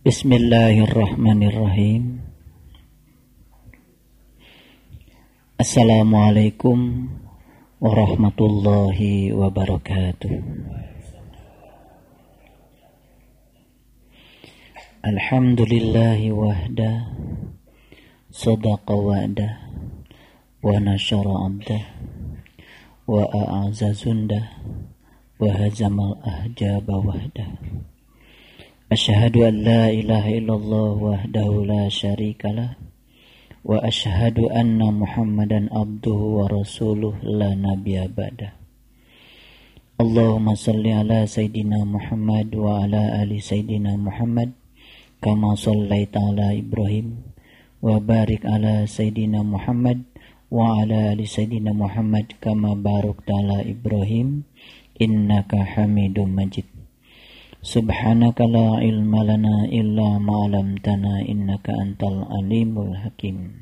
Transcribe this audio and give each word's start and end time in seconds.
Bismillahirrahmanirrahim. 0.00 2.24
Assalamualaikum 5.60 7.12
warahmatullahi 7.76 9.36
wabarakatuh. 9.36 10.40
Alhamdulillahi 15.04 16.32
wahda 16.32 17.12
sadaqa 18.32 18.96
wa'da 18.96 19.68
wa 20.64 20.80
nashara 20.80 21.44
abdah 21.44 21.84
wa 23.04 23.28
a'aza 23.28 23.92
zundah 23.92 24.64
wa 25.36 25.52
hazamal 25.52 26.16
ahjaba 28.89 28.89
wahda. 28.89 28.93
Ashhadu 28.95 29.39
an 29.47 29.55
la 29.63 29.83
ilaha 29.89 30.29
illallah 30.29 30.91
wahdahu 31.01 31.65
la 31.65 31.81
syarikalah 31.89 32.85
وأشهد 33.65 34.39
أن 34.53 34.77
محمدا 34.77 35.73
عبده 35.73 36.19
ورسوله 36.37 37.13
لا 37.25 37.57
نبي 37.57 37.97
بعده 38.17 38.51
اللهم 40.01 40.47
صل 40.55 40.85
على 40.85 41.25
سيدنا 41.25 41.81
محمد 41.81 42.55
وعلى 42.55 43.01
آل 43.23 43.31
سيدنا 43.41 43.97
محمد 43.97 44.49
كما 45.21 45.57
صليت 45.57 46.13
على 46.17 46.61
إبراهيم 46.61 47.07
وبارك 47.81 48.45
على 48.45 48.85
سيدنا 48.85 49.41
محمد 49.41 49.99
وعلى 50.53 51.13
آل 51.17 51.21
سيدنا 51.25 51.73
محمد 51.73 52.37
كما 52.37 52.77
باركت 52.77 53.27
على 53.31 53.73
إبراهيم 53.73 54.43
إنك 55.01 55.51
حميد 55.55 56.19
مجيد 56.19 56.68
سبحانك 57.60 58.40
لا 58.40 58.80
علم 58.80 59.12
لنا 59.12 59.68
إلا 59.68 60.18
ما 60.18 60.48
علمتنا 60.48 61.28
إنك 61.28 61.70
أنت 61.70 62.00
العليم 62.00 62.72
الحكيم. 62.80 63.52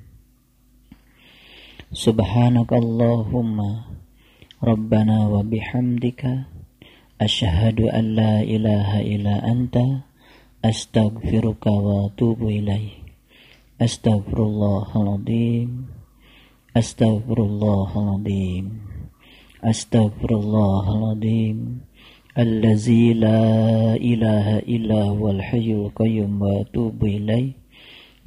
سبحانك 1.90 2.72
اللهم 2.72 3.58
ربنا 4.62 5.26
وبحمدك 5.28 6.22
أشهد 7.20 7.80
أن 7.80 8.04
لا 8.14 8.38
إله 8.38 9.02
إلا 9.02 9.50
أنت 9.50 9.82
أستغفرك 10.64 11.66
وأتوب 11.66 12.38
إليك. 12.42 13.02
أستغفر 13.82 14.38
الله 14.46 14.86
العظيم. 14.94 15.86
أستغفر 16.76 17.38
الله 17.42 17.90
العظيم. 17.98 18.66
أستغفر 19.64 20.30
الله 20.30 20.84
العظيم. 20.98 21.87
الذي 22.38 23.18
لا 23.18 23.42
إله 23.98 24.62
إلا 24.62 25.00
هو 25.10 25.30
الحي 25.30 25.74
القيوم 25.74 26.42
وأتوب 26.42 27.04
إليه 27.04 27.50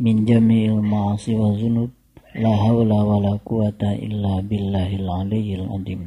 من 0.03 0.25
جميع 0.27 0.67
المعاصي 0.75 1.35
والذنوب 1.35 1.89
لا 2.35 2.51
حول 2.55 2.91
ولا 2.91 3.39
قوة 3.47 3.79
إلا 3.79 4.43
بالله 4.43 4.89
العلي 4.99 5.55
العظيم 5.55 6.01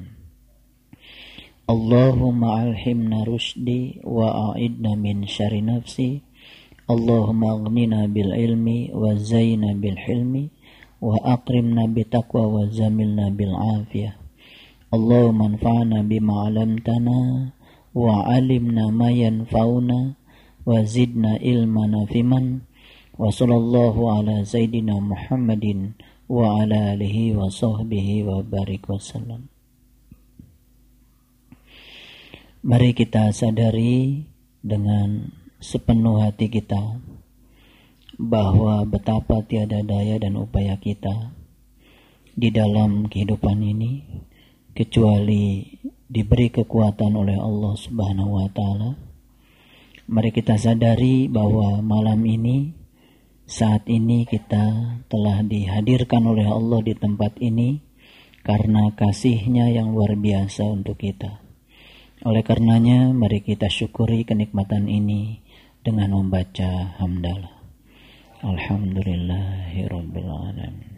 اللهم 1.72 2.40
ألحمنا 2.44 3.24
رشدي 3.24 4.04
وأعدنا 4.04 4.92
من 5.00 5.24
شر 5.24 5.54
نفسي 5.64 6.20
اللهم 6.92 7.40
أغننا 7.44 8.00
بالعلم 8.06 8.66
وزينا 8.92 9.70
بالحلم 9.80 10.34
وأقرمنا 11.00 11.84
بتقوى 11.96 12.44
وزملنا 12.54 13.26
بالعافية 13.28 14.12
اللهم 14.94 15.38
انفعنا 15.42 15.98
بما 16.02 16.34
علمتنا 16.44 17.18
wa 17.94 18.26
alimna 18.26 18.90
ma 18.90 19.08
yanfa'una 19.14 20.18
wa 20.66 20.78
zidna 20.82 21.38
ilmana 21.38 22.02
fiman 22.10 22.66
wa 23.14 23.30
sallallahu 23.30 24.10
ala 24.10 24.42
sayyidina 24.42 24.98
Muhammadin 24.98 25.94
wa 26.26 26.58
ala 26.58 26.98
alihi 26.98 27.38
wa 27.38 27.46
sahbihi 27.46 28.26
wa 28.26 28.42
barik 28.42 28.90
wasallam 28.90 29.46
Mari 32.64 32.96
kita 32.96 33.28
sadari 33.28 34.24
dengan 34.64 35.28
sepenuh 35.60 36.24
hati 36.24 36.48
kita 36.48 36.96
bahwa 38.16 38.88
betapa 38.88 39.44
tiada 39.44 39.84
daya 39.84 40.16
dan 40.16 40.40
upaya 40.40 40.80
kita 40.80 41.36
di 42.32 42.48
dalam 42.48 43.06
kehidupan 43.12 43.60
ini 43.60 44.02
kecuali 44.72 45.62
diberi 46.08 46.52
kekuatan 46.52 47.12
oleh 47.16 47.38
Allah 47.38 47.74
Subhanahu 47.76 48.40
wa 48.40 48.48
taala. 48.52 48.90
Mari 50.04 50.30
kita 50.36 50.60
sadari 50.60 51.32
bahwa 51.32 51.80
malam 51.80 52.20
ini 52.28 52.76
saat 53.44 53.88
ini 53.88 54.28
kita 54.28 55.00
telah 55.08 55.40
dihadirkan 55.44 56.24
oleh 56.28 56.48
Allah 56.48 56.80
di 56.84 56.92
tempat 56.96 57.40
ini 57.40 57.80
karena 58.44 58.92
kasihnya 58.92 59.72
yang 59.72 59.96
luar 59.96 60.16
biasa 60.16 60.68
untuk 60.68 61.00
kita. 61.00 61.40
Oleh 62.24 62.44
karenanya 62.44 63.12
mari 63.12 63.40
kita 63.40 63.68
syukuri 63.68 64.24
kenikmatan 64.24 64.88
ini 64.88 65.44
dengan 65.84 66.16
membaca 66.16 66.96
hamdalah. 67.00 67.52
Alhamdulillahirabbil 68.44 70.28
alamin. 70.28 70.92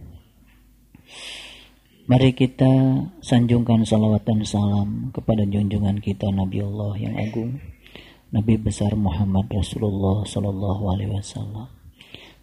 Mari 2.06 2.38
kita 2.38 2.70
sanjungkan 3.18 3.82
salawat 3.82 4.22
dan 4.22 4.38
salam 4.46 5.10
kepada 5.10 5.42
junjungan 5.42 5.98
kita 5.98 6.30
Nabi 6.30 6.62
Allah 6.62 6.94
yang 7.02 7.18
agung, 7.18 7.58
Nabi 8.30 8.54
besar 8.62 8.94
Muhammad 8.94 9.50
Rasulullah 9.50 10.22
Sallallahu 10.22 10.86
Alaihi 10.86 11.10
Wasallam. 11.10 11.66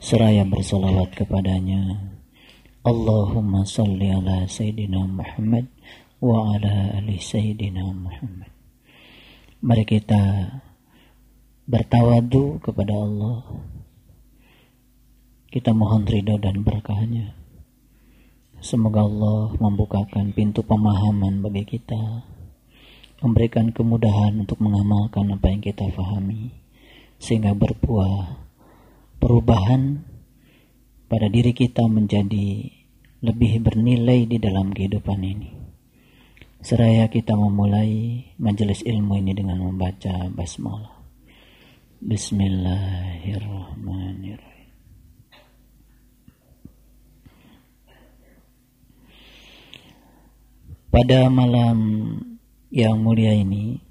Seraya 0.04 0.44
bersalawat 0.44 1.16
kepadanya. 1.16 1.96
Allahumma 2.84 3.64
salli 3.64 4.12
ala 4.12 4.44
Sayyidina 4.44 5.00
Muhammad 5.08 5.72
wa 6.20 6.60
ala 6.60 7.00
ali 7.00 7.16
Sayyidina 7.24 7.88
Muhammad. 7.88 8.52
Mari 9.64 9.88
kita 9.88 10.60
bertawadu 11.72 12.60
kepada 12.60 13.00
Allah. 13.00 13.48
Kita 15.48 15.72
mohon 15.72 16.04
ridho 16.04 16.36
dan 16.36 16.68
berkahnya 16.68 17.43
Semoga 18.64 19.04
Allah 19.04 19.52
membukakan 19.60 20.32
pintu 20.32 20.64
pemahaman 20.64 21.44
bagi 21.44 21.68
kita, 21.68 22.24
memberikan 23.20 23.76
kemudahan 23.76 24.40
untuk 24.40 24.64
mengamalkan 24.64 25.36
apa 25.36 25.52
yang 25.52 25.60
kita 25.60 25.92
fahami, 25.92 26.64
sehingga 27.20 27.52
berbuah 27.52 28.40
perubahan 29.20 30.08
pada 31.12 31.28
diri 31.28 31.52
kita 31.52 31.92
menjadi 31.92 32.72
lebih 33.20 33.68
bernilai 33.68 34.32
di 34.32 34.40
dalam 34.40 34.72
kehidupan 34.72 35.20
ini. 35.20 35.52
Seraya 36.64 37.12
kita 37.12 37.36
memulai 37.36 38.24
majelis 38.40 38.80
ilmu 38.88 39.20
ini 39.20 39.36
dengan 39.36 39.60
membaca 39.60 40.32
basmalah. 40.32 41.04
Bismillahirrahmanirrahim. 42.00 44.53
Pada 50.94 51.26
malam 51.26 52.14
yang 52.70 53.02
mulia 53.02 53.34
ini, 53.34 53.82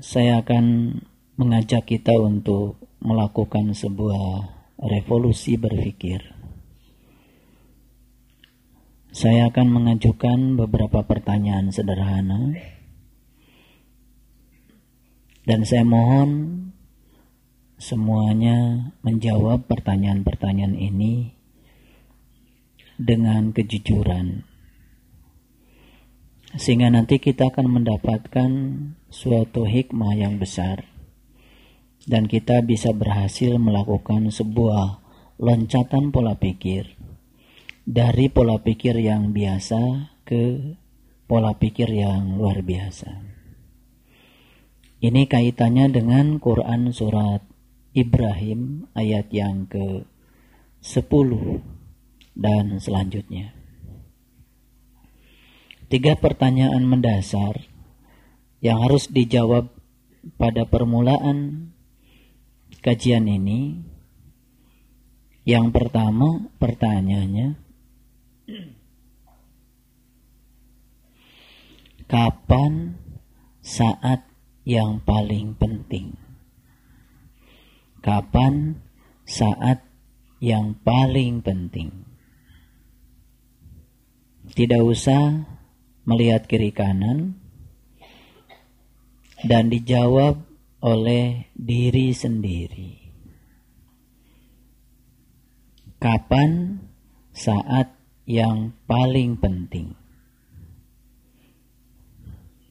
saya 0.00 0.40
akan 0.40 0.96
mengajak 1.36 1.84
kita 1.84 2.16
untuk 2.16 2.80
melakukan 3.04 3.76
sebuah 3.76 4.48
revolusi 4.80 5.60
berpikir. 5.60 6.24
Saya 9.12 9.52
akan 9.52 9.76
mengajukan 9.76 10.56
beberapa 10.56 11.04
pertanyaan 11.04 11.68
sederhana, 11.68 12.56
dan 15.44 15.68
saya 15.68 15.84
mohon 15.84 16.72
semuanya 17.76 18.88
menjawab 19.04 19.68
pertanyaan-pertanyaan 19.68 20.80
ini 20.80 21.36
dengan 22.96 23.52
kejujuran 23.52 24.45
sehingga 26.56 26.88
nanti 26.88 27.20
kita 27.20 27.52
akan 27.52 27.80
mendapatkan 27.80 28.50
suatu 29.12 29.68
hikmah 29.68 30.16
yang 30.16 30.40
besar 30.40 30.88
dan 32.08 32.30
kita 32.30 32.64
bisa 32.64 32.96
berhasil 32.96 33.56
melakukan 33.60 34.32
sebuah 34.32 35.00
loncatan 35.36 36.14
pola 36.14 36.38
pikir 36.38 36.96
dari 37.84 38.26
pola 38.32 38.58
pikir 38.60 38.98
yang 38.98 39.36
biasa 39.36 40.12
ke 40.24 40.74
pola 41.26 41.54
pikir 41.58 41.90
yang 41.90 42.38
luar 42.38 42.62
biasa. 42.62 43.10
Ini 44.96 45.28
kaitannya 45.28 45.92
dengan 45.92 46.40
Quran 46.40 46.88
surat 46.90 47.44
Ibrahim 47.92 48.90
ayat 48.96 49.28
yang 49.32 49.68
ke 49.68 50.08
10 50.84 51.04
dan 52.36 52.80
selanjutnya. 52.80 53.55
Tiga 55.86 56.18
pertanyaan 56.18 56.82
mendasar 56.82 57.62
yang 58.58 58.82
harus 58.82 59.06
dijawab 59.06 59.70
pada 60.34 60.66
permulaan 60.66 61.70
kajian 62.82 63.30
ini 63.30 63.86
yang 65.46 65.70
pertama 65.70 66.50
pertanyaannya 66.58 67.54
kapan 72.10 72.98
saat 73.62 74.26
yang 74.66 74.98
paling 75.02 75.54
penting? 75.54 76.18
Kapan 78.02 78.82
saat 79.22 79.82
yang 80.42 80.74
paling 80.82 81.42
penting? 81.42 81.90
Tidak 84.50 84.82
usah 84.82 85.55
melihat 86.06 86.46
kiri 86.46 86.70
kanan 86.70 87.34
dan 89.44 89.68
dijawab 89.68 90.40
oleh 90.80 91.50
diri 91.52 92.14
sendiri. 92.14 92.94
Kapan 95.98 96.80
saat 97.34 97.90
yang 98.24 98.70
paling 98.86 99.36
penting? 99.36 99.92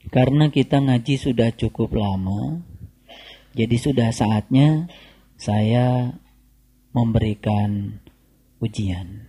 Karena 0.07 0.47
kita 0.47 0.79
ngaji 0.79 1.19
sudah 1.19 1.51
cukup 1.51 1.97
lama, 1.99 2.63
jadi 3.51 3.75
sudah 3.75 4.09
saatnya 4.15 4.87
saya 5.35 6.15
memberikan 6.95 7.99
ujian. 8.63 9.27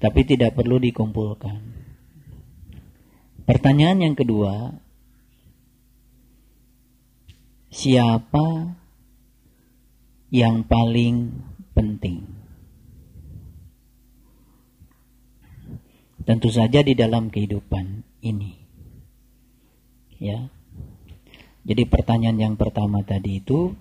Tapi 0.00 0.20
tidak 0.24 0.56
perlu 0.56 0.80
dikumpulkan. 0.80 1.71
Pertanyaan 3.42 4.06
yang 4.06 4.14
kedua, 4.14 4.78
siapa 7.74 8.78
yang 10.30 10.62
paling 10.62 11.42
penting? 11.74 12.22
Tentu 16.22 16.54
saja 16.54 16.86
di 16.86 16.94
dalam 16.94 17.34
kehidupan 17.34 18.06
ini 18.22 18.62
ya. 20.22 20.38
Jadi 21.66 21.82
pertanyaan 21.90 22.38
yang 22.38 22.54
pertama 22.54 23.02
tadi 23.02 23.42
itu 23.42 23.74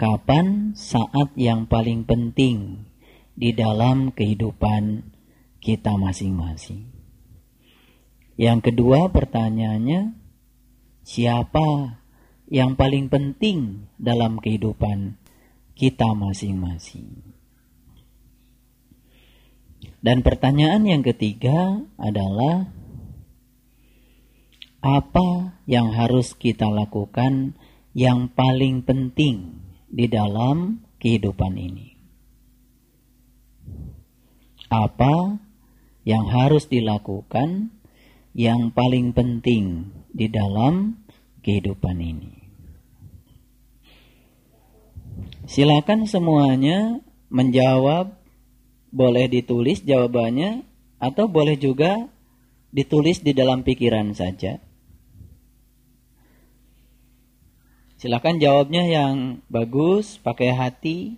kapan 0.00 0.72
saat 0.72 1.36
yang 1.36 1.68
paling 1.68 2.08
penting 2.08 2.88
di 3.36 3.52
dalam 3.52 4.16
kehidupan 4.16 5.12
kita 5.60 6.00
masing-masing? 6.00 6.95
Yang 8.36 8.72
kedua 8.72 9.08
pertanyaannya 9.08 10.12
siapa 11.00 12.00
yang 12.52 12.76
paling 12.76 13.08
penting 13.08 13.88
dalam 13.96 14.36
kehidupan 14.36 15.16
kita 15.72 16.12
masing-masing? 16.12 17.36
Dan 20.04 20.20
pertanyaan 20.20 20.84
yang 20.84 21.02
ketiga 21.02 21.80
adalah 21.96 22.68
apa 24.84 25.58
yang 25.66 25.90
harus 25.96 26.36
kita 26.36 26.68
lakukan 26.70 27.56
yang 27.96 28.30
paling 28.30 28.84
penting 28.84 29.64
di 29.88 30.06
dalam 30.06 30.84
kehidupan 31.00 31.56
ini. 31.56 31.96
Apa 34.68 35.40
yang 36.06 36.28
harus 36.30 36.70
dilakukan 36.70 37.74
yang 38.36 38.68
paling 38.68 39.16
penting 39.16 39.88
di 40.12 40.28
dalam 40.28 41.00
kehidupan 41.40 41.96
ini. 42.04 42.36
Silakan 45.48 46.04
semuanya 46.04 47.00
menjawab, 47.32 48.12
boleh 48.92 49.32
ditulis 49.32 49.80
jawabannya 49.80 50.68
atau 51.00 51.32
boleh 51.32 51.56
juga 51.56 52.12
ditulis 52.76 53.24
di 53.24 53.32
dalam 53.32 53.64
pikiran 53.64 54.12
saja. 54.12 54.60
Silakan 57.96 58.36
jawabnya 58.36 58.84
yang 58.84 59.40
bagus, 59.48 60.20
pakai 60.20 60.52
hati. 60.52 61.16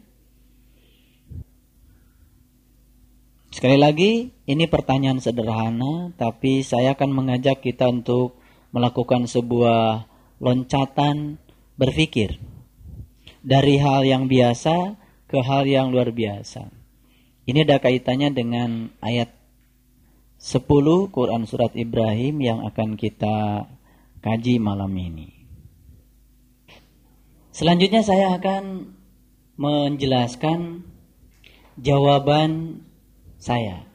Sekali 3.59 3.75
lagi, 3.75 4.31
ini 4.47 4.71
pertanyaan 4.71 5.19
sederhana, 5.19 6.15
tapi 6.15 6.63
saya 6.63 6.95
akan 6.95 7.11
mengajak 7.11 7.59
kita 7.59 7.91
untuk 7.91 8.39
melakukan 8.71 9.27
sebuah 9.27 10.07
loncatan 10.39 11.43
berpikir 11.75 12.39
dari 13.43 13.83
hal 13.83 14.07
yang 14.07 14.31
biasa 14.31 14.95
ke 15.27 15.43
hal 15.43 15.67
yang 15.67 15.91
luar 15.91 16.15
biasa. 16.15 16.71
Ini 17.51 17.67
ada 17.67 17.83
kaitannya 17.83 18.31
dengan 18.31 18.95
ayat 19.03 19.35
10 20.39 20.63
Quran 21.11 21.43
Surat 21.43 21.75
Ibrahim 21.75 22.39
yang 22.39 22.63
akan 22.63 22.95
kita 22.95 23.67
kaji 24.23 24.63
malam 24.63 24.95
ini. 24.95 25.35
Selanjutnya 27.51 28.07
saya 28.07 28.39
akan 28.39 28.95
menjelaskan 29.59 30.87
jawaban 31.75 32.87
saya. 33.39 33.87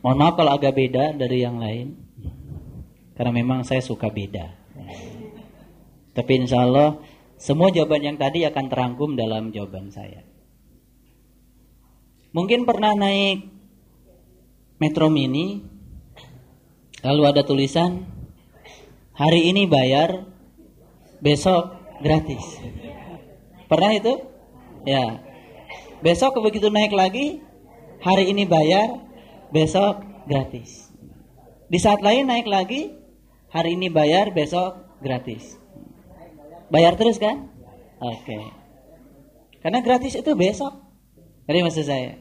Mohon 0.00 0.18
maaf 0.22 0.34
kalau 0.38 0.52
agak 0.54 0.78
beda 0.78 1.12
dari 1.18 1.42
yang 1.42 1.58
lain. 1.58 1.98
Karena 3.18 3.32
memang 3.34 3.66
saya 3.66 3.82
suka 3.82 4.06
beda. 4.06 4.54
Tapi 6.14 6.32
insya 6.38 6.64
Allah 6.64 6.96
semua 7.36 7.68
jawaban 7.68 8.00
yang 8.00 8.16
tadi 8.16 8.48
akan 8.48 8.66
terangkum 8.72 9.18
dalam 9.18 9.52
jawaban 9.52 9.92
saya. 9.92 10.24
Mungkin 12.32 12.68
pernah 12.68 12.92
naik 12.92 13.48
Metro 14.76 15.08
Mini, 15.08 15.64
lalu 17.00 17.22
ada 17.24 17.40
tulisan, 17.40 18.04
hari 19.16 19.48
ini 19.48 19.64
bayar, 19.64 20.28
besok 21.24 21.72
gratis. 22.04 22.44
Pernah 23.72 23.96
itu? 23.96 24.20
Ya. 24.84 25.24
Besok 26.04 26.44
begitu 26.44 26.68
naik 26.68 26.92
lagi, 26.92 27.40
hari 28.02 28.32
ini 28.32 28.44
bayar, 28.48 29.02
besok 29.52 30.02
gratis. 30.26 30.90
Di 31.66 31.78
saat 31.82 32.02
lain 32.02 32.30
naik 32.30 32.46
lagi, 32.46 32.94
hari 33.50 33.74
ini 33.74 33.90
bayar, 33.90 34.30
besok 34.30 35.00
gratis. 35.02 35.58
Bayar 36.70 36.98
terus 36.98 37.18
kan? 37.18 37.50
Oke. 38.02 38.26
Okay. 38.26 38.44
Karena 39.62 39.82
gratis 39.82 40.14
itu 40.14 40.30
besok. 40.38 40.74
Jadi 41.46 41.58
maksud 41.62 41.86
saya. 41.86 42.18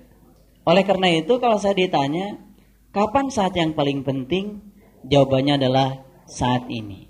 Oleh 0.65 0.81
karena 0.81 1.13
itu 1.13 1.37
kalau 1.37 1.61
saya 1.61 1.77
ditanya, 1.77 2.41
kapan 2.89 3.29
saat 3.29 3.53
yang 3.53 3.77
paling 3.77 4.01
penting? 4.01 4.73
Jawabannya 5.05 5.61
adalah 5.61 6.01
saat 6.25 6.65
ini. 6.73 7.05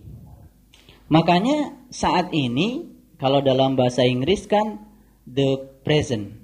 Makanya 1.07 1.87
saat 1.87 2.35
ini 2.35 2.91
kalau 3.15 3.39
dalam 3.39 3.79
bahasa 3.79 4.03
Inggris 4.03 4.43
kan 4.43 4.83
the 5.23 5.79
present. 5.87 6.35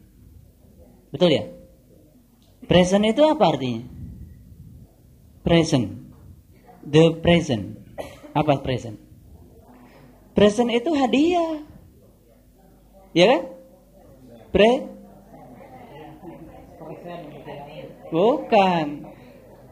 Betul 1.12 1.36
ya? 1.36 1.44
Present 2.65 3.03
itu 3.08 3.22
apa 3.25 3.44
artinya? 3.56 3.84
Present. 5.41 5.88
The 6.86 7.18
present. 7.22 7.82
Apa 8.32 8.62
present? 8.62 8.98
Present 10.38 10.70
itu 10.72 10.89
hadiah. 10.96 11.62
Ya 13.12 13.25
kan? 13.27 13.41
Pre 14.51 14.72
Bukan. 18.12 18.88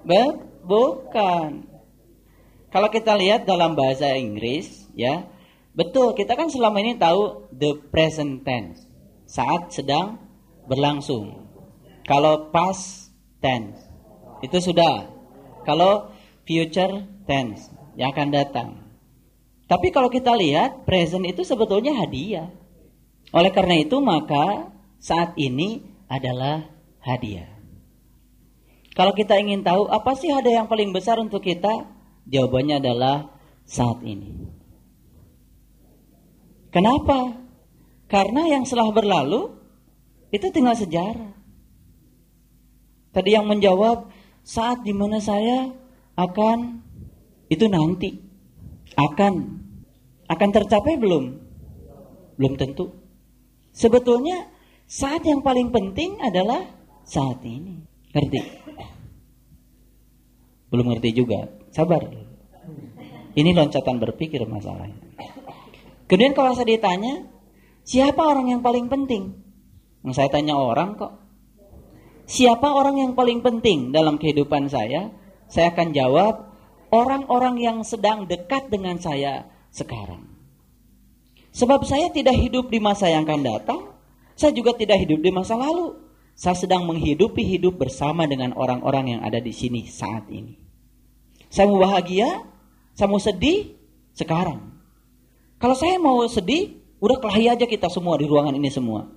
Be 0.08 0.24
bukan. 0.64 1.68
Kalau 2.70 2.90
kita 2.94 3.18
lihat 3.18 3.50
dalam 3.50 3.74
bahasa 3.74 4.14
Inggris, 4.16 4.88
ya, 4.94 5.26
betul 5.74 6.14
kita 6.14 6.38
kan 6.38 6.48
selama 6.48 6.78
ini 6.80 6.96
tahu 6.96 7.50
the 7.50 7.76
present 7.90 8.46
tense, 8.46 8.86
saat 9.26 9.74
sedang 9.74 10.22
berlangsung. 10.70 11.49
Kalau 12.08 12.52
past 12.52 13.12
tense 13.40 13.80
itu 14.44 14.58
sudah. 14.60 15.08
Kalau 15.68 16.12
future 16.48 17.06
tense 17.28 17.70
yang 18.00 18.16
akan 18.16 18.30
datang. 18.32 18.70
Tapi 19.70 19.94
kalau 19.94 20.10
kita 20.10 20.34
lihat 20.34 20.88
present 20.88 21.28
itu 21.28 21.46
sebetulnya 21.46 21.94
hadiah. 21.94 22.50
Oleh 23.30 23.54
karena 23.54 23.78
itu 23.78 24.02
maka 24.02 24.74
saat 24.98 25.38
ini 25.38 25.86
adalah 26.10 26.66
hadiah. 27.06 27.48
Kalau 28.98 29.14
kita 29.14 29.38
ingin 29.38 29.62
tahu 29.62 29.88
apa 29.88 30.18
sih 30.18 30.34
hadiah 30.34 30.66
yang 30.66 30.70
paling 30.72 30.90
besar 30.90 31.22
untuk 31.22 31.46
kita? 31.46 31.86
Jawabannya 32.26 32.82
adalah 32.82 33.30
saat 33.70 34.02
ini. 34.02 34.50
Kenapa? 36.74 37.38
Karena 38.10 38.50
yang 38.50 38.66
setelah 38.66 38.90
berlalu 38.90 39.54
itu 40.34 40.50
tinggal 40.50 40.74
sejarah. 40.74 41.39
Tadi 43.20 43.36
yang 43.36 43.52
menjawab 43.52 44.08
saat 44.48 44.80
di 44.88 44.96
mana 44.96 45.20
saya 45.20 45.76
akan 46.16 46.80
itu 47.52 47.68
nanti 47.68 48.16
akan 48.96 49.60
akan 50.32 50.50
tercapai 50.56 50.96
belum? 50.96 51.36
Belum 52.40 52.56
tentu. 52.56 52.96
Sebetulnya 53.76 54.48
saat 54.88 55.28
yang 55.28 55.44
paling 55.44 55.68
penting 55.68 56.16
adalah 56.24 56.64
saat 57.04 57.44
ini. 57.44 57.84
Ngerti? 58.16 58.40
Belum 60.72 60.88
ngerti 60.88 61.12
juga. 61.12 61.52
Sabar. 61.76 62.08
Ini 63.36 63.52
loncatan 63.52 64.00
berpikir 64.00 64.48
masalahnya. 64.48 64.96
Kemudian 66.08 66.32
kalau 66.32 66.56
saya 66.56 66.72
ditanya, 66.72 67.28
siapa 67.84 68.24
orang 68.24 68.48
yang 68.48 68.64
paling 68.64 68.88
penting? 68.88 69.36
Yang 70.08 70.24
saya 70.24 70.32
tanya 70.32 70.56
orang 70.56 70.96
kok. 70.96 71.29
Siapa 72.30 72.70
orang 72.70 73.02
yang 73.02 73.12
paling 73.18 73.42
penting 73.42 73.90
dalam 73.90 74.22
kehidupan 74.22 74.70
saya? 74.70 75.10
Saya 75.50 75.74
akan 75.74 75.98
jawab, 75.98 76.54
orang-orang 76.94 77.58
yang 77.58 77.78
sedang 77.82 78.30
dekat 78.30 78.70
dengan 78.70 79.02
saya 79.02 79.50
sekarang. 79.74 80.30
Sebab 81.50 81.82
saya 81.90 82.14
tidak 82.14 82.38
hidup 82.38 82.70
di 82.70 82.78
masa 82.78 83.10
yang 83.10 83.26
akan 83.26 83.42
datang, 83.42 83.82
saya 84.38 84.54
juga 84.54 84.78
tidak 84.78 85.02
hidup 85.10 85.26
di 85.26 85.34
masa 85.34 85.58
lalu. 85.58 85.98
Saya 86.38 86.54
sedang 86.54 86.86
menghidupi 86.86 87.42
hidup 87.42 87.82
bersama 87.82 88.30
dengan 88.30 88.54
orang-orang 88.54 89.18
yang 89.18 89.22
ada 89.26 89.42
di 89.42 89.50
sini 89.50 89.90
saat 89.90 90.30
ini. 90.30 90.54
Saya 91.50 91.66
mau 91.66 91.82
bahagia, 91.82 92.46
saya 92.94 93.10
mau 93.10 93.18
sedih 93.18 93.74
sekarang. 94.14 94.70
Kalau 95.58 95.74
saya 95.74 95.98
mau 95.98 96.22
sedih, 96.30 96.78
udah 97.02 97.18
kelahi 97.18 97.58
aja 97.58 97.66
kita 97.66 97.90
semua 97.90 98.22
di 98.22 98.30
ruangan 98.30 98.54
ini 98.54 98.70
semua. 98.70 99.10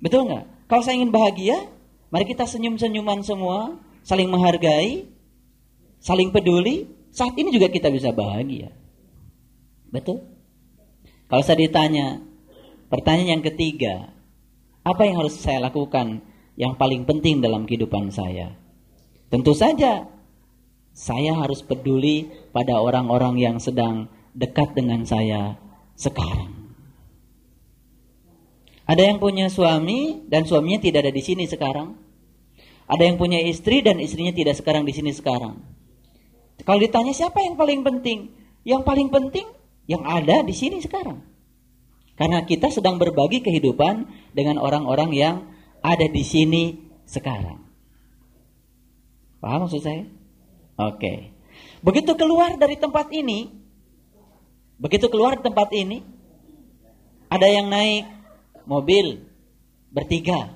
Betul 0.00 0.32
nggak? 0.32 0.55
Kalau 0.66 0.82
saya 0.82 0.98
ingin 0.98 1.14
bahagia, 1.14 1.70
mari 2.10 2.26
kita 2.26 2.42
senyum-senyuman 2.42 3.22
semua, 3.22 3.78
saling 4.02 4.26
menghargai, 4.26 5.06
saling 6.02 6.34
peduli. 6.34 6.90
Saat 7.14 7.38
ini 7.40 7.48
juga 7.54 7.72
kita 7.72 7.88
bisa 7.88 8.12
bahagia. 8.12 8.74
Betul? 9.88 10.26
Kalau 11.30 11.42
saya 11.42 11.64
ditanya, 11.64 12.20
pertanyaan 12.92 13.40
yang 13.40 13.44
ketiga, 13.46 14.12
apa 14.84 15.02
yang 15.08 15.24
harus 15.24 15.40
saya 15.40 15.64
lakukan 15.64 16.20
yang 16.60 16.76
paling 16.76 17.08
penting 17.08 17.40
dalam 17.40 17.64
kehidupan 17.64 18.12
saya? 18.12 18.54
Tentu 19.32 19.56
saja, 19.56 20.06
saya 20.92 21.32
harus 21.40 21.64
peduli 21.64 22.30
pada 22.52 22.78
orang-orang 22.78 23.40
yang 23.40 23.56
sedang 23.58 24.12
dekat 24.36 24.76
dengan 24.76 25.02
saya 25.08 25.56
sekarang. 25.96 26.65
Ada 28.86 29.02
yang 29.02 29.18
punya 29.18 29.50
suami 29.50 30.22
dan 30.30 30.46
suaminya 30.46 30.78
tidak 30.78 31.06
ada 31.06 31.12
di 31.12 31.22
sini 31.22 31.50
sekarang. 31.50 31.98
Ada 32.86 33.02
yang 33.02 33.18
punya 33.18 33.42
istri 33.42 33.82
dan 33.82 33.98
istrinya 33.98 34.30
tidak 34.30 34.54
sekarang 34.62 34.86
di 34.86 34.94
sini 34.94 35.10
sekarang. 35.10 35.58
Kalau 36.62 36.78
ditanya 36.78 37.10
siapa 37.10 37.42
yang 37.42 37.58
paling 37.58 37.82
penting? 37.82 38.30
Yang 38.62 38.82
paling 38.86 39.10
penting 39.10 39.46
yang 39.90 40.06
ada 40.06 40.46
di 40.46 40.54
sini 40.54 40.78
sekarang. 40.78 41.18
Karena 42.14 42.46
kita 42.46 42.70
sedang 42.70 42.96
berbagi 42.96 43.42
kehidupan 43.42 44.06
dengan 44.32 44.62
orang-orang 44.62 45.10
yang 45.12 45.36
ada 45.82 46.06
di 46.06 46.22
sini 46.22 46.78
sekarang. 47.04 47.60
Paham 49.42 49.66
maksud 49.66 49.82
saya? 49.82 50.06
Oke. 50.80 51.34
Begitu 51.84 52.16
keluar 52.16 52.56
dari 52.56 52.80
tempat 52.80 53.12
ini, 53.12 53.52
begitu 54.80 55.12
keluar 55.12 55.38
tempat 55.38 55.70
ini, 55.76 56.00
ada 57.28 57.46
yang 57.46 57.68
naik 57.68 58.15
mobil 58.66 59.24
bertiga, 59.90 60.52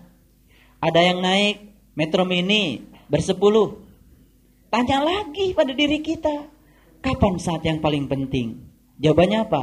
ada 0.82 1.00
yang 1.00 1.22
naik 1.24 1.70
metro 1.96 2.26
mini 2.26 2.84
bersepuluh. 3.08 3.80
Tanya 4.70 5.02
lagi 5.02 5.50
pada 5.50 5.74
diri 5.74 5.98
kita, 5.98 6.46
kapan 7.02 7.34
saat 7.42 7.66
yang 7.66 7.82
paling 7.82 8.06
penting? 8.06 8.62
Jawabannya 9.02 9.38
apa? 9.42 9.62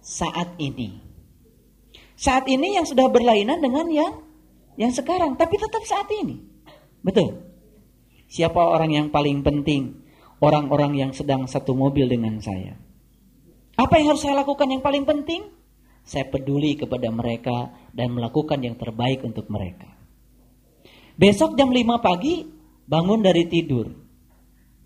Saat 0.00 0.56
ini. 0.56 1.02
Saat 2.16 2.48
ini 2.48 2.80
yang 2.80 2.88
sudah 2.88 3.12
berlainan 3.12 3.60
dengan 3.60 3.90
yang 3.92 4.14
yang 4.80 4.92
sekarang, 4.92 5.36
tapi 5.36 5.60
tetap 5.60 5.84
saat 5.84 6.08
ini. 6.12 6.40
Betul. 7.04 7.44
Siapa 8.28 8.56
orang 8.56 8.92
yang 8.92 9.06
paling 9.12 9.44
penting? 9.44 10.04
Orang-orang 10.36 10.96
yang 10.96 11.10
sedang 11.16 11.48
satu 11.48 11.72
mobil 11.72 12.08
dengan 12.12 12.36
saya. 12.40 12.76
Apa 13.76 14.00
yang 14.00 14.12
harus 14.12 14.24
saya 14.24 14.36
lakukan 14.36 14.68
yang 14.68 14.84
paling 14.84 15.04
penting? 15.08 15.48
Saya 16.06 16.30
peduli 16.30 16.78
kepada 16.78 17.10
mereka 17.10 17.74
dan 17.90 18.14
melakukan 18.14 18.62
yang 18.62 18.78
terbaik 18.78 19.26
untuk 19.26 19.50
mereka. 19.50 19.90
Besok 21.18 21.58
jam 21.58 21.74
5 21.74 21.82
pagi 21.98 22.46
bangun 22.86 23.20
dari 23.26 23.50
tidur. 23.50 23.90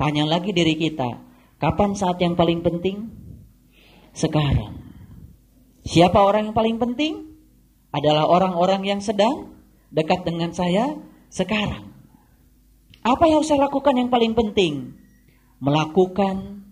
Tanya 0.00 0.24
lagi 0.24 0.56
diri 0.56 0.80
kita, 0.80 1.20
kapan 1.60 1.92
saat 1.92 2.16
yang 2.24 2.32
paling 2.32 2.64
penting? 2.64 3.20
sekarang. 4.14 4.78
Siapa 5.86 6.18
orang 6.20 6.50
yang 6.50 6.56
paling 6.56 6.76
penting? 6.78 7.14
Adalah 7.90 8.30
orang-orang 8.30 8.86
yang 8.86 9.00
sedang 9.02 9.50
dekat 9.90 10.22
dengan 10.22 10.54
saya 10.54 10.94
sekarang. 11.32 11.90
Apa 13.02 13.26
yang 13.26 13.42
harus 13.42 13.50
saya 13.50 13.66
lakukan 13.66 13.96
yang 13.96 14.12
paling 14.12 14.36
penting? 14.36 14.94
Melakukan 15.58 16.62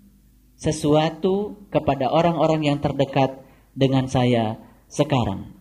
sesuatu 0.54 1.66
kepada 1.72 2.10
orang-orang 2.10 2.68
yang 2.68 2.78
terdekat 2.78 3.42
dengan 3.78 4.11
saya 4.11 4.58
sekarang. 4.90 5.54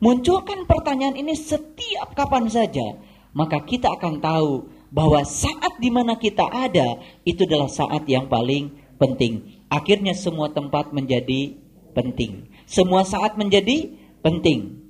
Munculkan 0.00 0.64
pertanyaan 0.64 1.20
ini 1.20 1.36
setiap 1.36 2.16
kapan 2.16 2.48
saja, 2.48 2.96
maka 3.36 3.60
kita 3.60 3.92
akan 3.92 4.24
tahu 4.24 4.50
bahwa 4.88 5.20
saat 5.28 5.76
di 5.76 5.92
mana 5.92 6.16
kita 6.16 6.48
ada 6.48 6.96
itu 7.28 7.44
adalah 7.44 7.68
saat 7.68 8.08
yang 8.08 8.24
paling 8.32 8.72
penting. 8.96 9.60
Akhirnya 9.68 10.16
semua 10.16 10.48
tempat 10.48 10.96
menjadi 10.96 11.52
penting. 11.92 12.48
Semua 12.64 13.04
saat 13.04 13.36
menjadi 13.36 13.92
penting. 14.24 14.80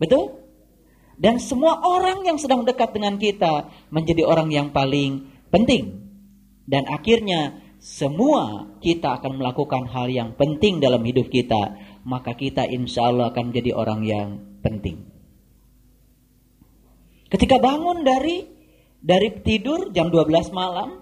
Betul? 0.00 0.40
Dan 1.20 1.38
semua 1.38 1.78
orang 1.84 2.26
yang 2.26 2.40
sedang 2.40 2.64
dekat 2.66 2.90
dengan 2.96 3.20
kita 3.20 3.70
menjadi 3.92 4.24
orang 4.26 4.50
yang 4.50 4.68
paling 4.72 5.30
penting. 5.52 6.02
Dan 6.64 6.88
akhirnya 6.88 7.60
semua 7.84 8.72
kita 8.80 9.20
akan 9.20 9.44
melakukan 9.44 9.84
hal 9.92 10.08
yang 10.08 10.32
penting 10.34 10.80
dalam 10.80 11.04
hidup 11.04 11.28
kita. 11.28 11.76
Maka 12.04 12.36
kita 12.36 12.68
insya 12.68 13.08
Allah 13.08 13.32
akan 13.32 13.50
menjadi 13.52 13.72
orang 13.72 14.00
yang 14.04 14.28
penting. 14.60 15.00
Ketika 17.32 17.56
bangun 17.58 18.04
dari 18.04 18.44
dari 19.00 19.40
tidur 19.40 19.90
jam 19.92 20.12
12 20.12 20.52
malam, 20.52 21.00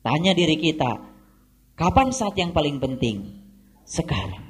tanya 0.00 0.32
diri 0.32 0.56
kita, 0.56 1.08
Kapan 1.78 2.10
saat 2.10 2.34
yang 2.34 2.50
paling 2.50 2.82
penting? 2.82 3.38
Sekarang. 3.86 4.42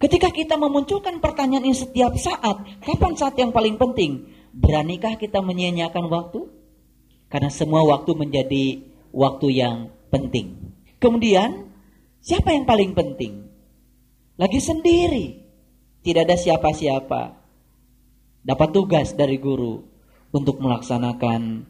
Ketika 0.00 0.32
kita 0.32 0.56
memunculkan 0.56 1.20
pertanyaan 1.20 1.68
ini 1.68 1.76
setiap 1.76 2.16
saat, 2.16 2.80
kapan 2.80 3.12
saat 3.12 3.36
yang 3.36 3.52
paling 3.52 3.76
penting? 3.76 4.32
Beranikah 4.56 5.20
kita 5.20 5.44
menyia-nyiakan 5.44 6.08
waktu? 6.08 6.48
Karena 7.28 7.52
semua 7.52 7.84
waktu 7.84 8.16
menjadi 8.16 8.80
waktu 9.12 9.60
yang 9.60 9.92
penting. 10.08 10.72
Kemudian, 10.96 11.68
siapa 12.24 12.56
yang 12.56 12.64
paling 12.64 12.96
penting? 12.96 13.51
Lagi 14.42 14.58
sendiri. 14.58 15.38
Tidak 16.02 16.26
ada 16.26 16.34
siapa-siapa. 16.34 17.38
Dapat 18.42 18.68
tugas 18.74 19.14
dari 19.14 19.38
guru 19.38 19.86
untuk 20.34 20.58
melaksanakan 20.58 21.62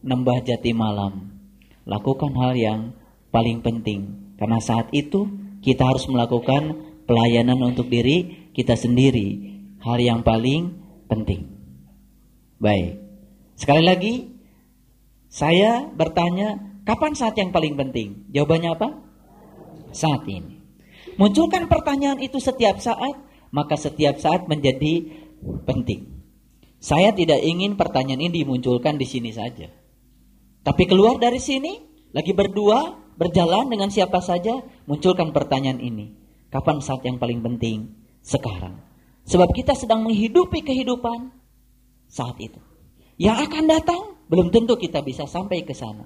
nembah 0.00 0.40
jati 0.40 0.72
malam. 0.72 1.36
Lakukan 1.84 2.32
hal 2.40 2.56
yang 2.56 2.80
paling 3.28 3.60
penting. 3.60 4.32
Karena 4.40 4.64
saat 4.64 4.88
itu 4.96 5.28
kita 5.60 5.84
harus 5.84 6.08
melakukan 6.08 6.72
pelayanan 7.04 7.60
untuk 7.60 7.92
diri 7.92 8.48
kita 8.56 8.80
sendiri. 8.80 9.52
Hal 9.84 10.00
yang 10.00 10.24
paling 10.24 10.72
penting. 11.04 11.52
Baik. 12.56 12.96
Sekali 13.60 13.84
lagi, 13.84 14.14
saya 15.28 15.84
bertanya, 15.92 16.80
kapan 16.88 17.12
saat 17.12 17.36
yang 17.36 17.52
paling 17.52 17.76
penting? 17.76 18.24
Jawabannya 18.32 18.70
apa? 18.72 18.88
Saat 19.92 20.24
ini. 20.32 20.63
Munculkan 21.14 21.70
pertanyaan 21.70 22.18
itu 22.18 22.42
setiap 22.42 22.82
saat, 22.82 23.14
maka 23.54 23.78
setiap 23.78 24.18
saat 24.18 24.50
menjadi 24.50 25.06
penting. 25.68 26.10
Saya 26.82 27.14
tidak 27.16 27.40
ingin 27.40 27.80
pertanyaan 27.80 28.28
ini 28.28 28.44
dimunculkan 28.44 29.00
di 29.00 29.06
sini 29.08 29.32
saja. 29.32 29.72
Tapi 30.64 30.82
keluar 30.84 31.16
dari 31.16 31.40
sini, 31.40 31.80
lagi 32.12 32.36
berdua, 32.36 32.96
berjalan 33.16 33.72
dengan 33.72 33.88
siapa 33.88 34.20
saja, 34.20 34.60
munculkan 34.84 35.32
pertanyaan 35.32 35.80
ini. 35.80 36.12
Kapan 36.52 36.84
saat 36.84 37.02
yang 37.08 37.16
paling 37.16 37.40
penting? 37.40 37.88
Sekarang. 38.20 38.78
Sebab 39.24 39.50
kita 39.56 39.72
sedang 39.72 40.04
menghidupi 40.04 40.60
kehidupan 40.60 41.32
saat 42.08 42.36
itu. 42.38 42.60
Yang 43.16 43.48
akan 43.48 43.64
datang 43.64 44.02
belum 44.28 44.52
tentu 44.52 44.76
kita 44.76 45.00
bisa 45.00 45.24
sampai 45.24 45.64
ke 45.64 45.72
sana. 45.72 46.04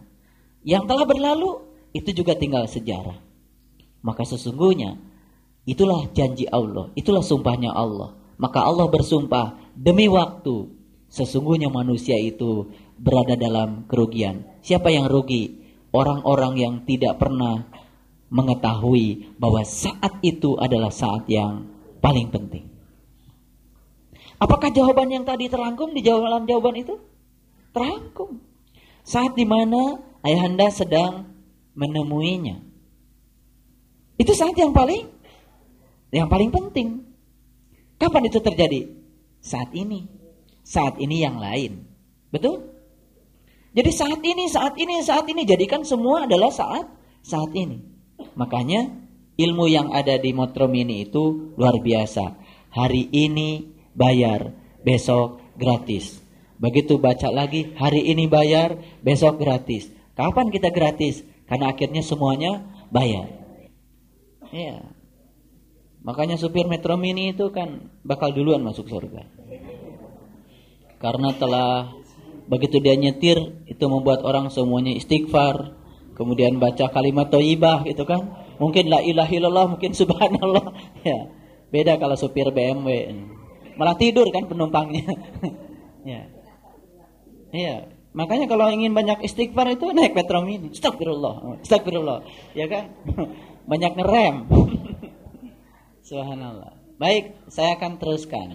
Yang 0.62 0.84
telah 0.90 1.06
berlalu 1.06 1.50
itu 1.90 2.10
juga 2.14 2.38
tinggal 2.38 2.66
sejarah. 2.70 3.27
Maka 4.02 4.22
sesungguhnya 4.22 4.98
itulah 5.66 6.08
janji 6.14 6.46
Allah, 6.48 6.90
itulah 6.94 7.22
sumpahnya 7.22 7.74
Allah. 7.74 8.14
Maka 8.38 8.62
Allah 8.62 8.86
bersumpah 8.86 9.58
demi 9.74 10.06
waktu 10.06 10.70
sesungguhnya 11.10 11.72
manusia 11.72 12.14
itu 12.18 12.70
berada 12.98 13.34
dalam 13.34 13.88
kerugian. 13.90 14.46
Siapa 14.62 14.92
yang 14.94 15.10
rugi? 15.10 15.68
orang-orang 15.92 16.54
yang 16.58 16.74
tidak 16.84 17.16
pernah 17.16 17.64
mengetahui 18.28 19.36
bahwa 19.40 19.64
saat 19.64 20.20
itu 20.20 20.60
adalah 20.60 20.92
saat 20.92 21.24
yang 21.32 21.64
paling 22.04 22.28
penting. 22.28 22.68
Apakah 24.38 24.70
jawaban 24.70 25.10
yang 25.10 25.24
tadi 25.26 25.50
terangkum 25.50 25.96
di 25.96 26.04
dalam 26.04 26.44
jawaban 26.46 26.76
itu? 26.78 26.94
Terangkum. 27.74 28.38
Saat 29.02 29.34
di 29.34 29.48
mana 29.48 29.98
ayahanda 30.22 30.68
sedang 30.70 31.26
menemuinya. 31.72 32.67
Itu 34.18 34.34
saat 34.34 34.58
yang 34.58 34.74
paling 34.74 35.06
yang 36.10 36.26
paling 36.26 36.50
penting. 36.50 37.06
Kapan 37.98 38.26
itu 38.26 38.38
terjadi? 38.42 38.90
Saat 39.38 39.70
ini. 39.72 40.10
Saat 40.66 40.98
ini 40.98 41.22
yang 41.22 41.38
lain. 41.38 41.86
Betul? 42.28 42.78
Jadi 43.72 43.90
saat 43.94 44.20
ini, 44.24 44.44
saat 44.50 44.74
ini, 44.74 45.00
saat 45.04 45.26
ini 45.30 45.46
jadikan 45.46 45.86
semua 45.86 46.26
adalah 46.26 46.50
saat 46.50 46.88
saat 47.22 47.52
ini. 47.54 47.78
Makanya 48.34 48.90
ilmu 49.38 49.70
yang 49.70 49.94
ada 49.94 50.18
di 50.18 50.34
Motrom 50.34 50.74
ini 50.74 51.06
itu 51.06 51.54
luar 51.54 51.78
biasa. 51.78 52.34
Hari 52.74 53.12
ini 53.14 53.70
bayar, 53.94 54.50
besok 54.82 55.40
gratis. 55.54 56.18
Begitu 56.58 56.98
baca 56.98 57.30
lagi, 57.30 57.70
hari 57.78 58.02
ini 58.10 58.26
bayar, 58.26 58.82
besok 58.98 59.38
gratis. 59.38 59.88
Kapan 60.18 60.50
kita 60.50 60.74
gratis? 60.74 61.22
Karena 61.46 61.70
akhirnya 61.70 62.02
semuanya 62.02 62.66
bayar. 62.90 63.30
Iya. 64.52 64.84
Makanya 66.06 66.38
supir 66.38 66.64
Metro 66.70 66.94
Mini 66.94 67.34
itu 67.34 67.50
kan 67.50 67.90
bakal 68.06 68.32
duluan 68.32 68.62
masuk 68.62 68.88
surga. 68.88 69.26
Karena 70.98 71.30
telah 71.34 71.94
begitu 72.48 72.80
dia 72.80 72.96
nyetir 72.96 73.38
itu 73.68 73.84
membuat 73.86 74.24
orang 74.24 74.48
semuanya 74.48 74.94
istighfar, 74.94 75.76
kemudian 76.16 76.56
baca 76.62 76.90
kalimat 76.90 77.28
thayyibah 77.28 77.84
gitu 77.86 78.08
kan. 78.08 78.46
Mungkin 78.58 78.90
la 78.90 79.04
ilaha 79.04 79.30
illallah, 79.30 79.66
mungkin 79.76 79.94
subhanallah. 80.00 80.74
Ya. 81.02 81.30
Beda 81.68 82.00
kalau 82.00 82.16
supir 82.16 82.48
BMW 82.48 83.12
malah 83.78 83.94
tidur 83.94 84.26
kan 84.34 84.48
penumpangnya. 84.48 85.06
ya. 86.10 86.22
Iya. 87.54 87.76
Makanya 88.16 88.50
kalau 88.50 88.66
ingin 88.72 88.96
banyak 88.96 89.22
istighfar 89.22 89.70
itu 89.70 89.94
naik 89.94 90.16
Metro 90.16 90.42
Mini. 90.42 90.74
Astagfirullah. 90.74 91.62
Astagfirullah. 91.62 92.18
Ya 92.58 92.66
kan? 92.66 92.90
banyak 93.68 93.92
ngerem. 94.00 94.36
Subhanallah. 96.08 96.72
Baik, 96.96 97.36
saya 97.52 97.76
akan 97.76 98.00
teruskan. 98.00 98.48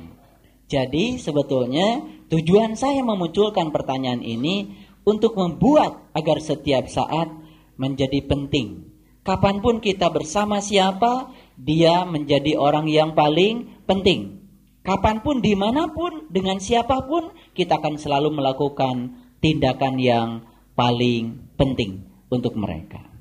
Jadi 0.67 1.21
sebetulnya 1.21 2.01
tujuan 2.33 2.73
saya 2.73 3.05
memunculkan 3.05 3.69
pertanyaan 3.69 4.25
ini 4.25 4.73
untuk 5.05 5.37
membuat 5.37 6.09
agar 6.17 6.41
setiap 6.41 6.89
saat 6.89 7.29
menjadi 7.77 8.25
penting. 8.25 8.89
Kapan 9.23 9.63
pun 9.63 9.79
kita 9.79 10.11
bersama 10.11 10.59
siapa, 10.59 11.31
dia 11.55 12.03
menjadi 12.03 12.59
orang 12.59 12.89
yang 12.89 13.15
paling 13.15 13.85
penting. 13.87 14.43
Kapan 14.83 15.23
pun, 15.23 15.39
di 15.39 15.55
mana 15.55 15.87
pun, 15.95 16.27
dengan 16.27 16.59
siapa 16.59 17.07
pun, 17.07 17.31
kita 17.55 17.79
akan 17.79 17.95
selalu 17.95 18.35
melakukan 18.35 19.15
tindakan 19.39 19.95
yang 19.95 20.29
paling 20.75 21.55
penting 21.55 22.03
untuk 22.27 22.59
mereka. 22.59 23.12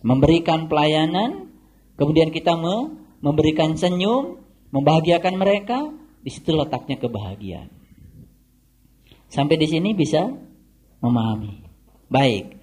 Memberikan 0.00 0.70
pelayanan, 0.70 1.50
kemudian 1.98 2.30
kita 2.30 2.54
memberikan 3.18 3.74
senyum, 3.74 4.38
membahagiakan 4.70 5.34
mereka, 5.34 5.90
di 6.22 6.30
situ 6.30 6.54
letaknya 6.54 6.98
kebahagiaan. 7.00 7.70
Sampai 9.28 9.60
di 9.60 9.68
sini 9.68 9.92
bisa 9.92 10.32
memahami. 11.02 11.62
Baik. 12.08 12.56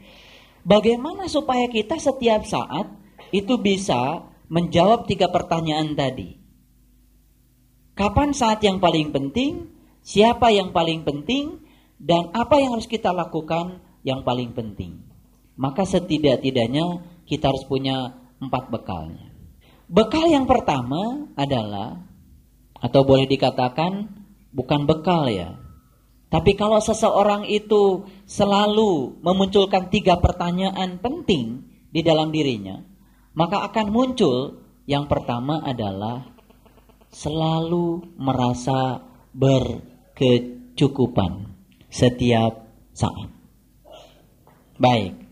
Bagaimana 0.65 1.29
supaya 1.29 1.69
kita 1.69 2.01
setiap 2.01 2.41
saat 2.49 2.89
itu 3.29 3.61
bisa 3.61 4.25
menjawab 4.49 5.05
tiga 5.05 5.29
pertanyaan 5.29 5.93
tadi? 5.93 6.41
Kapan 7.93 8.33
saat 8.33 8.65
yang 8.65 8.81
paling 8.81 9.13
penting? 9.13 9.69
Siapa 10.01 10.49
yang 10.49 10.73
paling 10.73 11.05
penting? 11.05 11.61
Dan 11.95 12.33
apa 12.35 12.59
yang 12.59 12.75
harus 12.75 12.89
kita 12.89 13.13
lakukan 13.13 13.79
yang 14.03 14.25
paling 14.25 14.51
penting? 14.51 14.99
Maka 15.55 15.87
setidak-tidaknya 15.87 16.99
kita 17.25 17.53
harus 17.53 17.65
punya 17.65 18.25
empat 18.39 18.69
bekalnya. 18.69 19.33
Bekal 19.85 20.25
yang 20.29 20.45
pertama 20.49 21.29
adalah 21.37 22.01
atau 22.81 23.05
boleh 23.05 23.27
dikatakan 23.29 24.09
bukan 24.53 24.85
bekal 24.89 25.29
ya. 25.29 25.57
Tapi 26.29 26.53
kalau 26.57 26.81
seseorang 26.81 27.45
itu 27.45 28.05
selalu 28.25 29.21
memunculkan 29.21 29.89
tiga 29.93 30.17
pertanyaan 30.17 30.97
penting 30.99 31.61
di 31.93 32.01
dalam 32.01 32.33
dirinya, 32.33 32.81
maka 33.37 33.61
akan 33.69 33.93
muncul 33.93 34.57
yang 34.89 35.05
pertama 35.05 35.61
adalah 35.63 36.25
selalu 37.13 38.01
merasa 38.19 39.05
berkecukupan 39.31 41.55
setiap 41.87 42.67
saat. 42.91 43.31
Baik, 44.75 45.24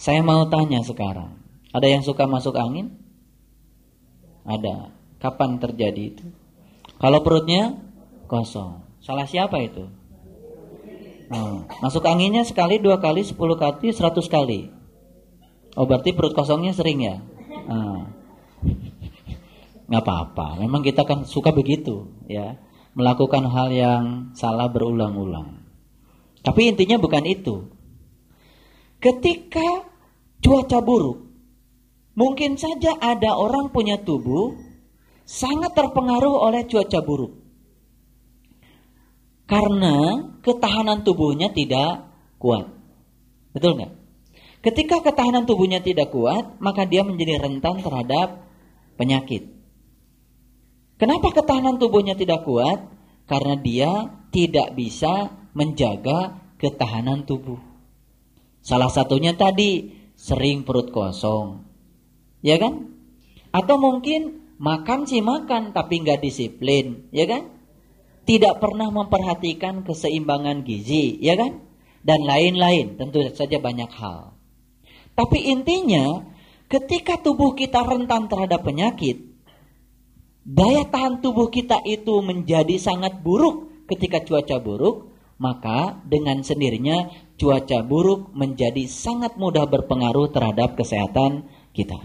saya 0.00 0.24
mau 0.24 0.48
tanya 0.48 0.80
sekarang. 0.80 1.36
Ada 1.76 1.86
yang 1.92 2.00
suka 2.00 2.24
masuk 2.24 2.56
angin? 2.56 2.96
Ada. 4.48 4.96
Kapan 5.20 5.60
terjadi 5.60 6.16
itu? 6.16 6.26
Kalau 6.96 7.20
perutnya 7.20 7.76
kosong. 8.24 8.80
Salah 9.04 9.28
siapa 9.28 9.60
itu? 9.60 9.84
Nah, 11.28 11.68
masuk 11.84 12.00
anginnya 12.08 12.48
sekali, 12.48 12.80
dua 12.80 12.96
kali, 12.96 13.28
sepuluh 13.28 13.60
kali, 13.60 13.92
seratus 13.92 14.26
kali. 14.26 14.72
Oh 15.76 15.84
berarti 15.84 16.16
perut 16.16 16.32
kosongnya 16.32 16.72
sering 16.72 17.04
ya? 17.04 17.20
Nah 17.68 18.10
nggak 19.90 20.02
apa-apa. 20.06 20.62
Memang 20.62 20.86
kita 20.86 21.02
kan 21.02 21.26
suka 21.26 21.50
begitu, 21.50 22.06
ya, 22.30 22.56
melakukan 22.94 23.42
hal 23.50 23.68
yang 23.74 24.04
salah 24.38 24.70
berulang-ulang. 24.70 25.66
Tapi 26.46 26.70
intinya 26.70 26.96
bukan 26.96 27.26
itu. 27.26 27.68
Ketika 29.02 29.89
cuaca 30.40 30.78
buruk, 30.80 31.18
mungkin 32.16 32.56
saja 32.56 32.96
ada 32.98 33.36
orang 33.36 33.72
punya 33.72 34.00
tubuh 34.00 34.56
sangat 35.24 35.72
terpengaruh 35.76 36.50
oleh 36.50 36.66
cuaca 36.66 37.00
buruk. 37.04 37.32
Karena 39.46 40.26
ketahanan 40.46 41.02
tubuhnya 41.02 41.50
tidak 41.50 42.06
kuat. 42.38 42.70
Betul 43.50 43.82
nggak? 43.82 43.92
Ketika 44.60 45.00
ketahanan 45.00 45.48
tubuhnya 45.48 45.80
tidak 45.80 46.12
kuat, 46.12 46.60
maka 46.60 46.84
dia 46.86 47.02
menjadi 47.02 47.40
rentan 47.40 47.80
terhadap 47.80 48.44
penyakit. 49.00 49.48
Kenapa 51.00 51.32
ketahanan 51.32 51.80
tubuhnya 51.80 52.12
tidak 52.12 52.44
kuat? 52.44 52.78
Karena 53.24 53.56
dia 53.56 53.90
tidak 54.30 54.76
bisa 54.76 55.32
menjaga 55.56 56.38
ketahanan 56.60 57.24
tubuh. 57.24 57.58
Salah 58.60 58.92
satunya 58.92 59.32
tadi 59.32 59.99
sering 60.20 60.68
perut 60.68 60.92
kosong. 60.92 61.64
Ya 62.44 62.60
kan? 62.60 62.92
Atau 63.56 63.80
mungkin 63.80 64.52
makan 64.60 65.08
sih 65.08 65.24
makan 65.24 65.72
tapi 65.72 66.04
nggak 66.04 66.20
disiplin, 66.20 67.08
ya 67.08 67.24
kan? 67.24 67.48
Tidak 68.28 68.60
pernah 68.60 68.92
memperhatikan 68.92 69.80
keseimbangan 69.80 70.60
gizi, 70.62 71.16
ya 71.24 71.40
kan? 71.40 71.64
Dan 72.04 72.28
lain-lain, 72.28 73.00
tentu 73.00 73.24
saja 73.32 73.56
banyak 73.56 73.88
hal. 73.96 74.36
Tapi 75.16 75.50
intinya, 75.50 76.28
ketika 76.68 77.18
tubuh 77.18 77.56
kita 77.56 77.80
rentan 77.82 78.28
terhadap 78.28 78.62
penyakit, 78.62 79.24
daya 80.44 80.84
tahan 80.86 81.24
tubuh 81.24 81.48
kita 81.48 81.80
itu 81.84 82.20
menjadi 82.22 82.76
sangat 82.76 83.20
buruk 83.20 83.88
ketika 83.90 84.22
cuaca 84.22 84.56
buruk, 84.62 85.09
maka 85.40 85.96
dengan 86.04 86.44
sendirinya 86.44 87.08
cuaca 87.40 87.80
buruk 87.80 88.36
menjadi 88.36 88.84
sangat 88.84 89.40
mudah 89.40 89.64
berpengaruh 89.64 90.28
terhadap 90.28 90.76
kesehatan 90.76 91.48
kita. 91.72 91.96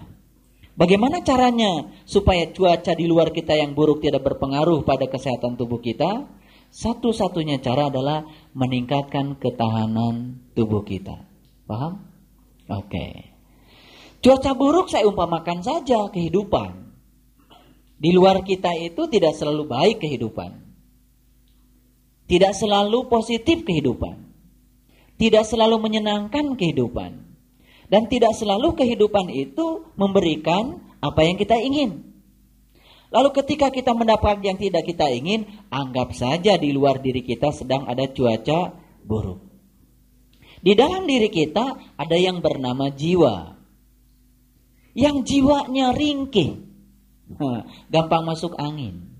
Bagaimana 0.80 1.20
caranya 1.20 1.92
supaya 2.08 2.48
cuaca 2.56 2.96
di 2.96 3.08
luar 3.08 3.36
kita 3.36 3.52
yang 3.60 3.76
buruk 3.76 4.00
tidak 4.00 4.24
berpengaruh 4.24 4.88
pada 4.88 5.12
kesehatan 5.12 5.60
tubuh 5.60 5.84
kita? 5.84 6.32
Satu-satunya 6.72 7.60
cara 7.60 7.92
adalah 7.92 8.28
meningkatkan 8.56 9.40
ketahanan 9.40 10.40
tubuh 10.56 10.84
kita. 10.88 11.20
Paham? 11.68 12.04
Oke. 12.72 13.36
Cuaca 14.24 14.52
buruk 14.56 14.92
saya 14.92 15.08
umpamakan 15.08 15.60
saja 15.64 16.08
kehidupan. 16.12 16.88
Di 17.96 18.12
luar 18.12 18.44
kita 18.44 18.76
itu 18.76 19.08
tidak 19.08 19.36
selalu 19.40 19.64
baik 19.72 20.04
kehidupan. 20.04 20.65
Tidak 22.26 22.54
selalu 22.58 23.06
positif 23.06 23.62
kehidupan. 23.62 24.18
Tidak 25.16 25.46
selalu 25.46 25.78
menyenangkan 25.78 26.58
kehidupan. 26.58 27.22
Dan 27.86 28.10
tidak 28.10 28.34
selalu 28.34 28.74
kehidupan 28.74 29.30
itu 29.30 29.86
memberikan 29.94 30.82
apa 30.98 31.22
yang 31.22 31.38
kita 31.38 31.62
ingin. 31.62 32.02
Lalu 33.14 33.30
ketika 33.32 33.70
kita 33.70 33.94
mendapat 33.94 34.42
yang 34.42 34.58
tidak 34.58 34.84
kita 34.90 35.08
ingin, 35.08 35.46
anggap 35.70 36.12
saja 36.18 36.58
di 36.58 36.74
luar 36.74 37.00
diri 37.00 37.22
kita 37.22 37.54
sedang 37.54 37.86
ada 37.86 38.10
cuaca 38.10 38.74
buruk. 39.06 39.40
Di 40.66 40.74
dalam 40.74 41.06
diri 41.06 41.30
kita 41.30 41.96
ada 41.96 42.18
yang 42.18 42.42
bernama 42.42 42.90
jiwa. 42.90 43.54
yang 44.96 45.28
jiwanya 45.28 45.92
ringkih, 45.92 46.56
gampang 47.94 48.24
masuk 48.24 48.56
angin. 48.56 49.15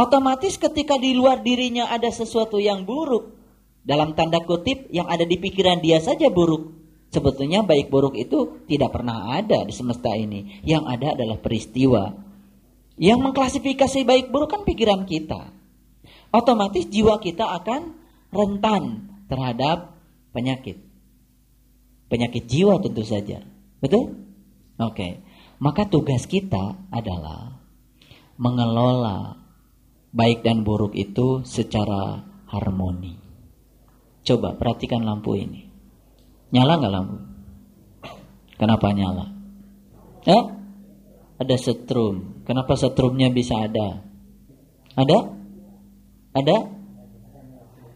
Otomatis 0.00 0.56
ketika 0.56 0.96
di 0.96 1.12
luar 1.12 1.44
dirinya 1.44 1.92
ada 1.92 2.08
sesuatu 2.08 2.56
yang 2.56 2.88
buruk, 2.88 3.36
dalam 3.84 4.16
tanda 4.16 4.40
kutip 4.40 4.88
yang 4.88 5.04
ada 5.12 5.28
di 5.28 5.36
pikiran 5.36 5.76
dia 5.84 6.00
saja 6.00 6.32
buruk. 6.32 6.72
Sebetulnya 7.12 7.66
baik 7.66 7.92
buruk 7.92 8.16
itu 8.16 8.64
tidak 8.64 8.96
pernah 8.96 9.34
ada 9.36 9.66
di 9.66 9.74
semesta 9.76 10.14
ini. 10.16 10.62
Yang 10.64 10.84
ada 10.88 11.06
adalah 11.18 11.36
peristiwa. 11.42 12.16
Yang 12.96 13.18
mengklasifikasi 13.28 14.00
baik 14.06 14.32
buruk 14.32 14.56
kan 14.56 14.62
pikiran 14.64 15.04
kita. 15.04 15.52
Otomatis 16.30 16.86
jiwa 16.86 17.18
kita 17.18 17.50
akan 17.60 17.98
rentan 18.30 19.10
terhadap 19.26 20.00
penyakit. 20.30 20.78
Penyakit 22.06 22.46
jiwa 22.46 22.78
tentu 22.78 23.02
saja. 23.02 23.42
Betul? 23.82 24.16
Oke. 24.78 25.20
Maka 25.58 25.90
tugas 25.90 26.30
kita 26.30 26.78
adalah 26.94 27.58
mengelola 28.38 29.39
baik 30.10 30.42
dan 30.42 30.66
buruk 30.66 30.94
itu 30.98 31.46
secara 31.46 32.22
harmoni. 32.50 33.14
Coba 34.26 34.54
perhatikan 34.58 35.06
lampu 35.06 35.38
ini. 35.38 35.70
Nyala 36.50 36.72
nggak 36.76 36.92
lampu? 36.92 37.16
Kenapa 38.58 38.92
nyala? 38.92 39.26
Eh? 40.28 40.44
Ada 41.40 41.56
setrum. 41.56 42.44
Kenapa 42.44 42.76
setrumnya 42.76 43.32
bisa 43.32 43.64
ada? 43.64 44.04
Ada? 44.92 45.18
Ada? 46.36 46.58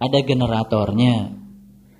Ada 0.01 0.19
generatornya. 0.25 1.37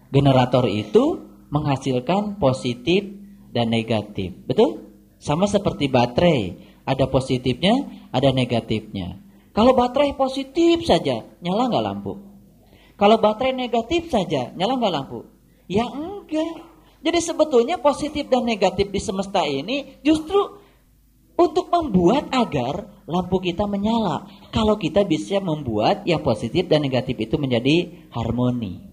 Generator 0.09 0.65
itu 0.71 1.21
menghasilkan 1.53 2.41
positif 2.41 3.05
dan 3.53 3.69
negatif. 3.69 4.33
Betul? 4.49 4.89
Sama 5.21 5.45
seperti 5.45 5.93
baterai. 5.93 6.73
Ada 6.85 7.09
positifnya, 7.09 8.09
ada 8.13 8.33
negatifnya. 8.33 9.24
Kalau 9.55 9.73
baterai 9.73 10.19
positif 10.19 10.83
saja, 10.83 11.23
nyala 11.39 11.71
nggak 11.71 11.85
lampu? 11.87 12.13
Kalau 12.99 13.23
baterai 13.23 13.55
negatif 13.55 14.11
saja, 14.11 14.51
nyala 14.59 14.75
nggak 14.83 14.95
lampu? 14.95 15.31
Ya 15.71 15.87
enggak. 15.87 16.75
Jadi 17.05 17.19
sebetulnya 17.23 17.79
positif 17.79 18.27
dan 18.27 18.43
negatif 18.43 18.91
di 18.91 18.99
semesta 18.99 19.47
ini 19.47 20.03
justru 20.03 20.59
untuk 21.39 21.71
membuat 21.71 22.35
agar 22.35 23.05
lampu 23.07 23.39
kita 23.39 23.71
menyala. 23.71 24.27
Kalau 24.51 24.75
kita 24.75 25.07
bisa 25.07 25.39
membuat 25.39 26.03
yang 26.03 26.23
positif 26.27 26.67
dan 26.67 26.83
negatif 26.83 27.15
itu 27.15 27.39
menjadi 27.39 28.09
harmoni. 28.11 28.91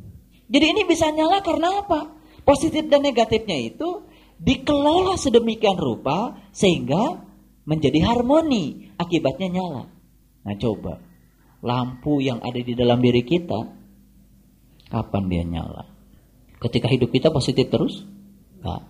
Jadi 0.52 0.66
ini 0.78 0.82
bisa 0.84 1.10
nyala 1.10 1.40
karena 1.42 1.82
apa? 1.82 2.12
Positif 2.44 2.86
dan 2.86 3.02
negatifnya 3.02 3.56
itu 3.56 4.04
dikelola 4.42 5.16
sedemikian 5.16 5.78
rupa 5.78 6.38
sehingga 6.52 7.24
menjadi 7.64 8.04
harmoni. 8.04 8.94
Akibatnya 9.00 9.48
nyala. 9.62 10.01
Nah 10.42 10.56
coba, 10.58 10.98
lampu 11.62 12.22
yang 12.22 12.42
ada 12.42 12.58
di 12.58 12.74
dalam 12.74 12.98
diri 13.02 13.22
kita, 13.22 13.60
kapan 14.90 15.24
dia 15.30 15.44
nyala? 15.46 15.86
Ketika 16.62 16.90
hidup 16.90 17.10
kita 17.14 17.34
positif 17.34 17.70
terus? 17.70 18.06
Enggak. 18.62 18.86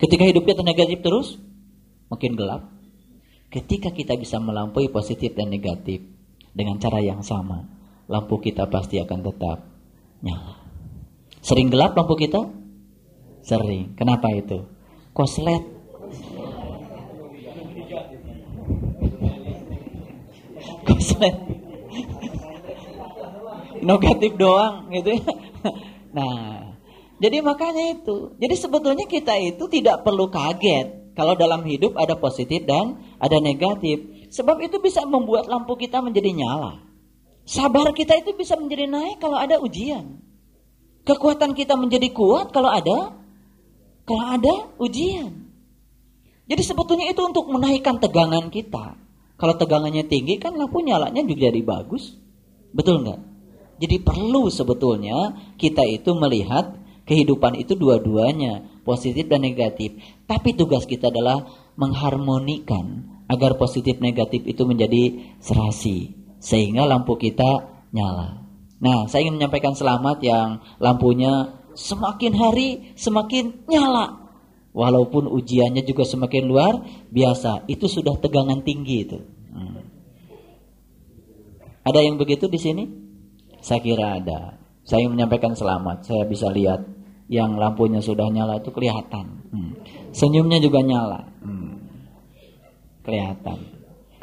Ketika 0.00 0.24
hidup 0.24 0.44
kita 0.48 0.64
negatif 0.64 1.04
terus? 1.04 1.36
Makin 2.08 2.32
gelap. 2.36 2.72
Ketika 3.52 3.92
kita 3.92 4.16
bisa 4.16 4.40
melampaui 4.40 4.88
positif 4.88 5.36
dan 5.36 5.52
negatif 5.52 6.00
dengan 6.56 6.80
cara 6.80 7.02
yang 7.04 7.20
sama, 7.20 7.68
lampu 8.08 8.40
kita 8.40 8.70
pasti 8.72 8.96
akan 9.02 9.20
tetap 9.20 9.58
nyala. 10.24 10.56
Sering 11.40 11.68
gelap 11.68 11.96
lampu 11.96 12.16
kita? 12.16 12.48
Sering. 13.44 13.96
Kenapa 13.96 14.28
itu? 14.32 14.64
Koslet 15.16 15.79
negatif 23.80 24.36
doang 24.36 24.92
gitu 24.92 25.16
ya. 25.16 25.24
Nah, 26.10 26.74
jadi 27.22 27.38
makanya 27.44 28.00
itu. 28.00 28.34
Jadi 28.40 28.54
sebetulnya 28.56 29.06
kita 29.06 29.36
itu 29.38 29.64
tidak 29.70 30.02
perlu 30.02 30.26
kaget 30.32 31.14
kalau 31.14 31.36
dalam 31.36 31.62
hidup 31.62 31.94
ada 31.96 32.16
positif 32.16 32.64
dan 32.66 32.98
ada 33.20 33.38
negatif. 33.38 34.28
Sebab 34.30 34.62
itu 34.62 34.78
bisa 34.78 35.02
membuat 35.06 35.50
lampu 35.50 35.74
kita 35.74 36.00
menjadi 36.00 36.30
nyala. 36.32 36.86
Sabar 37.44 37.90
kita 37.92 38.14
itu 38.14 38.30
bisa 38.36 38.54
menjadi 38.54 38.86
naik 38.86 39.18
kalau 39.18 39.36
ada 39.36 39.58
ujian. 39.58 40.22
Kekuatan 41.02 41.56
kita 41.56 41.74
menjadi 41.74 42.12
kuat 42.14 42.54
kalau 42.54 42.70
ada 42.70 43.16
kalau 44.06 44.24
ada 44.26 44.54
ujian. 44.78 45.50
Jadi 46.50 46.62
sebetulnya 46.66 47.06
itu 47.10 47.22
untuk 47.22 47.46
menaikkan 47.46 47.98
tegangan 48.02 48.50
kita. 48.50 48.98
Kalau 49.40 49.56
tegangannya 49.56 50.04
tinggi 50.04 50.36
kan 50.36 50.52
lampu 50.52 50.84
nyalanya 50.84 51.24
juga 51.24 51.48
jadi 51.48 51.64
bagus. 51.64 52.20
Betul 52.76 53.08
nggak? 53.08 53.20
Jadi 53.80 53.96
perlu 54.04 54.52
sebetulnya 54.52 55.32
kita 55.56 55.80
itu 55.88 56.12
melihat 56.12 56.76
kehidupan 57.08 57.56
itu 57.56 57.72
dua-duanya, 57.72 58.84
positif 58.84 59.24
dan 59.32 59.40
negatif. 59.40 59.96
Tapi 60.28 60.52
tugas 60.52 60.84
kita 60.84 61.08
adalah 61.08 61.48
mengharmonikan 61.80 63.08
agar 63.32 63.56
positif 63.56 63.96
negatif 64.04 64.44
itu 64.44 64.68
menjadi 64.68 65.32
serasi 65.40 66.12
sehingga 66.36 66.84
lampu 66.84 67.16
kita 67.16 67.64
nyala. 67.96 68.44
Nah, 68.80 69.08
saya 69.08 69.24
ingin 69.24 69.40
menyampaikan 69.40 69.72
selamat 69.72 70.20
yang 70.24 70.60
lampunya 70.76 71.56
semakin 71.72 72.32
hari 72.36 72.68
semakin 72.96 73.64
nyala. 73.64 74.29
Walaupun 74.70 75.26
ujiannya 75.26 75.82
juga 75.82 76.06
semakin 76.06 76.44
luar 76.46 76.78
biasa, 77.10 77.66
itu 77.66 77.90
sudah 77.90 78.14
tegangan 78.22 78.62
tinggi 78.62 78.96
itu. 79.02 79.18
Hmm. 79.50 79.82
Ada 81.82 82.06
yang 82.06 82.22
begitu 82.22 82.46
di 82.46 82.60
sini? 82.60 82.84
Saya 83.58 83.82
kira 83.82 84.22
ada. 84.22 84.62
Saya 84.86 85.10
menyampaikan 85.10 85.58
selamat. 85.58 86.06
Saya 86.06 86.22
bisa 86.22 86.46
lihat 86.54 86.86
yang 87.26 87.58
lampunya 87.58 87.98
sudah 87.98 88.30
nyala 88.30 88.62
itu 88.62 88.70
kelihatan. 88.70 89.42
Hmm. 89.50 89.72
Senyumnya 90.14 90.62
juga 90.62 90.86
nyala. 90.86 91.26
Hmm. 91.42 91.90
Kelihatan. 93.02 93.58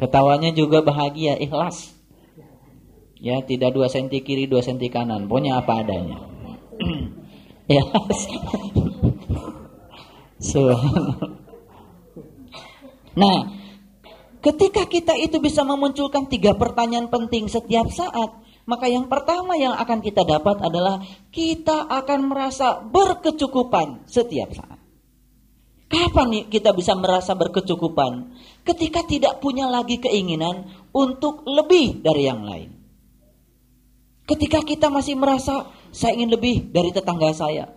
Ketawanya 0.00 0.56
juga 0.56 0.80
bahagia, 0.80 1.36
ikhlas. 1.36 1.92
Ya, 3.20 3.44
tidak 3.44 3.76
dua 3.76 3.92
senti 3.92 4.24
kiri, 4.24 4.48
dua 4.48 4.64
senti 4.64 4.88
kanan. 4.88 5.28
Pokoknya 5.28 5.60
apa 5.60 5.84
adanya. 5.84 6.24
ikhlas. 7.68 8.20
Nah, 13.18 13.50
ketika 14.38 14.86
kita 14.86 15.18
itu 15.18 15.42
bisa 15.42 15.66
memunculkan 15.66 16.30
tiga 16.30 16.54
pertanyaan 16.54 17.10
penting 17.10 17.50
setiap 17.50 17.90
saat, 17.90 18.30
maka 18.68 18.86
yang 18.86 19.10
pertama 19.10 19.58
yang 19.58 19.74
akan 19.74 19.98
kita 19.98 20.22
dapat 20.22 20.62
adalah 20.62 21.02
kita 21.34 21.90
akan 21.90 22.20
merasa 22.30 22.78
berkecukupan 22.84 24.06
setiap 24.06 24.54
saat. 24.54 24.78
Kapan 25.88 26.52
kita 26.52 26.76
bisa 26.76 26.92
merasa 26.92 27.32
berkecukupan? 27.32 28.36
Ketika 28.60 29.08
tidak 29.08 29.40
punya 29.40 29.64
lagi 29.72 29.96
keinginan 29.96 30.68
untuk 30.92 31.48
lebih 31.48 32.04
dari 32.04 32.28
yang 32.28 32.44
lain. 32.44 32.76
Ketika 34.28 34.60
kita 34.60 34.92
masih 34.92 35.16
merasa 35.16 35.72
saya 35.88 36.12
ingin 36.12 36.36
lebih 36.36 36.68
dari 36.68 36.92
tetangga 36.92 37.32
saya. 37.32 37.72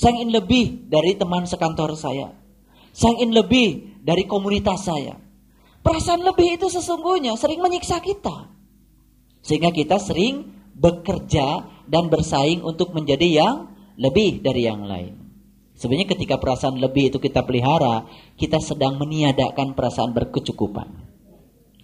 Saya 0.00 0.16
ingin 0.16 0.32
lebih 0.32 0.88
dari 0.88 1.12
teman 1.12 1.44
sekantor 1.44 1.92
saya. 1.92 2.32
Saya 2.96 3.20
ingin 3.20 3.36
lebih 3.36 4.00
dari 4.00 4.24
komunitas 4.24 4.88
saya. 4.88 5.20
Perasaan 5.84 6.24
lebih 6.24 6.56
itu 6.56 6.72
sesungguhnya 6.72 7.36
sering 7.36 7.60
menyiksa 7.60 8.00
kita. 8.00 8.48
Sehingga 9.44 9.68
kita 9.68 10.00
sering 10.00 10.56
bekerja 10.72 11.68
dan 11.84 12.08
bersaing 12.08 12.64
untuk 12.64 12.96
menjadi 12.96 13.44
yang 13.44 13.76
lebih 14.00 14.40
dari 14.40 14.64
yang 14.64 14.88
lain. 14.88 15.20
Sebenarnya 15.76 16.16
ketika 16.16 16.40
perasaan 16.40 16.80
lebih 16.80 17.12
itu 17.12 17.20
kita 17.20 17.44
pelihara, 17.44 18.08
kita 18.40 18.56
sedang 18.56 18.96
meniadakan 18.96 19.76
perasaan 19.76 20.16
berkecukupan. 20.16 20.96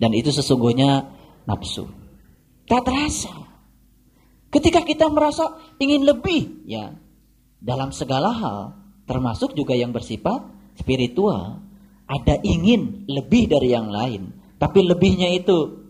Dan 0.01 0.17
itu 0.17 0.33
sesungguhnya 0.33 1.13
nafsu. 1.45 1.85
Tak 2.65 2.81
terasa. 2.81 3.45
Ketika 4.49 4.89
kita 4.89 5.05
merasa 5.13 5.53
ingin 5.77 6.09
lebih, 6.09 6.65
ya 6.65 6.97
dalam 7.67 7.91
segala 7.91 8.31
hal, 8.31 8.59
termasuk 9.11 9.59
juga 9.59 9.75
yang 9.75 9.91
bersifat 9.91 10.47
spiritual, 10.79 11.67
ada 12.07 12.39
ingin 12.47 13.03
lebih 13.11 13.51
dari 13.51 13.75
yang 13.75 13.91
lain, 13.91 14.31
tapi 14.63 14.87
lebihnya 14.87 15.35
itu 15.35 15.83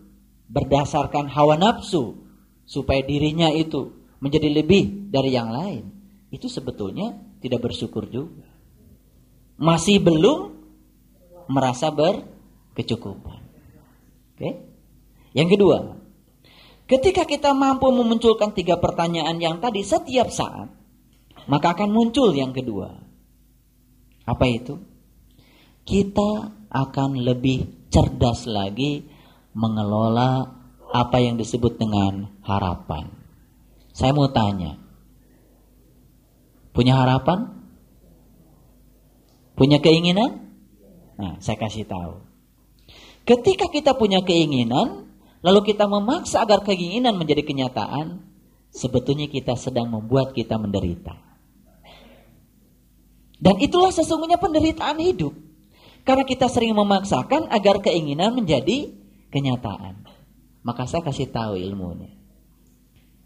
berdasarkan 0.48 1.28
hawa 1.28 1.60
nafsu 1.60 2.16
supaya 2.64 3.04
dirinya 3.04 3.52
itu 3.52 3.92
menjadi 4.24 4.48
lebih 4.48 5.12
dari 5.12 5.36
yang 5.36 5.52
lain. 5.52 5.92
Itu 6.32 6.48
sebetulnya 6.48 7.12
tidak 7.44 7.68
bersyukur 7.68 8.08
juga. 8.08 8.48
Masih 9.60 10.00
belum 10.00 10.56
merasa 11.52 11.92
berkecukupan. 11.92 13.40
Oke? 14.34 14.50
Yang 15.36 15.48
kedua, 15.56 15.78
ketika 16.88 17.28
kita 17.28 17.52
mampu 17.52 17.92
memunculkan 17.92 18.56
tiga 18.56 18.80
pertanyaan 18.80 19.36
yang 19.36 19.60
tadi 19.60 19.84
setiap 19.84 20.32
saat, 20.32 20.75
maka 21.46 21.74
akan 21.74 21.90
muncul 21.90 22.30
yang 22.35 22.50
kedua. 22.50 23.02
Apa 24.26 24.46
itu? 24.50 24.78
kita 25.87 26.50
akan 26.66 27.22
lebih 27.22 27.88
cerdas 27.94 28.44
lagi 28.50 29.06
mengelola 29.54 30.52
apa 30.90 31.22
yang 31.22 31.38
disebut 31.38 31.78
dengan 31.78 32.28
harapan. 32.42 33.09
Saya 33.94 34.12
mau 34.12 34.28
tanya, 34.28 34.76
punya 36.74 37.00
harapan? 37.00 37.54
Punya 39.56 39.80
keinginan? 39.80 40.52
Nah, 41.16 41.40
saya 41.40 41.56
kasih 41.56 41.88
tahu. 41.88 42.20
Ketika 43.24 43.72
kita 43.72 43.96
punya 43.96 44.20
keinginan, 44.20 45.09
lalu 45.40 45.72
kita 45.72 45.88
memaksa 45.88 46.44
agar 46.44 46.61
keinginan 46.61 47.16
menjadi 47.16 47.40
kenyataan, 47.40 48.20
sebetulnya 48.68 49.32
kita 49.32 49.56
sedang 49.56 49.88
membuat 49.88 50.37
kita 50.37 50.61
menderita. 50.61 51.25
Dan 53.37 53.61
itulah 53.61 53.92
sesungguhnya 53.92 54.40
penderitaan 54.40 55.01
hidup. 55.01 55.37
Karena 56.07 56.25
kita 56.25 56.46
sering 56.46 56.72
memaksakan 56.72 57.51
agar 57.51 57.83
keinginan 57.83 58.33
menjadi 58.33 58.94
kenyataan. 59.35 60.07
Maka 60.62 60.87
saya 60.87 61.03
kasih 61.05 61.29
tahu 61.31 61.59
ilmunya. 61.59 62.14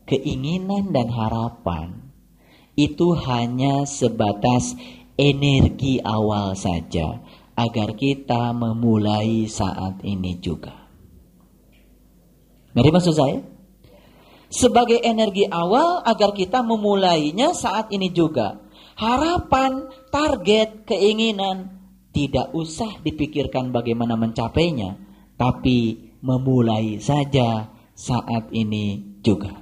Keinginan 0.08 0.90
dan 0.90 1.12
harapan 1.12 2.10
itu 2.74 3.14
hanya 3.14 3.84
sebatas 3.84 4.74
energi 5.14 6.00
awal 6.00 6.56
saja 6.56 7.20
agar 7.54 7.92
kita 7.94 8.56
memulai 8.56 9.44
saat 9.44 10.00
ini 10.00 10.40
juga. 10.40 10.88
Ngerti 12.72 12.90
maksud 12.90 13.14
saya? 13.14 13.38
Sebagai 14.50 14.98
energi 15.04 15.46
awal 15.46 16.02
agar 16.02 16.34
kita 16.34 16.64
memulainya 16.64 17.54
saat 17.54 17.92
ini 17.94 18.10
juga. 18.10 18.58
Harapan, 19.00 19.88
target, 20.12 20.84
keinginan 20.84 21.80
tidak 22.12 22.52
usah 22.52 23.00
dipikirkan 23.00 23.72
bagaimana 23.72 24.12
mencapainya, 24.20 25.00
tapi 25.40 26.12
memulai 26.20 27.00
saja 27.00 27.72
saat 27.96 28.52
ini 28.52 29.16
juga. 29.24 29.56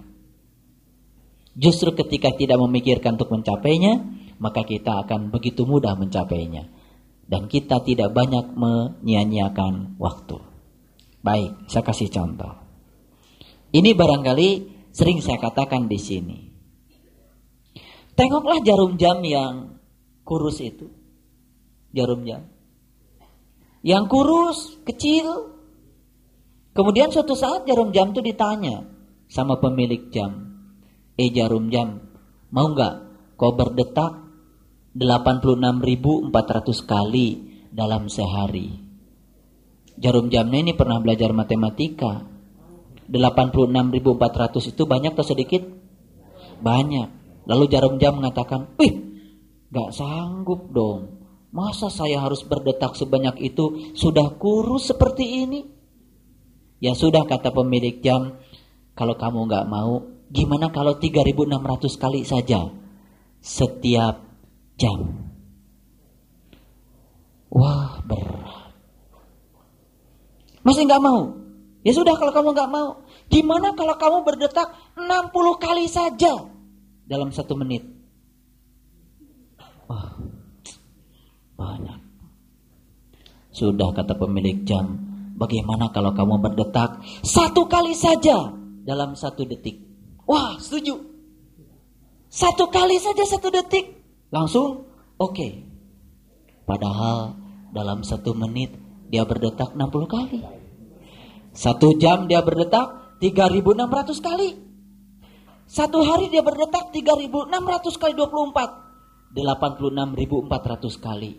Justru 1.55 1.95
ketika 1.95 2.35
tidak 2.35 2.59
memikirkan 2.67 3.15
untuk 3.15 3.31
mencapainya, 3.31 4.03
maka 4.43 4.67
kita 4.67 5.07
akan 5.07 5.31
begitu 5.31 5.63
mudah 5.63 5.95
mencapainya. 5.95 6.67
Dan 7.23 7.47
kita 7.47 7.79
tidak 7.87 8.11
banyak 8.11 8.59
menyia-nyiakan 8.59 10.03
waktu. 10.03 10.43
Baik, 11.23 11.71
saya 11.71 11.87
kasih 11.87 12.11
contoh. 12.11 12.59
Ini 13.71 13.95
barangkali 13.95 14.49
sering 14.91 15.23
saya 15.23 15.39
katakan 15.39 15.87
di 15.87 16.01
sini. 16.01 16.48
Tengoklah 18.19 18.59
jarum 18.67 18.99
jam 18.99 19.23
yang 19.23 19.79
kurus 20.27 20.59
itu 20.59 20.91
jarum 21.95 22.27
jam. 22.27 22.45
Yang 23.87 24.05
kurus, 24.11 24.59
kecil. 24.83 25.55
Kemudian 26.75 27.11
suatu 27.15 27.35
saat 27.39 27.67
jarum 27.67 27.95
jam 27.95 28.11
itu 28.11 28.23
ditanya 28.23 28.87
sama 29.31 29.59
pemilik 29.63 30.11
jam. 30.11 30.51
Eh 31.19 31.31
jarum 31.35 31.71
jam, 31.71 31.99
mau 32.55 32.71
nggak 32.71 32.95
kau 33.35 33.55
berdetak 33.55 34.27
86.400 34.95 36.31
kali 36.87 37.29
dalam 37.75 38.07
sehari? 38.07 38.87
Jarum 39.99 40.31
jamnya 40.31 40.71
ini 40.71 40.73
pernah 40.79 41.03
belajar 41.03 41.35
matematika. 41.35 42.23
86.400 43.11 44.75
itu 44.75 44.83
banyak 44.87 45.17
atau 45.19 45.27
sedikit? 45.27 45.63
Banyak. 46.63 47.18
Lalu 47.49 47.65
jarum 47.73 47.97
jam 47.97 48.21
mengatakan, 48.21 48.77
wih, 48.77 48.93
gak 49.73 49.97
sanggup 49.97 50.69
dong. 50.69 51.25
Masa 51.49 51.89
saya 51.89 52.21
harus 52.21 52.45
berdetak 52.45 52.93
sebanyak 52.93 53.41
itu 53.41 53.97
sudah 53.97 54.37
kurus 54.37 54.93
seperti 54.93 55.49
ini? 55.49 55.65
Ya 56.79 56.93
sudah 56.93 57.25
kata 57.25 57.51
pemilik 57.57 58.05
jam, 58.05 58.37
kalau 58.93 59.17
kamu 59.17 59.49
nggak 59.49 59.67
mau, 59.67 60.05
gimana 60.29 60.69
kalau 60.69 61.01
3600 61.01 61.97
kali 61.97 62.21
saja 62.29 62.69
setiap 63.41 64.21
jam? 64.77 65.01
Wah 67.49 68.05
berat. 68.05 68.77
Masih 70.61 70.85
nggak 70.85 71.01
mau? 71.01 71.33
Ya 71.81 71.97
sudah 71.97 72.13
kalau 72.21 72.31
kamu 72.37 72.53
nggak 72.53 72.71
mau, 72.71 73.09
gimana 73.33 73.73
kalau 73.73 73.97
kamu 73.97 74.19
berdetak 74.29 74.69
60 75.01 75.33
kali 75.57 75.89
saja 75.89 76.58
dalam 77.09 77.33
satu 77.33 77.57
menit? 77.57 77.83
Wah, 79.89 80.13
banyak. 81.57 82.01
Sudah 83.49 83.91
kata 83.97 84.15
pemilik 84.15 84.63
jam, 84.69 84.95
bagaimana 85.35 85.89
kalau 85.91 86.13
kamu 86.13 86.39
berdetak 86.39 87.01
satu 87.25 87.67
kali 87.67 87.97
saja 87.97 88.53
dalam 88.85 89.17
satu 89.17 89.49
detik? 89.49 89.81
Wah, 90.29 90.61
setuju. 90.61 90.95
Satu 92.29 92.69
kali 92.69 93.01
saja 93.01 93.25
satu 93.25 93.49
detik. 93.49 93.97
Langsung, 94.29 94.85
oke. 95.17 95.33
Okay. 95.33 95.53
Padahal 96.69 97.33
dalam 97.73 98.05
satu 98.05 98.37
menit 98.37 98.77
dia 99.09 99.25
berdetak 99.25 99.73
60 99.73 100.05
kali. 100.05 100.45
Satu 101.57 101.97
jam 101.97 102.29
dia 102.29 102.45
berdetak 102.45 103.17
3600 103.25 104.21
kali. 104.21 104.68
Satu 105.69 106.01
hari 106.01 106.33
dia 106.33 106.41
berdetak 106.41 106.97
3600 106.97 108.01
kali 108.01 108.17
24. 108.17 109.37
86.400 109.37 110.97
kali. 110.97 111.37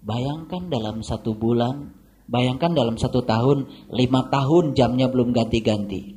Bayangkan 0.00 0.72
dalam 0.72 1.04
satu 1.04 1.36
bulan, 1.36 1.92
bayangkan 2.24 2.72
dalam 2.72 2.96
satu 2.96 3.28
tahun, 3.28 3.68
lima 3.92 4.32
tahun 4.32 4.72
jamnya 4.72 5.12
belum 5.12 5.36
ganti-ganti. 5.36 6.16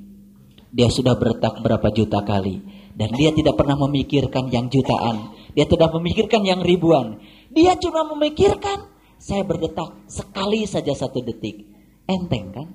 Dia 0.72 0.88
sudah 0.88 1.20
bertak 1.20 1.60
berapa 1.60 1.92
juta 1.92 2.24
kali. 2.24 2.64
Dan 2.96 3.12
dia 3.20 3.36
tidak 3.36 3.60
pernah 3.60 3.76
memikirkan 3.76 4.48
yang 4.48 4.72
jutaan. 4.72 5.36
Dia 5.52 5.68
tidak 5.68 5.92
memikirkan 6.00 6.48
yang 6.48 6.64
ribuan. 6.64 7.20
Dia 7.52 7.76
cuma 7.76 8.08
memikirkan, 8.08 8.88
saya 9.20 9.44
berdetak 9.44 10.08
sekali 10.08 10.64
saja 10.64 10.96
satu 10.96 11.20
detik. 11.20 11.68
Enteng 12.08 12.56
kan? 12.56 12.72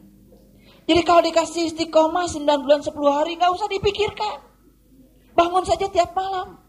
Jadi 0.84 1.00
kalau 1.08 1.24
dikasih 1.24 1.72
istiqomah 1.72 2.28
9 2.28 2.44
bulan 2.68 2.84
10 2.84 2.92
hari, 3.08 3.40
gak 3.40 3.48
usah 3.48 3.68
dipikirkan. 3.72 4.53
Bangun 5.34 5.66
saja 5.66 5.90
tiap 5.90 6.14
malam. 6.14 6.62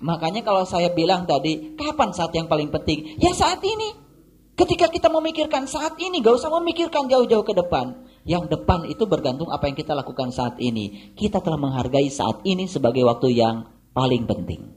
Makanya 0.00 0.42
kalau 0.42 0.66
saya 0.66 0.90
bilang 0.90 1.26
tadi, 1.26 1.74
kapan 1.78 2.10
saat 2.10 2.34
yang 2.34 2.50
paling 2.50 2.70
penting? 2.70 3.18
Ya 3.22 3.30
saat 3.34 3.62
ini. 3.62 4.10
Ketika 4.58 4.92
kita 4.92 5.08
memikirkan 5.08 5.64
saat 5.64 5.96
ini, 5.96 6.20
gak 6.20 6.36
usah 6.36 6.52
memikirkan 6.52 7.08
jauh-jauh 7.08 7.46
ke 7.46 7.56
depan. 7.56 7.96
Yang 8.28 8.52
depan 8.52 8.84
itu 8.84 9.08
bergantung 9.08 9.48
apa 9.48 9.64
yang 9.64 9.76
kita 9.78 9.96
lakukan 9.96 10.28
saat 10.36 10.60
ini. 10.60 11.16
Kita 11.16 11.40
telah 11.40 11.56
menghargai 11.56 12.12
saat 12.12 12.44
ini 12.44 12.68
sebagai 12.68 13.00
waktu 13.08 13.32
yang 13.32 13.64
paling 13.96 14.28
penting. 14.28 14.68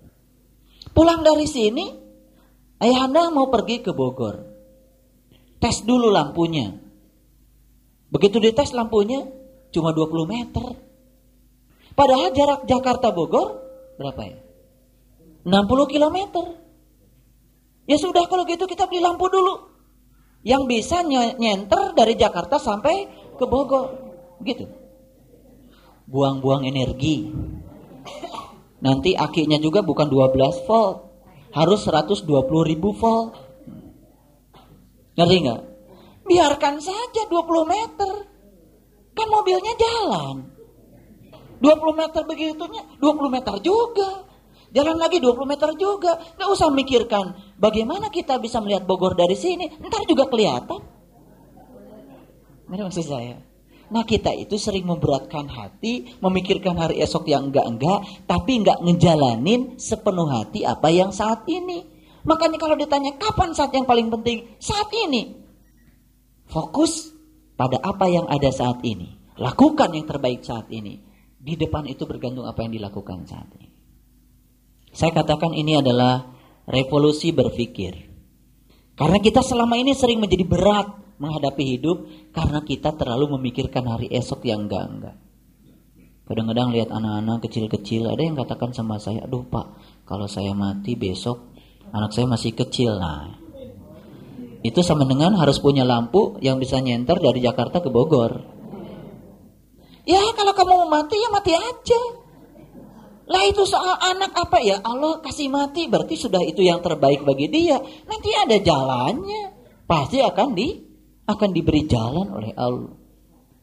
Pulang 0.96 1.26
dari 1.26 1.44
sini, 1.50 1.86
ayah 2.80 3.12
anda 3.12 3.28
mau 3.34 3.52
pergi 3.52 3.84
ke 3.84 3.92
Bogor. 3.92 4.40
Tes 5.60 5.84
dulu 5.84 6.12
lampunya. 6.12 6.80
Begitu 8.08 8.40
dites 8.40 8.72
lampunya, 8.72 9.26
cuma 9.74 9.92
20 9.92 10.28
meter. 10.30 10.93
Padahal 11.94 12.34
jarak 12.34 12.66
Jakarta 12.66 13.14
Bogor 13.14 13.62
berapa 14.02 14.22
ya? 14.26 14.38
60 15.46 15.94
km. 15.94 16.18
Ya 17.84 17.98
sudah 18.00 18.26
kalau 18.32 18.48
gitu 18.48 18.64
kita 18.66 18.88
beli 18.88 19.04
lampu 19.04 19.28
dulu. 19.30 19.70
Yang 20.44 20.64
bisa 20.68 21.04
nyenter 21.40 21.96
dari 21.96 22.16
Jakarta 22.20 22.58
sampai 22.60 23.08
ke 23.38 23.46
Bogor. 23.46 23.94
Gitu. 24.44 24.68
Buang-buang 26.08 26.68
energi. 26.68 27.32
Nanti 28.84 29.16
akinya 29.16 29.56
juga 29.60 29.80
bukan 29.84 30.12
12 30.12 30.68
volt. 30.68 30.98
Harus 31.54 31.86
120 31.86 32.28
ribu 32.66 32.92
volt. 32.92 33.38
Ngerti 35.14 35.38
nggak? 35.46 35.62
Biarkan 36.26 36.76
saja 36.82 37.24
20 37.30 37.68
meter. 37.68 38.14
Kan 39.14 39.28
mobilnya 39.30 39.74
jalan. 39.78 40.53
20 41.64 41.96
meter 41.96 42.22
begitunya, 42.28 42.84
20 43.00 43.32
meter 43.32 43.56
juga. 43.64 44.28
Jalan 44.76 45.00
lagi 45.00 45.24
20 45.24 45.48
meter 45.48 45.70
juga. 45.80 46.20
Gak 46.36 46.50
usah 46.52 46.68
mikirkan 46.74 47.56
bagaimana 47.56 48.12
kita 48.12 48.36
bisa 48.42 48.60
melihat 48.60 48.84
Bogor 48.84 49.16
dari 49.16 49.38
sini. 49.40 49.72
Ntar 49.80 50.04
juga 50.04 50.28
kelihatan. 50.28 50.82
Ini 52.68 52.84
maksud 52.84 53.06
saya. 53.06 53.38
Nah 53.94 54.02
kita 54.02 54.34
itu 54.34 54.58
sering 54.58 54.90
memberatkan 54.90 55.46
hati, 55.46 56.18
memikirkan 56.18 56.74
hari 56.74 57.00
esok 57.06 57.30
yang 57.30 57.54
enggak-enggak, 57.54 58.26
tapi 58.26 58.66
enggak 58.66 58.82
ngejalanin 58.82 59.78
sepenuh 59.78 60.26
hati 60.26 60.66
apa 60.66 60.90
yang 60.90 61.14
saat 61.14 61.46
ini. 61.46 61.86
Makanya 62.26 62.58
kalau 62.58 62.74
ditanya 62.74 63.14
kapan 63.22 63.54
saat 63.54 63.70
yang 63.78 63.86
paling 63.86 64.10
penting? 64.10 64.58
Saat 64.58 64.90
ini. 65.06 65.38
Fokus 66.50 67.14
pada 67.54 67.78
apa 67.86 68.10
yang 68.10 68.26
ada 68.26 68.50
saat 68.50 68.82
ini. 68.82 69.38
Lakukan 69.38 69.94
yang 69.94 70.10
terbaik 70.10 70.42
saat 70.42 70.66
ini. 70.74 71.13
Di 71.44 71.60
depan 71.60 71.84
itu 71.92 72.08
bergantung 72.08 72.48
apa 72.48 72.64
yang 72.64 72.72
dilakukan 72.72 73.28
saat 73.28 73.52
ini. 73.60 73.68
Saya 74.96 75.12
katakan 75.12 75.52
ini 75.52 75.76
adalah 75.76 76.24
revolusi 76.64 77.36
berpikir. 77.36 78.16
Karena 78.96 79.20
kita 79.20 79.44
selama 79.44 79.76
ini 79.76 79.92
sering 79.92 80.24
menjadi 80.24 80.48
berat 80.48 80.88
menghadapi 81.20 81.64
hidup 81.66 81.98
karena 82.32 82.64
kita 82.64 82.96
terlalu 82.96 83.36
memikirkan 83.36 83.84
hari 83.84 84.08
esok 84.08 84.48
yang 84.48 84.70
enggak-enggak. 84.70 85.20
Kadang-kadang 86.24 86.72
lihat 86.72 86.88
anak-anak 86.88 87.44
kecil-kecil, 87.44 88.08
ada 88.08 88.22
yang 88.24 88.40
katakan 88.40 88.72
sama 88.72 88.96
saya, 88.96 89.28
aduh 89.28 89.44
pak, 89.44 89.76
kalau 90.08 90.24
saya 90.32 90.56
mati 90.56 90.96
besok 90.96 91.52
anak 91.94 92.12
saya 92.12 92.26
masih 92.26 92.52
kecil. 92.58 92.98
Nah, 92.98 93.38
itu 94.66 94.80
sama 94.82 95.06
dengan 95.06 95.38
harus 95.38 95.62
punya 95.62 95.86
lampu 95.86 96.42
yang 96.42 96.58
bisa 96.58 96.82
nyenter 96.82 97.22
dari 97.22 97.40
Jakarta 97.40 97.80
ke 97.80 97.94
Bogor. 97.94 98.53
Ya 100.04 100.20
kalau 100.36 100.52
kamu 100.52 100.74
mau 100.84 100.90
mati 101.00 101.16
ya 101.16 101.30
mati 101.32 101.56
aja. 101.56 102.02
Lah 103.24 103.44
itu 103.48 103.64
soal 103.64 103.96
anak 104.04 104.36
apa 104.36 104.60
ya? 104.60 104.84
Allah 104.84 105.24
kasih 105.24 105.48
mati 105.48 105.88
berarti 105.88 106.20
sudah 106.20 106.44
itu 106.44 106.60
yang 106.60 106.84
terbaik 106.84 107.24
bagi 107.24 107.48
dia. 107.48 107.80
Nanti 107.80 108.30
ada 108.36 108.60
jalannya. 108.60 109.56
Pasti 109.88 110.20
akan 110.20 110.52
di 110.52 110.76
akan 111.24 111.50
diberi 111.56 111.88
jalan 111.88 112.28
oleh 112.36 112.52
Allah. 112.60 112.92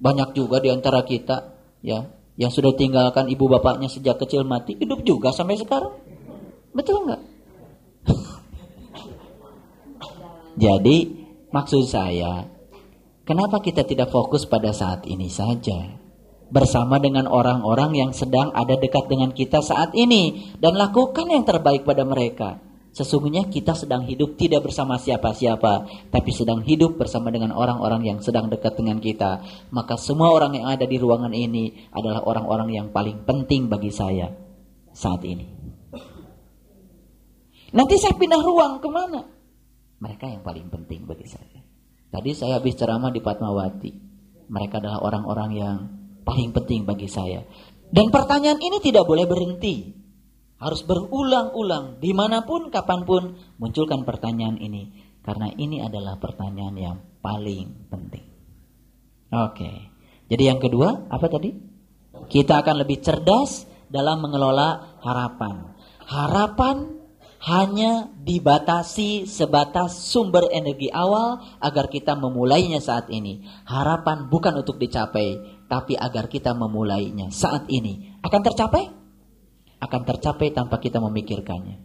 Banyak 0.00 0.32
juga 0.32 0.64
di 0.64 0.72
antara 0.72 1.04
kita 1.04 1.60
ya 1.84 2.08
yang 2.40 2.48
sudah 2.48 2.72
tinggalkan 2.72 3.28
ibu 3.28 3.44
bapaknya 3.52 3.92
sejak 3.92 4.16
kecil 4.16 4.48
mati 4.48 4.80
hidup 4.80 5.04
juga 5.04 5.28
sampai 5.28 5.60
sekarang. 5.60 5.92
Betul 6.72 7.04
nggak? 7.04 7.22
Jadi 10.64 10.96
maksud 11.52 11.84
saya, 11.84 12.48
kenapa 13.28 13.60
kita 13.60 13.84
tidak 13.84 14.08
fokus 14.08 14.48
pada 14.48 14.72
saat 14.72 15.04
ini 15.04 15.28
saja? 15.28 15.99
Bersama 16.50 16.98
dengan 16.98 17.30
orang-orang 17.30 17.94
yang 17.94 18.10
sedang 18.10 18.50
ada 18.50 18.74
dekat 18.74 19.06
dengan 19.06 19.30
kita 19.30 19.62
saat 19.62 19.94
ini 19.94 20.54
dan 20.58 20.74
lakukan 20.74 21.30
yang 21.30 21.46
terbaik 21.46 21.86
pada 21.86 22.02
mereka. 22.02 22.58
Sesungguhnya 22.90 23.46
kita 23.46 23.78
sedang 23.78 24.02
hidup 24.02 24.34
tidak 24.34 24.66
bersama 24.66 24.98
siapa-siapa, 24.98 25.86
tapi 26.10 26.30
sedang 26.34 26.66
hidup 26.66 26.98
bersama 26.98 27.30
dengan 27.30 27.54
orang-orang 27.54 28.02
yang 28.02 28.18
sedang 28.18 28.50
dekat 28.50 28.74
dengan 28.74 28.98
kita. 28.98 29.46
Maka 29.70 29.94
semua 29.94 30.34
orang 30.34 30.58
yang 30.58 30.66
ada 30.66 30.90
di 30.90 30.98
ruangan 30.98 31.30
ini 31.30 31.86
adalah 31.94 32.26
orang-orang 32.26 32.74
yang 32.74 32.86
paling 32.90 33.22
penting 33.22 33.70
bagi 33.70 33.94
saya 33.94 34.34
saat 34.90 35.22
ini. 35.22 35.46
Nanti 37.70 37.94
saya 37.94 38.18
pindah 38.18 38.42
ruang 38.42 38.82
ke 38.82 38.88
mana? 38.90 39.22
Mereka 40.02 40.26
yang 40.26 40.42
paling 40.42 40.66
penting 40.66 41.06
bagi 41.06 41.30
saya. 41.30 41.62
Tadi 42.10 42.34
saya 42.34 42.58
habis 42.58 42.74
ceramah 42.74 43.14
di 43.14 43.22
Fatmawati. 43.22 43.92
Mereka 44.50 44.82
adalah 44.82 44.98
orang-orang 45.06 45.50
yang 45.54 45.76
paling 46.30 46.54
penting 46.54 46.86
bagi 46.86 47.10
saya. 47.10 47.42
Dan 47.90 48.14
pertanyaan 48.14 48.62
ini 48.62 48.78
tidak 48.78 49.02
boleh 49.02 49.26
berhenti. 49.26 49.98
Harus 50.62 50.86
berulang-ulang. 50.86 51.98
Di 51.98 52.14
mana 52.14 52.46
pun, 52.46 52.70
kapan 52.70 53.02
pun, 53.02 53.34
munculkan 53.58 54.06
pertanyaan 54.06 54.62
ini. 54.62 54.94
Karena 55.26 55.50
ini 55.58 55.82
adalah 55.82 56.22
pertanyaan 56.22 56.76
yang 56.78 56.96
paling 57.18 57.90
penting. 57.90 58.30
Oke. 59.34 59.90
Jadi 60.30 60.42
yang 60.46 60.62
kedua, 60.62 61.10
apa 61.10 61.26
tadi? 61.26 61.50
Kita 62.30 62.62
akan 62.62 62.86
lebih 62.86 63.02
cerdas 63.02 63.66
dalam 63.90 64.22
mengelola 64.22 65.00
harapan. 65.02 65.74
Harapan 66.06 67.00
hanya 67.40 68.12
dibatasi 68.20 69.24
sebatas 69.24 69.96
sumber 70.12 70.46
energi 70.52 70.92
awal 70.92 71.40
agar 71.58 71.88
kita 71.88 72.14
memulainya 72.14 72.78
saat 72.78 73.08
ini. 73.08 73.42
Harapan 73.64 74.28
bukan 74.28 74.60
untuk 74.60 74.76
dicapai, 74.76 75.59
tapi 75.70 75.94
agar 75.94 76.26
kita 76.26 76.50
memulainya 76.50 77.30
saat 77.30 77.70
ini. 77.70 78.18
Akan 78.26 78.42
tercapai? 78.42 78.90
Akan 79.78 80.02
tercapai 80.02 80.50
tanpa 80.50 80.82
kita 80.82 80.98
memikirkannya. 80.98 81.78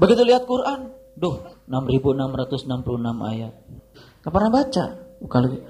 Begitu 0.00 0.24
lihat 0.24 0.48
Quran, 0.48 0.96
duh 1.12 1.44
6666 1.68 2.72
ayat. 3.20 3.52
Gak 4.24 4.32
pernah 4.32 4.48
baca. 4.48 4.84
Kalau 5.28 5.48
duh. 5.52 5.60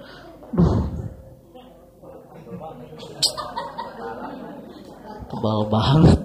Tebal 5.35 5.61
banget. 5.67 6.21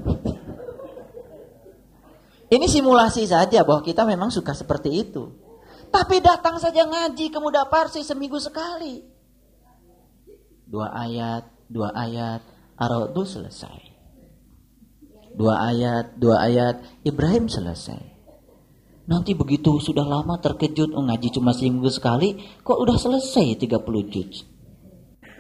Ini 2.48 2.65
simulasi 2.70 3.26
saja 3.26 3.65
bahwa 3.65 3.82
kita 3.82 4.06
memang 4.06 4.30
suka 4.30 4.54
seperti 4.54 5.02
itu. 5.02 5.34
Tapi 5.89 6.22
datang 6.22 6.62
saja 6.62 6.86
ngaji 6.86 7.34
ke 7.34 7.39
Muda 7.41 7.65
Parsi 7.65 8.06
seminggu 8.06 8.38
sekali. 8.38 9.16
Dua 10.67 10.91
ayat, 10.91 11.47
dua 11.71 11.95
ayat, 11.95 12.43
Ar-Ra'du 12.75 13.23
selesai. 13.23 13.80
Dua 15.32 15.56
ayat, 15.71 16.19
dua 16.19 16.43
ayat, 16.43 16.84
Ibrahim 17.08 17.47
selesai. 17.47 18.17
Nanti 19.08 19.32
begitu 19.32 19.80
sudah 19.80 20.03
lama 20.03 20.36
terkejut 20.43 20.91
oh, 20.91 21.08
ngaji 21.08 21.32
cuma 21.32 21.56
seminggu 21.56 21.88
sekali, 21.88 22.36
kok 22.60 22.75
udah 22.75 22.99
selesai 22.99 23.56
30 23.56 24.12
juz. 24.12 24.43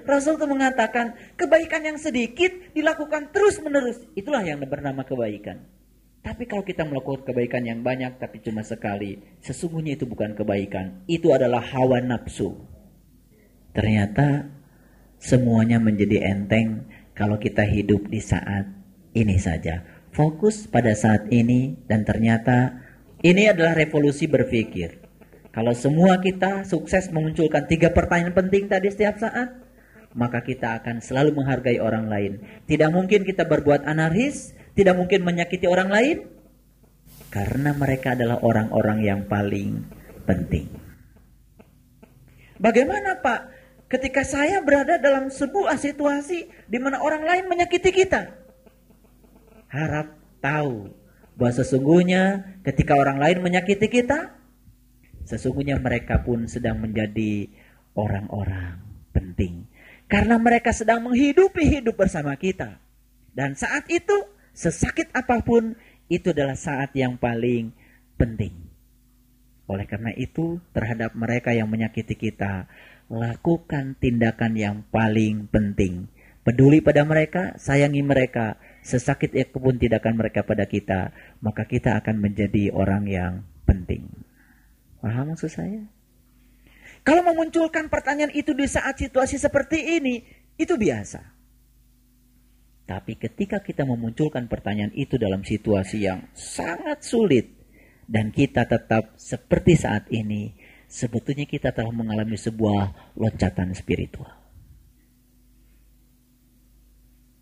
Rasul 0.07 0.39
itu 0.39 0.47
mengatakan, 0.47 1.35
kebaikan 1.35 1.83
yang 1.83 1.99
sedikit 1.99 2.71
dilakukan 2.71 3.35
terus 3.35 3.59
menerus. 3.59 3.99
Itulah 4.15 4.39
yang 4.47 4.63
bernama 4.63 5.03
kebaikan. 5.03 5.67
Tapi 6.23 6.47
kalau 6.47 6.63
kita 6.63 6.87
melakukan 6.87 7.27
kebaikan 7.27 7.67
yang 7.67 7.83
banyak 7.83 8.15
tapi 8.15 8.39
cuma 8.39 8.63
sekali, 8.63 9.19
sesungguhnya 9.43 9.99
itu 9.99 10.07
bukan 10.07 10.31
kebaikan. 10.31 11.03
Itu 11.03 11.35
adalah 11.35 11.59
hawa 11.59 11.99
nafsu. 11.99 12.55
Ternyata 13.75 14.56
semuanya 15.17 15.81
menjadi 15.81 16.23
enteng 16.33 16.85
kalau 17.17 17.41
kita 17.41 17.65
hidup 17.65 18.07
di 18.09 18.21
saat 18.21 18.69
ini 19.17 19.37
saja. 19.41 19.81
Fokus 20.13 20.65
pada 20.65 20.93
saat 20.93 21.29
ini 21.29 21.77
dan 21.85 22.05
ternyata 22.05 22.81
ini 23.21 23.49
adalah 23.49 23.73
revolusi 23.77 24.29
berpikir. 24.29 25.01
Kalau 25.53 25.73
semua 25.73 26.21
kita 26.21 26.69
sukses 26.69 27.09
memunculkan 27.09 27.65
tiga 27.65 27.89
pertanyaan 27.89 28.33
penting 28.33 28.69
tadi 28.69 28.93
setiap 28.93 29.17
saat, 29.17 29.57
maka 30.13 30.45
kita 30.45 30.77
akan 30.81 31.01
selalu 31.01 31.33
menghargai 31.33 31.81
orang 31.81 32.05
lain. 32.05 32.41
Tidak 32.69 32.89
mungkin 32.93 33.25
kita 33.25 33.49
berbuat 33.49 33.89
anarkis, 33.89 34.53
tidak 34.77 34.93
mungkin 34.97 35.25
menyakiti 35.25 35.65
orang 35.65 35.89
lain 35.89 36.17
karena 37.33 37.73
mereka 37.73 38.13
adalah 38.13 38.37
orang-orang 38.45 39.01
yang 39.01 39.21
paling 39.25 39.81
penting. 40.29 40.69
Bagaimana 42.57 43.17
Pak 43.21 43.56
ketika 43.87 44.23
saya 44.23 44.63
berada 44.63 44.99
dalam 44.99 45.31
sebuah 45.31 45.75
situasi 45.79 46.47
di 46.67 46.77
mana 46.79 46.99
orang 47.03 47.23
lain 47.23 47.45
menyakiti 47.51 47.91
kita? 47.91 48.31
Harap 49.67 50.15
tahu 50.39 50.91
bahwa 51.35 51.53
sesungguhnya 51.55 52.23
ketika 52.63 52.95
orang 52.95 53.19
lain 53.19 53.43
menyakiti 53.43 53.87
kita, 53.91 54.35
sesungguhnya 55.27 55.79
mereka 55.79 56.23
pun 56.23 56.47
sedang 56.47 56.79
menjadi 56.79 57.51
orang-orang 57.95 58.79
penting. 59.11 59.67
Karena 60.07 60.39
mereka 60.39 60.71
sedang 60.71 61.03
menghidupi 61.03 61.67
hidup 61.67 61.99
bersama 61.99 62.31
kita. 62.39 62.79
Dan 63.35 63.59
saat 63.59 63.91
itu 63.91 64.37
Sesakit 64.57 65.13
apa 65.13 65.45
pun, 65.45 65.77
itu 66.09 66.33
adalah 66.33 66.57
saat 66.57 66.89
yang 66.97 67.13
paling 67.21 67.69
penting. 68.17 68.57
Oleh 69.69 69.85
karena 69.85 70.09
itu, 70.17 70.57
terhadap 70.73 71.13
mereka 71.13 71.53
yang 71.53 71.69
menyakiti 71.69 72.17
kita, 72.17 72.65
lakukan 73.07 73.95
tindakan 73.99 74.53
yang 74.55 74.77
paling 74.91 75.47
penting. 75.47 76.11
Peduli 76.43 76.79
pada 76.79 77.03
mereka, 77.03 77.59
sayangi 77.59 77.99
mereka, 78.03 78.55
sesakit 78.79 79.35
apa 79.35 79.57
pun 79.59 79.75
tindakan 79.75 80.15
mereka 80.15 80.47
pada 80.47 80.63
kita, 80.63 81.11
maka 81.43 81.67
kita 81.67 81.99
akan 81.99 82.23
menjadi 82.23 82.71
orang 82.71 83.03
yang 83.07 83.33
penting. 83.67 84.07
Paham 85.03 85.35
maksud 85.35 85.51
saya? 85.51 85.83
Kalau 87.03 87.23
memunculkan 87.23 87.87
pertanyaan 87.87 88.31
itu 88.35 88.51
di 88.51 88.67
saat 88.67 88.99
situasi 88.99 89.39
seperti 89.39 89.99
ini, 89.99 90.23
itu 90.59 90.75
biasa. 90.75 91.23
Tapi 92.87 93.19
ketika 93.19 93.59
kita 93.59 93.83
memunculkan 93.83 94.47
pertanyaan 94.47 94.95
itu 94.95 95.19
dalam 95.19 95.43
situasi 95.43 96.07
yang 96.07 96.31
sangat 96.31 97.03
sulit 97.03 97.51
dan 98.07 98.31
kita 98.31 98.63
tetap 98.63 99.19
seperti 99.19 99.75
saat 99.75 100.07
ini, 100.11 100.55
sebetulnya 100.87 101.43
kita 101.43 101.75
telah 101.75 101.91
mengalami 101.91 102.39
sebuah 102.39 103.13
loncatan 103.19 103.75
spiritual. 103.75 104.31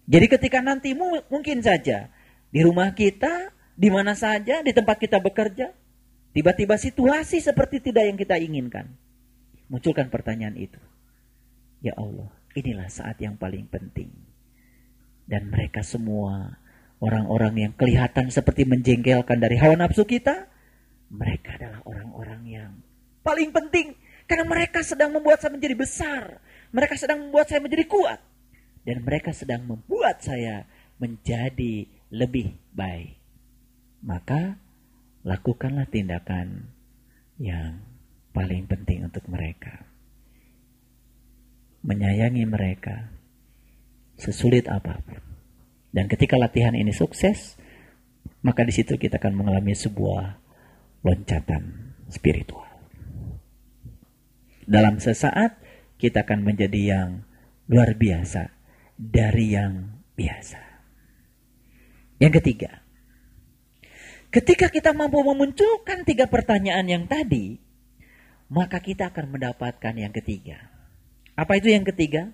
Jadi 0.06 0.26
ketika 0.30 0.62
nanti 0.62 0.94
mungkin 1.30 1.66
saja 1.66 2.14
di 2.54 2.62
rumah 2.62 2.94
kita, 2.94 3.50
di 3.74 3.90
mana 3.90 4.14
saja, 4.14 4.62
di 4.62 4.70
tempat 4.70 5.02
kita 5.02 5.18
bekerja, 5.18 5.74
tiba-tiba 6.30 6.78
situasi 6.78 7.42
seperti 7.42 7.82
tidak 7.82 8.06
yang 8.06 8.18
kita 8.18 8.38
inginkan. 8.38 8.86
Munculkan 9.66 10.14
pertanyaan 10.14 10.54
itu. 10.62 10.78
Ya 11.82 11.98
Allah, 11.98 12.30
inilah 12.54 12.86
saat 12.86 13.18
yang 13.18 13.34
paling 13.34 13.66
penting 13.66 14.14
dan 15.26 15.50
mereka 15.50 15.82
semua 15.82 16.62
orang-orang 17.02 17.70
yang 17.70 17.74
kelihatan 17.74 18.30
seperti 18.30 18.64
menjengkelkan 18.64 19.42
dari 19.42 19.58
hawa 19.58 19.76
nafsu 19.76 20.06
kita, 20.06 20.50
mereka 21.10 21.58
adalah 21.58 21.82
orang-orang 21.86 22.42
yang 22.46 22.72
paling 23.26 23.50
penting 23.50 23.98
karena 24.30 24.46
mereka 24.46 24.86
sedang 24.86 25.10
membuat 25.10 25.42
saya 25.42 25.58
menjadi 25.58 25.74
besar. 25.74 26.24
Mereka 26.70 26.94
sedang 26.94 27.26
membuat 27.26 27.50
saya 27.50 27.62
menjadi 27.62 27.86
kuat. 27.90 28.22
Dan 28.86 29.02
mereka 29.02 29.34
sedang 29.34 29.66
membuat 29.66 30.22
saya 30.22 30.70
menjadi 31.02 31.90
lebih 32.14 32.54
baik. 32.78 33.18
Maka 34.06 34.62
lakukanlah 35.26 35.90
tindakan 35.90 36.70
yang 37.42 37.82
paling 38.30 38.70
penting 38.70 39.10
untuk 39.10 39.26
mereka. 39.26 39.82
Menyayangi 41.82 42.46
mereka 42.46 43.10
sesulit 44.18 44.70
apa 44.70 45.02
pun. 45.02 45.22
Dan 45.90 46.06
ketika 46.12 46.38
latihan 46.38 46.76
ini 46.76 46.92
sukses, 46.94 47.58
maka 48.46 48.62
di 48.68 48.74
situ 48.74 49.00
kita 49.00 49.18
akan 49.18 49.34
mengalami 49.34 49.74
sebuah 49.74 50.38
loncatan 51.02 51.96
spiritual. 52.10 52.65
Dalam 54.66 54.98
sesaat 54.98 55.62
kita 56.02 56.26
akan 56.26 56.42
menjadi 56.42 56.82
yang 56.98 57.10
luar 57.70 57.94
biasa 57.94 58.50
dari 58.98 59.54
yang 59.54 60.02
biasa. 60.18 60.62
Yang 62.18 62.42
ketiga, 62.42 62.72
ketika 64.32 64.72
kita 64.72 64.96
mampu 64.96 65.22
memunculkan 65.22 66.08
tiga 66.08 66.26
pertanyaan 66.32 66.88
yang 66.88 67.06
tadi, 67.06 67.60
maka 68.48 68.80
kita 68.80 69.12
akan 69.12 69.36
mendapatkan 69.36 69.96
yang 69.98 70.14
ketiga. 70.16 70.72
Apa 71.36 71.60
itu 71.60 71.74
yang 71.74 71.84
ketiga? 71.84 72.32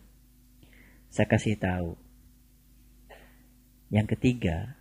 Saya 1.09 1.27
kasih 1.27 1.57
tahu. 1.57 1.97
Yang 3.91 4.15
ketiga, 4.15 4.79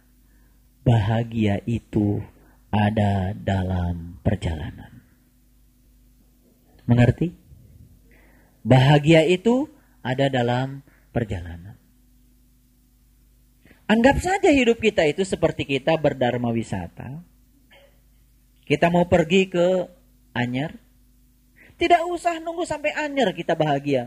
bahagia 0.85 1.59
itu 1.67 2.23
ada 2.71 3.35
dalam 3.35 4.21
perjalanan. 4.23 5.03
Mengerti? 6.87 7.40
Bahagia 8.61 9.25
itu 9.25 9.69
ada 10.05 10.29
dalam 10.29 10.85
perjalanan. 11.13 11.81
Anggap 13.91 14.23
saja 14.23 14.55
hidup 14.55 14.79
kita 14.79 15.03
itu 15.09 15.27
seperti 15.27 15.67
kita 15.67 15.99
berdharma 15.99 16.55
wisata. 16.55 17.19
Kita 18.63 18.87
mau 18.87 19.11
pergi 19.11 19.51
ke 19.51 19.67
Anyer. 20.31 20.79
Tidak 21.75 22.07
usah 22.07 22.39
nunggu 22.39 22.63
sampai 22.63 22.95
Anyer 22.95 23.35
kita 23.35 23.59
bahagia. 23.59 24.07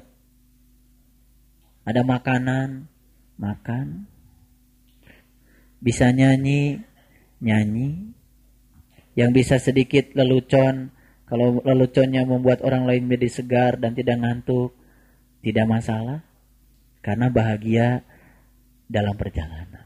Ada 1.84 2.00
makanan, 2.00 2.88
makan. 3.36 4.08
Bisa 5.84 6.16
nyanyi, 6.16 6.80
nyanyi. 7.44 8.16
Yang 9.20 9.32
bisa 9.36 9.56
sedikit 9.60 10.16
lelucon. 10.16 10.96
Kalau 11.34 11.66
leluconnya 11.66 12.30
membuat 12.30 12.62
orang 12.62 12.86
lain 12.86 13.10
menjadi 13.10 13.42
segar 13.42 13.82
dan 13.82 13.98
tidak 13.98 14.22
ngantuk. 14.22 14.70
Tidak 15.42 15.66
masalah. 15.66 16.22
Karena 17.02 17.34
bahagia 17.34 18.06
dalam 18.86 19.18
perjalanan. 19.18 19.82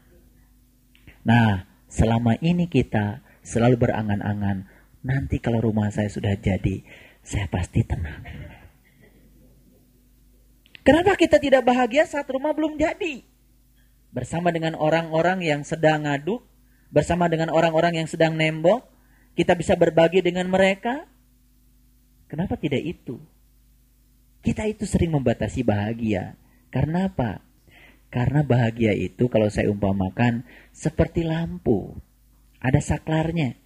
Nah, 1.24 1.64
selama 1.88 2.36
ini 2.44 2.68
kita 2.68 3.24
selalu 3.40 3.80
berangan-angan, 3.80 4.68
nanti 5.00 5.40
kalau 5.40 5.64
rumah 5.64 5.88
saya 5.88 6.12
sudah 6.12 6.36
jadi, 6.36 6.84
saya 7.24 7.48
pasti 7.48 7.80
tenang. 7.80 8.28
Kenapa 10.84 11.16
kita 11.16 11.40
tidak 11.40 11.64
bahagia 11.64 12.04
saat 12.04 12.28
rumah 12.28 12.52
belum 12.52 12.76
jadi? 12.76 13.24
Bersama 14.12 14.52
dengan 14.52 14.76
orang-orang 14.76 15.40
yang 15.40 15.64
sedang 15.64 16.04
ngaduk, 16.04 16.44
bersama 16.92 17.24
dengan 17.24 17.48
orang-orang 17.56 18.04
yang 18.04 18.08
sedang 18.08 18.36
nembok, 18.36 18.84
kita 19.32 19.56
bisa 19.56 19.72
berbagi 19.80 20.20
dengan 20.20 20.44
mereka. 20.52 21.08
Kenapa 22.28 22.60
tidak 22.60 22.84
itu? 22.84 23.16
Kita 24.44 24.68
itu 24.68 24.84
sering 24.84 25.16
membatasi 25.16 25.64
bahagia. 25.64 26.36
Karena 26.68 27.08
apa? 27.08 27.40
Karena 28.12 28.44
bahagia 28.44 28.92
itu 28.92 29.28
kalau 29.32 29.48
saya 29.48 29.72
umpamakan 29.72 30.44
seperti 30.70 31.24
lampu. 31.24 31.96
Ada 32.60 32.84
saklarnya. 32.84 33.56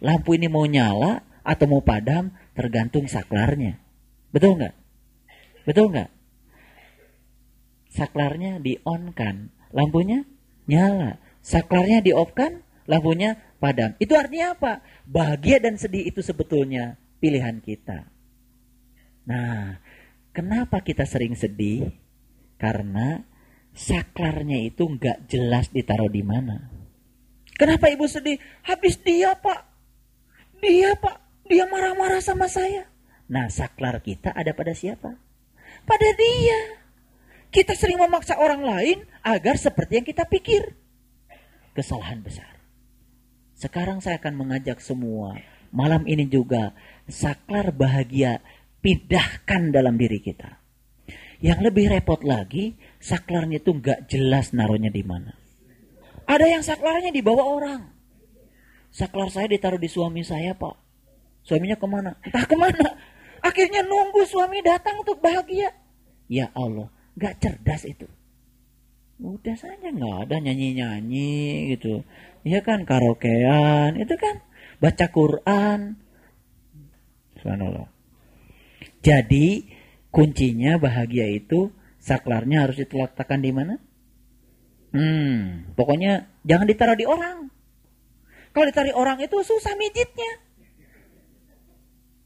Lampu 0.00 0.32
ini 0.32 0.48
mau 0.48 0.64
nyala 0.64 1.20
atau 1.44 1.68
mau 1.68 1.84
padam 1.84 2.32
tergantung 2.56 3.04
saklarnya. 3.04 3.76
Betul 4.32 4.56
nggak? 4.56 4.74
Betul 5.68 5.92
nggak? 5.92 6.10
Saklarnya 7.90 8.62
di 8.62 8.78
on 8.86 9.12
kan, 9.12 9.50
lampunya 9.74 10.24
nyala. 10.70 11.18
Saklarnya 11.42 12.00
di 12.00 12.14
off 12.14 12.32
kan, 12.32 12.62
lampunya 12.86 13.36
padam. 13.58 13.98
Itu 13.98 14.14
artinya 14.14 14.56
apa? 14.56 14.72
Bahagia 15.04 15.58
dan 15.58 15.74
sedih 15.76 16.06
itu 16.06 16.22
sebetulnya 16.22 16.96
pilihan 17.20 17.60
kita. 17.60 18.08
Nah, 19.28 19.78
kenapa 20.32 20.80
kita 20.80 21.04
sering 21.04 21.36
sedih? 21.36 21.92
Karena 22.56 23.20
saklarnya 23.76 24.58
itu 24.66 24.88
nggak 24.88 25.28
jelas 25.30 25.70
ditaruh 25.70 26.10
di 26.10 26.24
mana. 26.24 26.72
Kenapa 27.54 27.92
ibu 27.92 28.08
sedih? 28.08 28.40
Habis 28.64 29.00
dia 29.04 29.36
pak, 29.36 29.68
dia 30.64 30.96
pak, 30.96 31.20
dia 31.44 31.68
marah-marah 31.68 32.24
sama 32.24 32.48
saya. 32.48 32.88
Nah 33.30 33.46
saklar 33.52 34.00
kita 34.00 34.32
ada 34.32 34.56
pada 34.56 34.72
siapa? 34.72 35.14
Pada 35.84 36.08
dia. 36.16 36.80
Kita 37.52 37.76
sering 37.76 38.00
memaksa 38.00 38.40
orang 38.40 38.64
lain 38.64 38.98
agar 39.20 39.60
seperti 39.60 40.00
yang 40.00 40.06
kita 40.08 40.24
pikir. 40.24 40.72
Kesalahan 41.76 42.24
besar. 42.24 42.60
Sekarang 43.54 44.00
saya 44.00 44.16
akan 44.16 44.34
mengajak 44.40 44.80
semua 44.80 45.36
malam 45.70 46.02
ini 46.06 46.26
juga 46.26 46.74
saklar 47.12 47.74
bahagia 47.74 48.40
pindahkan 48.80 49.70
dalam 49.70 50.00
diri 50.00 50.18
kita. 50.18 50.58
Yang 51.40 51.72
lebih 51.72 51.86
repot 51.88 52.20
lagi, 52.20 52.76
saklarnya 53.00 53.64
itu 53.64 53.72
nggak 53.72 54.08
jelas 54.12 54.52
naruhnya 54.52 54.92
di 54.92 55.00
mana. 55.00 55.32
Ada 56.28 56.46
yang 56.46 56.62
saklarnya 56.62 57.10
dibawa 57.10 57.42
orang. 57.42 57.82
Saklar 58.92 59.32
saya 59.32 59.48
ditaruh 59.48 59.80
di 59.80 59.88
suami 59.88 60.20
saya, 60.20 60.52
Pak. 60.52 60.76
Suaminya 61.42 61.80
ke 61.80 61.86
mana? 61.88 62.12
Entah 62.20 62.44
ke 62.44 62.56
mana. 62.58 62.86
Akhirnya 63.40 63.80
nunggu 63.80 64.28
suami 64.28 64.60
datang 64.60 65.00
untuk 65.00 65.16
bahagia. 65.24 65.72
Ya 66.28 66.52
Allah, 66.52 66.92
nggak 67.16 67.34
cerdas 67.40 67.88
itu. 67.88 68.04
Udah 69.20 69.56
saja 69.56 69.88
nggak 69.88 70.28
ada 70.28 70.36
nyanyi-nyanyi 70.40 71.72
gitu. 71.76 72.04
Iya 72.44 72.60
kan 72.64 72.84
karaokean, 72.84 74.00
itu 74.00 74.14
kan 74.16 74.44
baca 74.80 75.06
Quran. 75.08 75.96
Subhanallah. 77.40 77.88
Jadi 79.00 79.64
kuncinya 80.12 80.76
bahagia 80.76 81.28
itu 81.32 81.72
saklarnya 82.00 82.68
harus 82.68 82.76
diletakkan 82.80 83.40
di 83.40 83.52
mana? 83.52 83.80
Hmm, 84.90 85.70
pokoknya 85.78 86.28
jangan 86.44 86.66
ditaruh 86.66 86.98
di 86.98 87.06
orang. 87.06 87.48
Kalau 88.50 88.66
ditaruh 88.66 88.94
orang 88.98 89.18
itu 89.22 89.38
susah 89.46 89.78
mijitnya. 89.78 90.32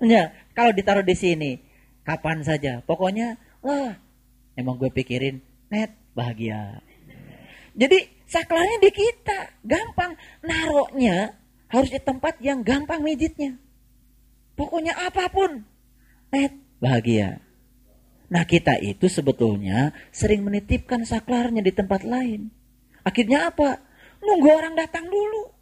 Ya, 0.05 0.33
kalau 0.57 0.73
ditaruh 0.73 1.05
di 1.05 1.12
sini, 1.15 1.61
kapan 2.03 2.41
saja. 2.41 2.81
Pokoknya, 2.83 3.37
wah, 3.61 3.95
emang 4.57 4.81
gue 4.81 4.89
pikirin, 4.89 5.45
net 5.69 5.93
bahagia. 6.17 6.81
Jadi 7.77 8.09
saklarnya 8.25 8.79
di 8.81 8.91
kita, 8.91 9.61
gampang. 9.61 10.17
Naroknya 10.41 11.37
harus 11.69 11.91
di 11.93 12.01
tempat 12.01 12.41
yang 12.41 12.65
gampang 12.65 13.05
mijitnya. 13.05 13.61
Pokoknya 14.55 14.95
apa 14.95 15.27
pun, 15.31 15.67
net 16.31 16.55
bahagia. 16.79 17.43
Nah 18.31 18.43
kita 18.47 18.79
itu 18.81 19.07
sebetulnya 19.11 19.95
sering 20.15 20.43
menitipkan 20.47 21.07
saklarnya 21.07 21.63
di 21.63 21.73
tempat 21.75 22.07
lain. 22.07 22.51
Akhirnya 23.05 23.53
apa? 23.53 23.83
Nunggu 24.25 24.49
orang 24.49 24.75
datang 24.75 25.07
dulu. 25.11 25.53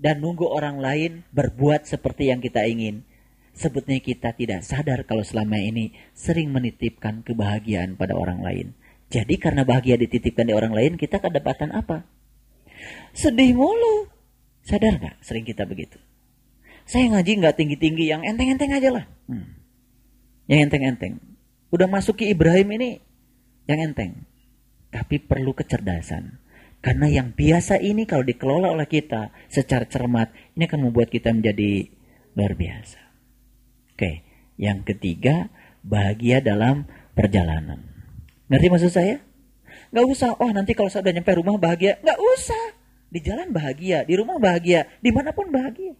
Dan 0.00 0.20
nunggu 0.20 0.48
orang 0.48 0.80
lain 0.80 1.24
berbuat 1.32 1.88
seperti 1.88 2.28
yang 2.28 2.40
kita 2.40 2.64
ingin. 2.68 3.04
Sebetulnya 3.56 4.00
kita 4.00 4.32
tidak 4.32 4.64
sadar 4.64 5.04
kalau 5.04 5.26
selama 5.26 5.60
ini 5.60 5.92
sering 6.16 6.48
menitipkan 6.54 7.20
kebahagiaan 7.26 7.98
pada 7.98 8.16
orang 8.16 8.40
lain. 8.40 8.72
Jadi 9.10 9.36
karena 9.42 9.66
bahagia 9.66 9.98
dititipkan 9.98 10.46
di 10.46 10.54
orang 10.54 10.70
lain, 10.70 10.94
kita 10.94 11.18
kedapatan 11.18 11.74
apa? 11.74 12.06
Sedih 13.10 13.52
mulu. 13.58 14.06
Sadar 14.62 15.02
gak 15.02 15.16
sering 15.20 15.42
kita 15.42 15.66
begitu? 15.66 15.98
Saya 16.90 17.06
ngaji 17.14 17.38
nggak 17.38 17.54
tinggi-tinggi, 17.54 18.10
yang 18.10 18.26
enteng-enteng 18.26 18.74
aja 18.74 18.90
lah. 18.90 19.06
Hmm. 19.30 19.62
Yang 20.50 20.60
enteng-enteng 20.66 21.14
Udah 21.70 21.86
masuk 21.86 22.18
ke 22.18 22.26
Ibrahim 22.26 22.66
ini 22.74 22.90
yang 23.70 23.78
enteng. 23.78 24.26
Tapi 24.90 25.22
perlu 25.22 25.54
kecerdasan. 25.54 26.42
Karena 26.82 27.06
yang 27.06 27.30
biasa 27.30 27.78
ini 27.78 28.10
kalau 28.10 28.26
dikelola 28.26 28.74
oleh 28.74 28.90
kita 28.90 29.30
secara 29.46 29.86
cermat, 29.86 30.34
ini 30.58 30.66
akan 30.66 30.90
membuat 30.90 31.14
kita 31.14 31.30
menjadi 31.30 31.86
luar 32.34 32.58
biasa. 32.58 32.98
Oke, 33.94 34.26
yang 34.58 34.82
ketiga, 34.82 35.46
bahagia 35.86 36.42
dalam 36.42 36.90
perjalanan. 37.14 37.86
Ngerti 38.50 38.66
maksud 38.66 38.90
saya? 38.90 39.22
Gak 39.94 40.06
usah, 40.10 40.34
oh 40.42 40.50
nanti 40.50 40.74
kalau 40.74 40.90
saya 40.90 41.06
udah 41.06 41.14
nyampe 41.14 41.38
rumah 41.38 41.54
bahagia. 41.54 42.02
Gak 42.02 42.18
usah. 42.18 42.64
Di 43.10 43.22
jalan 43.22 43.54
bahagia, 43.54 44.02
di 44.02 44.14
rumah 44.18 44.42
bahagia, 44.42 44.90
di 44.98 45.14
mana 45.14 45.30
pun 45.30 45.54
bahagia. 45.54 45.94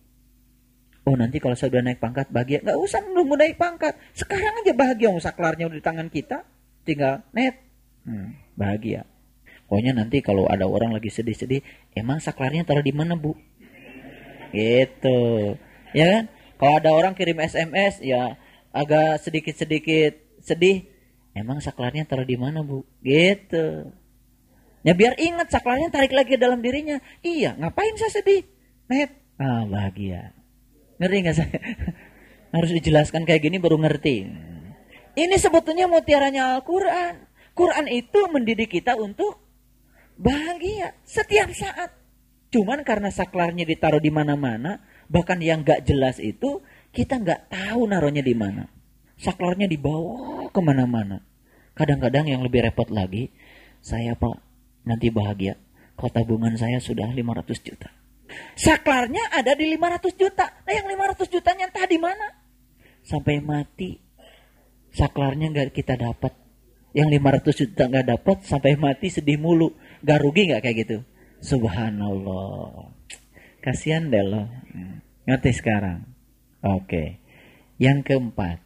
Oh 1.10 1.18
nanti 1.18 1.42
kalau 1.42 1.58
saya 1.58 1.74
udah 1.74 1.90
naik 1.90 1.98
pangkat 1.98 2.30
bahagia. 2.30 2.62
Nggak 2.62 2.78
usah 2.78 3.02
nunggu 3.02 3.34
naik 3.34 3.58
pangkat. 3.58 3.98
Sekarang 4.14 4.62
aja 4.62 4.70
bahagia. 4.70 5.10
Mau 5.10 5.18
saklarnya 5.18 5.66
udah 5.66 5.78
di 5.78 5.82
tangan 5.82 6.06
kita. 6.06 6.46
Tinggal 6.86 7.26
net. 7.34 7.58
Hmm, 8.06 8.38
bahagia. 8.54 9.02
Pokoknya 9.66 9.98
nanti 9.98 10.22
kalau 10.22 10.46
ada 10.46 10.70
orang 10.70 10.94
lagi 10.94 11.10
sedih-sedih. 11.10 11.66
Emang 11.98 12.22
saklarnya 12.22 12.62
taruh 12.62 12.86
di 12.86 12.94
mana 12.94 13.18
bu? 13.18 13.34
Gitu. 14.54 15.18
Ya 15.90 16.06
kan? 16.06 16.24
Kalau 16.62 16.74
ada 16.78 16.90
orang 16.94 17.18
kirim 17.18 17.42
SMS 17.42 17.98
ya 18.04 18.38
agak 18.70 19.18
sedikit-sedikit 19.26 20.38
sedih. 20.44 20.86
Emang 21.30 21.62
saklarnya 21.62 22.06
taruh 22.06 22.26
di 22.26 22.34
mana, 22.34 22.66
Bu? 22.66 22.82
Gitu. 23.06 23.94
Ya 24.82 24.92
biar 24.96 25.14
ingat 25.20 25.52
saklarnya 25.52 25.92
tarik 25.92 26.10
lagi 26.10 26.34
dalam 26.40 26.58
dirinya. 26.64 26.98
Iya, 27.22 27.54
ngapain 27.54 27.94
saya 28.00 28.12
sedih? 28.18 28.42
Net. 28.90 29.14
Ah, 29.38 29.62
bahagia. 29.68 30.39
Ngerti 31.00 31.16
nggak 31.24 31.36
saya? 31.36 31.58
Harus 32.54 32.70
dijelaskan 32.76 33.24
kayak 33.24 33.48
gini 33.48 33.56
baru 33.56 33.80
ngerti. 33.80 34.28
Ini 35.16 35.36
sebetulnya 35.40 35.88
mutiaranya 35.88 36.60
Al-Quran. 36.60 37.26
Quran 37.56 37.86
itu 37.90 38.20
mendidik 38.30 38.70
kita 38.70 38.94
untuk 38.94 39.40
bahagia 40.20 40.94
setiap 41.02 41.50
saat. 41.56 41.96
Cuman 42.50 42.82
karena 42.82 43.08
saklarnya 43.14 43.62
ditaruh 43.64 44.02
di 44.02 44.10
mana-mana, 44.10 44.82
bahkan 45.06 45.38
yang 45.38 45.62
gak 45.62 45.86
jelas 45.86 46.18
itu 46.18 46.62
kita 46.90 47.22
nggak 47.22 47.50
tahu 47.50 47.86
naruhnya 47.86 48.22
di 48.22 48.34
mana. 48.34 48.66
Saklarnya 49.18 49.70
dibawa 49.70 50.50
ke 50.50 50.60
mana-mana. 50.62 51.22
Kadang-kadang 51.78 52.26
yang 52.26 52.42
lebih 52.42 52.66
repot 52.66 52.90
lagi, 52.90 53.30
saya 53.78 54.18
pak 54.18 54.42
nanti 54.82 55.08
bahagia. 55.08 55.54
Kalau 55.94 56.10
tabungan 56.10 56.56
saya 56.58 56.82
sudah 56.82 57.12
500 57.12 57.60
juta. 57.60 57.99
Saklarnya 58.54 59.32
ada 59.32 59.52
di 59.56 59.68
500 59.72 60.14
juta. 60.16 60.46
Nah 60.64 60.72
yang 60.72 60.86
500 60.86 61.26
jutanya 61.32 61.68
entah 61.70 61.86
di 61.86 61.98
mana. 61.98 62.26
Sampai 63.00 63.40
mati. 63.40 63.96
Saklarnya 64.90 65.50
nggak 65.50 65.70
kita 65.74 65.94
dapat. 65.96 66.34
Yang 66.90 67.08
500 67.22 67.60
juta 67.62 67.82
nggak 67.86 68.06
dapat 68.18 68.36
sampai 68.42 68.74
mati 68.74 69.08
sedih 69.08 69.38
mulu. 69.38 69.74
Gak 70.02 70.20
rugi 70.20 70.50
nggak 70.50 70.62
kayak 70.64 70.76
gitu? 70.84 70.98
Subhanallah. 71.40 72.90
Kasihan 73.60 74.10
deh 74.10 74.24
loh. 74.24 74.48
Hmm. 74.72 75.04
Ngerti 75.28 75.50
sekarang? 75.54 76.04
Oke. 76.64 77.20
Yang 77.78 78.12
keempat. 78.12 78.58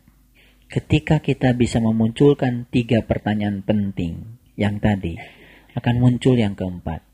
Ketika 0.71 1.23
kita 1.23 1.55
bisa 1.55 1.79
memunculkan 1.79 2.67
tiga 2.67 3.05
pertanyaan 3.07 3.63
penting 3.63 4.41
yang 4.59 4.83
tadi, 4.83 5.15
akan 5.75 5.97
muncul 6.03 6.35
yang 6.35 6.59
keempat. 6.59 7.14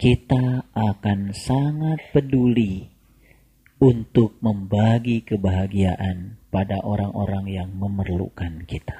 Kita 0.00 0.72
akan 0.72 1.36
sangat 1.36 2.00
peduli 2.16 2.88
untuk 3.84 4.40
membagi 4.40 5.20
kebahagiaan 5.28 6.40
pada 6.48 6.80
orang-orang 6.80 7.52
yang 7.52 7.70
memerlukan 7.76 8.64
kita. 8.64 8.96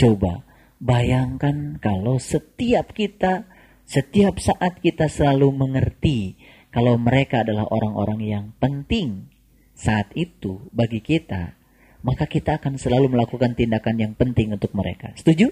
Coba 0.00 0.48
Bayangkan 0.78 1.82
kalau 1.82 2.22
setiap 2.22 2.94
kita, 2.94 3.50
setiap 3.82 4.38
saat 4.38 4.78
kita 4.78 5.10
selalu 5.10 5.50
mengerti 5.50 6.38
kalau 6.70 6.94
mereka 6.94 7.42
adalah 7.42 7.66
orang-orang 7.66 8.22
yang 8.22 8.44
penting 8.62 9.26
saat 9.74 10.14
itu 10.14 10.70
bagi 10.70 11.02
kita, 11.02 11.58
maka 12.06 12.30
kita 12.30 12.62
akan 12.62 12.78
selalu 12.78 13.10
melakukan 13.10 13.58
tindakan 13.58 13.98
yang 13.98 14.14
penting 14.14 14.54
untuk 14.54 14.70
mereka. 14.70 15.10
Setuju? 15.18 15.50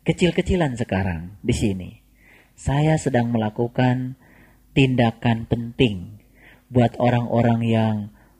Kecil-kecilan 0.00 0.80
sekarang 0.80 1.36
di 1.44 1.52
sini. 1.52 2.03
Saya 2.54 2.94
sedang 3.02 3.34
melakukan 3.34 4.14
tindakan 4.78 5.46
penting 5.50 6.22
buat 6.70 6.94
orang-orang 7.02 7.60
yang 7.66 7.96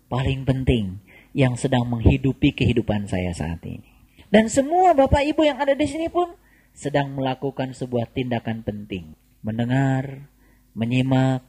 paling 0.06 0.46
penting 0.46 1.02
yang 1.34 1.58
sedang 1.58 1.90
menghidupi 1.90 2.54
kehidupan 2.54 3.10
saya 3.10 3.34
saat 3.34 3.58
ini. 3.66 3.90
Dan 4.30 4.46
semua 4.46 4.94
Bapak 4.94 5.26
Ibu 5.26 5.46
yang 5.46 5.58
ada 5.58 5.74
di 5.74 5.86
sini 5.86 6.06
pun 6.06 6.30
sedang 6.74 7.14
melakukan 7.18 7.74
sebuah 7.74 8.10
tindakan 8.14 8.62
penting. 8.62 9.14
Mendengar, 9.42 10.30
menyimak, 10.74 11.42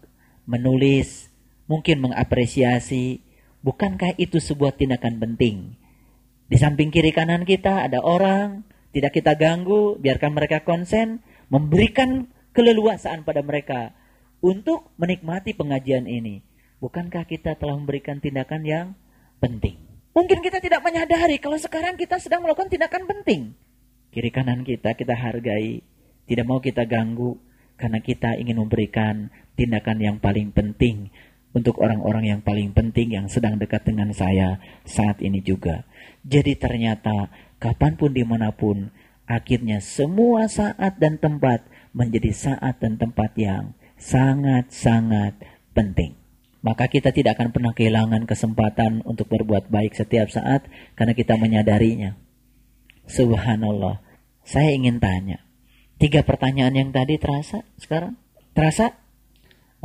menulis, 0.45 1.29
mungkin 1.65 2.01
mengapresiasi. 2.01 3.21
Bukankah 3.61 4.17
itu 4.21 4.37
sebuah 4.37 4.77
tindakan 4.77 5.17
penting? 5.17 5.77
Di 6.45 6.57
samping 6.61 6.93
kiri 6.93 7.09
kanan 7.09 7.45
kita 7.45 7.89
ada 7.89 8.05
orang, 8.05 8.61
tidak 8.93 9.17
kita 9.17 9.33
ganggu, 9.33 9.97
biarkan 9.97 10.37
mereka 10.37 10.61
konsen, 10.61 11.25
memberikan 11.49 12.29
keleluasaan 12.55 13.27
pada 13.27 13.43
mereka 13.43 13.91
untuk 14.39 14.95
menikmati 14.95 15.51
pengajian 15.51 16.07
ini. 16.07 16.39
Bukankah 16.79 17.27
kita 17.27 17.59
telah 17.59 17.75
memberikan 17.75 18.23
tindakan 18.23 18.63
yang 18.63 18.87
penting? 19.43 19.75
Mungkin 20.15 20.39
kita 20.39 20.63
tidak 20.63 20.79
menyadari 20.79 21.35
kalau 21.43 21.59
sekarang 21.59 21.99
kita 21.99 22.15
sedang 22.23 22.47
melakukan 22.47 22.71
tindakan 22.71 23.03
penting. 23.03 23.51
Kiri 24.15 24.31
kanan 24.31 24.63
kita 24.63 24.95
kita 24.95 25.11
hargai, 25.11 25.83
tidak 26.23 26.45
mau 26.47 26.63
kita 26.63 26.87
ganggu 26.87 27.35
karena 27.75 27.99
kita 27.99 28.39
ingin 28.39 28.63
memberikan 28.63 29.27
tindakan 29.59 29.99
yang 29.99 30.17
paling 30.23 30.55
penting 30.55 31.11
untuk 31.51 31.79
orang-orang 31.83 32.35
yang 32.35 32.41
paling 32.43 32.71
penting 32.71 33.15
yang 33.15 33.27
sedang 33.27 33.59
dekat 33.59 33.83
dengan 33.83 34.15
saya 34.15 34.59
saat 34.87 35.19
ini 35.19 35.43
juga. 35.43 35.83
Jadi 36.23 36.55
ternyata 36.55 37.27
kapan 37.59 37.99
pun 37.99 38.11
di 38.15 38.23
mana 38.23 38.55
pun 38.55 38.91
akhirnya 39.27 39.83
semua 39.83 40.47
saat 40.47 40.95
dan 40.99 41.19
tempat 41.19 41.63
menjadi 41.95 42.35
saat 42.35 42.83
dan 42.83 42.99
tempat 42.99 43.31
yang 43.39 43.71
sangat-sangat 43.95 45.39
penting 45.71 46.19
maka 46.65 46.89
kita 46.89 47.13
tidak 47.13 47.37
akan 47.37 47.53
pernah 47.53 47.77
kehilangan 47.77 48.25
kesempatan 48.25 49.05
untuk 49.05 49.29
berbuat 49.29 49.69
baik 49.69 49.93
setiap 49.93 50.33
saat 50.33 50.65
karena 50.97 51.13
kita 51.13 51.37
menyadarinya. 51.37 52.17
Subhanallah. 53.05 54.01
Saya 54.41 54.73
ingin 54.73 54.97
tanya. 54.97 55.45
Tiga 56.01 56.25
pertanyaan 56.25 56.73
yang 56.73 56.89
tadi 56.89 57.21
terasa 57.21 57.61
sekarang? 57.77 58.17
Terasa? 58.57 58.97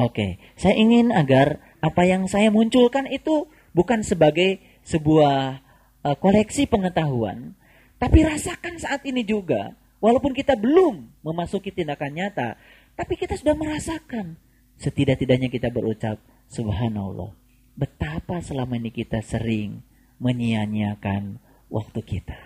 Oke. 0.00 0.40
Saya 0.56 0.80
ingin 0.80 1.12
agar 1.12 1.60
apa 1.84 2.08
yang 2.08 2.24
saya 2.32 2.48
munculkan 2.48 3.12
itu 3.12 3.44
bukan 3.76 4.00
sebagai 4.00 4.64
sebuah 4.80 5.60
uh, 6.00 6.16
koleksi 6.16 6.64
pengetahuan, 6.64 7.60
tapi 8.00 8.24
rasakan 8.24 8.80
saat 8.80 9.04
ini 9.04 9.20
juga. 9.20 9.76
Walaupun 10.00 10.32
kita 10.32 10.56
belum 10.56 11.20
memasuki 11.20 11.68
tindakan 11.68 12.16
nyata, 12.16 12.56
tapi 12.96 13.20
kita 13.20 13.36
sudah 13.36 13.52
merasakan. 13.52 14.40
Setidak-tidaknya 14.80 15.52
kita 15.52 15.68
berucap, 15.68 16.16
Subhanallah, 16.48 17.36
betapa 17.76 18.40
selama 18.40 18.80
ini 18.80 18.88
kita 18.88 19.20
sering 19.20 19.84
menyia-nyiakan 20.16 21.36
waktu 21.68 22.00
kita. 22.00 22.40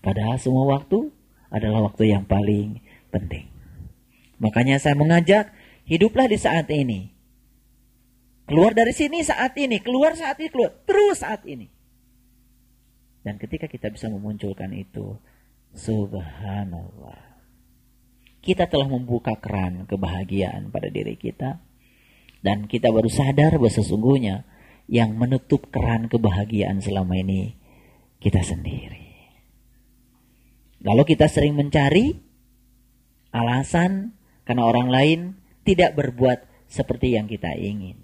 Padahal 0.00 0.40
semua 0.40 0.64
waktu 0.68 1.12
adalah 1.52 1.84
waktu 1.88 2.12
yang 2.12 2.24
paling 2.24 2.80
penting. 3.12 3.48
Makanya 4.40 4.80
saya 4.80 4.96
mengajak, 4.96 5.52
hiduplah 5.84 6.28
di 6.28 6.40
saat 6.40 6.68
ini. 6.72 7.12
Keluar 8.44 8.76
dari 8.76 8.92
sini 8.92 9.24
saat 9.24 9.56
ini, 9.56 9.80
keluar 9.80 10.12
saat 10.16 10.36
ini, 10.36 10.52
keluar 10.52 10.72
terus 10.84 11.24
saat 11.24 11.44
ini. 11.48 11.72
Dan 13.24 13.40
ketika 13.40 13.64
kita 13.64 13.88
bisa 13.88 14.12
memunculkan 14.12 14.68
itu, 14.76 15.16
subhanallah. 15.74 17.36
Kita 18.44 18.70
telah 18.70 18.88
membuka 18.88 19.34
keran 19.40 19.88
kebahagiaan 19.88 20.70
pada 20.70 20.88
diri 20.88 21.16
kita 21.18 21.58
dan 22.44 22.68
kita 22.68 22.92
baru 22.92 23.08
sadar 23.08 23.56
bahwa 23.56 23.72
sesungguhnya 23.72 24.44
yang 24.86 25.16
menutup 25.16 25.72
keran 25.72 26.12
kebahagiaan 26.12 26.78
selama 26.84 27.16
ini 27.16 27.56
kita 28.20 28.44
sendiri. 28.44 29.04
Lalu 30.84 31.02
kita 31.16 31.24
sering 31.26 31.56
mencari 31.56 32.12
alasan 33.32 34.12
karena 34.44 34.68
orang 34.68 34.88
lain 34.92 35.20
tidak 35.64 35.96
berbuat 35.96 36.68
seperti 36.68 37.16
yang 37.16 37.24
kita 37.24 37.56
ingin. 37.56 37.96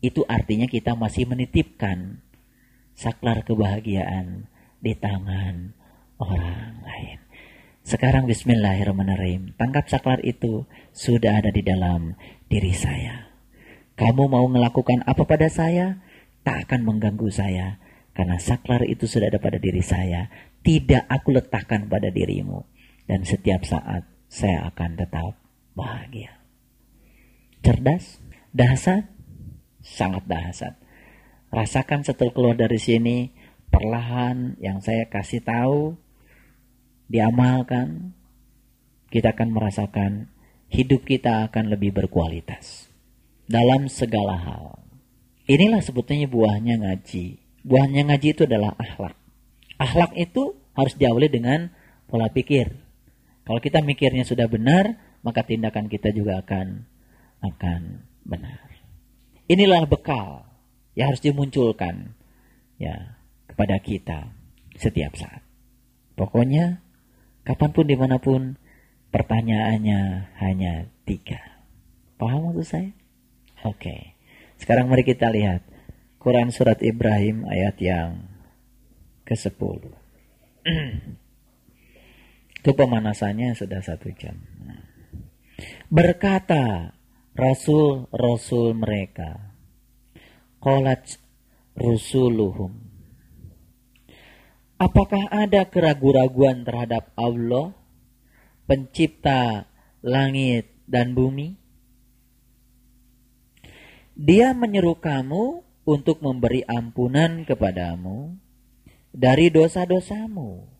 Itu 0.00 0.24
artinya 0.24 0.64
kita 0.64 0.96
masih 0.96 1.28
menitipkan 1.28 2.24
saklar 2.96 3.44
kebahagiaan 3.44 4.48
di 4.80 4.96
tangan 4.96 5.77
orang 6.18 6.82
lain. 6.84 7.18
Sekarang 7.86 8.28
bismillahirrahmanirrahim. 8.28 9.56
Tangkap 9.56 9.88
saklar 9.88 10.20
itu 10.20 10.68
sudah 10.92 11.40
ada 11.40 11.48
di 11.48 11.64
dalam 11.64 12.18
diri 12.50 12.74
saya. 12.76 13.32
Kamu 13.96 14.28
mau 14.30 14.46
melakukan 14.46 15.02
apa 15.08 15.24
pada 15.24 15.48
saya, 15.48 15.98
tak 16.44 16.68
akan 16.68 16.84
mengganggu 16.84 17.32
saya. 17.32 17.80
Karena 18.12 18.36
saklar 18.36 18.84
itu 18.84 19.06
sudah 19.08 19.30
ada 19.32 19.40
pada 19.40 19.56
diri 19.56 19.80
saya. 19.80 20.28
Tidak 20.60 21.08
aku 21.08 21.32
letakkan 21.32 21.86
pada 21.88 22.12
dirimu. 22.12 22.66
Dan 23.08 23.24
setiap 23.24 23.64
saat 23.64 24.04
saya 24.28 24.68
akan 24.68 25.00
tetap 25.00 25.32
bahagia. 25.72 26.36
Cerdas? 27.64 28.20
Dahsyat? 28.52 29.06
Sangat 29.80 30.28
dahsyat. 30.28 30.74
Rasakan 31.48 32.04
setelah 32.04 32.32
keluar 32.36 32.56
dari 32.58 32.76
sini, 32.76 33.32
perlahan 33.72 34.60
yang 34.60 34.84
saya 34.84 35.08
kasih 35.08 35.40
tahu, 35.40 35.96
diamalkan, 37.08 38.12
kita 39.08 39.32
akan 39.32 39.48
merasakan 39.56 40.10
hidup 40.68 41.08
kita 41.08 41.48
akan 41.48 41.72
lebih 41.72 41.96
berkualitas 41.96 42.92
dalam 43.48 43.88
segala 43.88 44.36
hal. 44.36 44.64
Inilah 45.48 45.80
sebetulnya 45.80 46.28
buahnya 46.28 46.76
ngaji. 46.84 47.40
Buahnya 47.64 48.04
ngaji 48.12 48.28
itu 48.36 48.42
adalah 48.44 48.76
akhlak. 48.76 49.16
Akhlak 49.80 50.12
itu 50.20 50.52
harus 50.76 50.94
diawali 51.00 51.32
dengan 51.32 51.72
pola 52.04 52.28
pikir. 52.28 52.68
Kalau 53.48 53.60
kita 53.64 53.80
mikirnya 53.80 54.28
sudah 54.28 54.44
benar, 54.44 55.00
maka 55.24 55.40
tindakan 55.40 55.88
kita 55.88 56.12
juga 56.12 56.44
akan 56.44 56.84
akan 57.40 57.80
benar. 58.28 58.60
inilah 59.48 59.88
bekal 59.88 60.44
yang 60.92 61.08
harus 61.08 61.24
dimunculkan 61.24 62.12
ya 62.76 63.16
kepada 63.48 63.80
kita 63.80 64.28
setiap 64.76 65.16
saat. 65.16 65.40
Pokoknya 66.12 66.84
kapan 67.48 67.70
pun 67.72 67.88
di 67.88 67.96
mana 67.96 68.20
pun 68.20 68.60
pertanyaannya 69.08 70.36
hanya 70.36 70.92
tiga. 71.08 71.64
Paham 72.20 72.52
maksud 72.52 72.66
saya? 72.68 72.90
Oke. 73.64 74.20
Sekarang 74.60 74.92
mari 74.92 75.00
kita 75.00 75.32
lihat 75.32 75.64
Quran 76.20 76.52
surat 76.52 76.84
Ibrahim 76.84 77.48
ayat 77.48 77.80
yang 77.80 78.28
ke-10. 79.24 79.80
Itu 82.60 82.70
pemanasannya 82.78 83.56
sudah 83.56 83.80
satu 83.80 84.12
jam. 84.12 84.36
Berkata 85.88 86.92
Rasul-Rasul 87.32 88.76
mereka. 88.76 89.54
Qolat 90.58 91.16
rusuluhum. 91.78 92.87
Apakah 94.78 95.26
ada 95.34 95.66
keraguan-raguan 95.66 96.62
terhadap 96.62 97.10
Allah, 97.18 97.74
pencipta 98.70 99.66
langit 100.06 100.70
dan 100.86 101.18
bumi? 101.18 101.58
Dia 104.14 104.54
menyeru 104.54 104.94
kamu 105.02 105.66
untuk 105.82 106.22
memberi 106.22 106.62
ampunan 106.62 107.42
kepadamu 107.42 108.38
dari 109.10 109.50
dosa-dosamu 109.50 110.70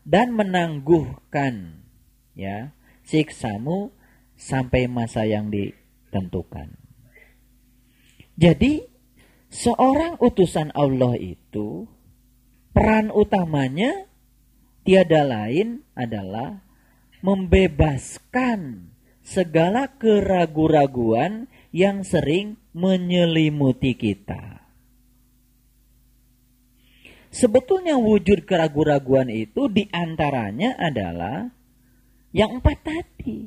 dan 0.00 0.32
menangguhkan 0.32 1.84
ya 2.32 2.72
siksamu 3.04 3.92
sampai 4.32 4.88
masa 4.88 5.28
yang 5.28 5.52
ditentukan. 5.52 6.72
Jadi 8.40 8.80
seorang 9.52 10.16
utusan 10.24 10.72
Allah 10.72 11.20
itu 11.20 11.84
peran 12.76 13.08
utamanya 13.08 14.04
tiada 14.84 15.24
lain 15.24 15.80
adalah 15.96 16.60
membebaskan 17.24 18.92
segala 19.24 19.96
keraguan-raguan 19.96 21.48
yang 21.72 22.04
sering 22.04 22.60
menyelimuti 22.76 23.96
kita. 23.96 24.60
Sebetulnya 27.32 27.96
wujud 27.96 28.44
keraguan-raguan 28.44 29.32
itu 29.32 29.72
di 29.72 29.88
antaranya 29.88 30.76
adalah 30.76 31.48
yang 32.36 32.60
empat 32.60 32.78
tadi. 32.84 33.40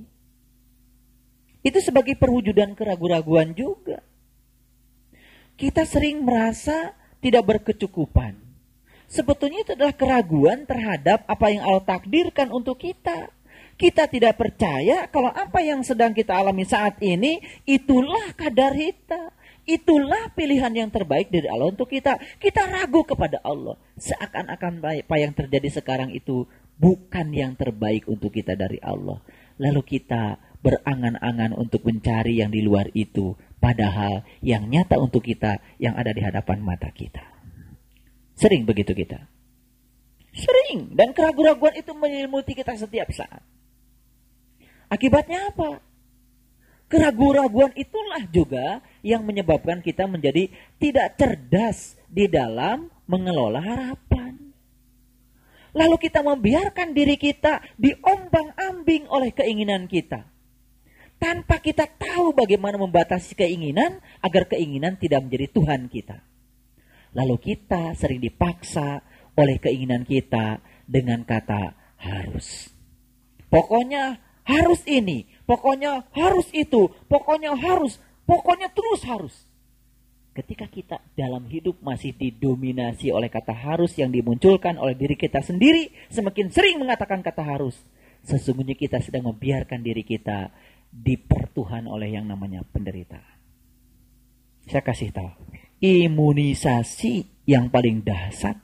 Itu 1.61 1.77
sebagai 1.85 2.17
perwujudan 2.17 2.73
keraguan-raguan 2.73 3.53
juga. 3.53 4.01
Kita 5.53 5.85
sering 5.85 6.25
merasa 6.25 6.97
tidak 7.21 7.45
berkecukupan. 7.45 8.48
Sebetulnya 9.09 9.65
itu 9.65 9.73
adalah 9.73 9.97
keraguan 9.97 10.69
terhadap 10.69 11.25
apa 11.25 11.49
yang 11.49 11.65
Allah 11.65 11.81
takdirkan 11.81 12.53
untuk 12.53 12.77
kita. 12.77 13.33
Kita 13.73 14.05
tidak 14.05 14.37
percaya 14.37 15.09
kalau 15.09 15.33
apa 15.33 15.65
yang 15.65 15.81
sedang 15.81 16.13
kita 16.13 16.37
alami 16.37 16.61
saat 16.61 17.01
ini 17.01 17.41
itulah 17.65 18.37
kadar 18.37 18.77
kita. 18.77 19.33
Itulah 19.65 20.33
pilihan 20.33 20.73
yang 20.73 20.89
terbaik 20.93 21.29
dari 21.33 21.49
Allah 21.49 21.73
untuk 21.73 21.89
kita. 21.89 22.21
Kita 22.37 22.69
ragu 22.69 23.01
kepada 23.05 23.41
Allah. 23.41 23.77
Seakan-akan 23.97 24.81
apa 24.81 25.15
yang 25.17 25.33
terjadi 25.33 25.69
sekarang 25.81 26.13
itu 26.13 26.45
bukan 26.77 27.33
yang 27.33 27.53
terbaik 27.57 28.05
untuk 28.05 28.33
kita 28.33 28.53
dari 28.53 28.77
Allah. 28.81 29.21
Lalu 29.57 29.81
kita 29.85 30.37
berangan-angan 30.61 31.53
untuk 31.57 31.85
mencari 31.85 32.41
yang 32.41 32.49
di 32.53 32.61
luar 32.61 32.89
itu. 32.93 33.33
Padahal 33.57 34.25
yang 34.41 34.69
nyata 34.69 34.97
untuk 35.01 35.25
kita 35.25 35.61
yang 35.81 35.97
ada 35.97 36.13
di 36.13 36.21
hadapan 36.21 36.61
mata 36.61 36.89
kita. 36.89 37.38
Sering 38.39 38.63
begitu 38.63 38.95
kita. 38.95 39.27
Sering. 40.31 40.95
Dan 40.95 41.11
keraguan-keraguan 41.11 41.75
itu 41.75 41.91
menyelimuti 41.91 42.55
kita 42.55 42.79
setiap 42.79 43.11
saat. 43.11 43.43
Akibatnya 44.87 45.51
apa? 45.51 45.83
Keraguan-raguan 46.89 47.75
itulah 47.75 48.23
juga 48.31 48.81
yang 49.03 49.21
menyebabkan 49.21 49.83
kita 49.83 50.09
menjadi 50.09 50.49
tidak 50.81 51.19
cerdas 51.19 51.99
di 52.09 52.25
dalam 52.25 52.89
mengelola 53.05 53.61
harapan. 53.61 54.55
Lalu 55.75 55.95
kita 56.01 56.25
membiarkan 56.25 56.97
diri 56.97 57.13
kita 57.19 57.61
diombang-ambing 57.77 59.05
oleh 59.05 59.29
keinginan 59.35 59.85
kita. 59.85 60.25
Tanpa 61.19 61.61
kita 61.61 61.85
tahu 61.85 62.33
bagaimana 62.33 62.79
membatasi 62.79 63.35
keinginan 63.37 64.01
agar 64.23 64.49
keinginan 64.49 64.97
tidak 64.97 65.27
menjadi 65.27 65.51
Tuhan 65.51 65.91
kita. 65.91 66.23
Lalu 67.17 67.35
kita 67.41 67.97
sering 67.97 68.21
dipaksa 68.21 69.01
oleh 69.33 69.57
keinginan 69.57 70.05
kita 70.05 70.61
dengan 70.85 71.25
kata 71.25 71.73
harus. 71.97 72.69
Pokoknya 73.49 74.21
harus 74.45 74.81
ini, 74.85 75.25
pokoknya 75.45 76.09
harus 76.13 76.49
itu, 76.53 76.89
pokoknya 77.09 77.53
harus, 77.57 77.97
pokoknya 78.25 78.69
terus 78.73 79.01
harus. 79.05 79.35
Ketika 80.33 80.69
kita 80.69 81.01
dalam 81.17 81.49
hidup 81.49 81.81
masih 81.81 82.13
didominasi 82.13 83.09
oleh 83.09 83.27
kata 83.27 83.51
harus 83.51 83.97
yang 83.97 84.13
dimunculkan 84.13 84.77
oleh 84.77 84.93
diri 84.93 85.17
kita 85.17 85.41
sendiri, 85.41 85.89
semakin 86.13 86.53
sering 86.53 86.77
mengatakan 86.77 87.25
kata 87.25 87.41
harus, 87.41 87.75
sesungguhnya 88.23 88.77
kita 88.77 89.01
sedang 89.01 89.33
membiarkan 89.33 89.81
diri 89.81 90.05
kita 90.05 90.53
dipertuhan 90.89 91.89
oleh 91.89 92.13
yang 92.13 92.29
namanya 92.29 92.65
penderitaan. 92.65 93.37
Saya 94.69 94.85
kasih 94.85 95.09
tahu, 95.09 95.33
imunisasi 95.79 97.47
yang 97.47 97.71
paling 97.71 98.03
dasar 98.03 98.59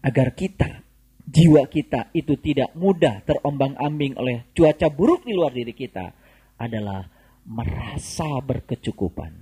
agar 0.00 0.32
kita 0.38 0.84
jiwa 1.24 1.66
kita 1.66 2.14
itu 2.14 2.38
tidak 2.38 2.76
mudah 2.78 3.24
terombang-ambing 3.26 4.14
oleh 4.20 4.48
cuaca 4.54 4.88
buruk 4.92 5.26
di 5.26 5.32
luar 5.34 5.50
diri 5.50 5.74
kita 5.74 6.14
adalah 6.60 7.04
merasa 7.48 8.40
berkecukupan. 8.40 9.32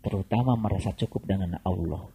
Terutama 0.00 0.54
merasa 0.54 0.94
cukup 0.94 1.26
dengan 1.28 1.58
Allah. 1.66 2.08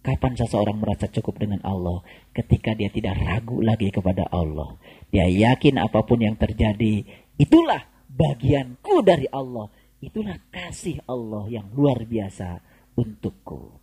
Kapan 0.00 0.32
seseorang 0.38 0.80
merasa 0.80 1.06
cukup 1.12 1.36
dengan 1.36 1.60
Allah? 1.62 2.00
Ketika 2.32 2.72
dia 2.72 2.88
tidak 2.88 3.20
ragu 3.20 3.60
lagi 3.60 3.92
kepada 3.92 4.24
Allah. 4.32 4.80
Dia 5.12 5.28
yakin 5.28 5.76
apa 5.76 6.02
pun 6.02 6.24
yang 6.24 6.34
terjadi, 6.40 7.04
itulah 7.36 7.84
bagianku 8.08 9.04
dari 9.04 9.28
Allah. 9.28 9.68
Itulah 9.98 10.38
kasih 10.48 11.04
Allah 11.04 11.50
yang 11.50 11.68
luar 11.74 12.06
biasa 12.06 12.62
untukku. 12.98 13.78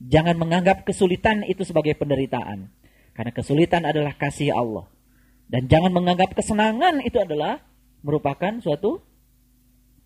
Jangan 0.00 0.36
menganggap 0.36 0.84
kesulitan 0.84 1.44
itu 1.48 1.64
sebagai 1.64 1.96
penderitaan 1.96 2.68
karena 3.16 3.32
kesulitan 3.32 3.88
adalah 3.88 4.16
kasih 4.16 4.52
Allah. 4.52 4.88
Dan 5.50 5.66
jangan 5.66 5.90
menganggap 5.90 6.36
kesenangan 6.36 7.02
itu 7.02 7.18
adalah 7.18 7.58
merupakan 8.06 8.54
suatu 8.62 9.02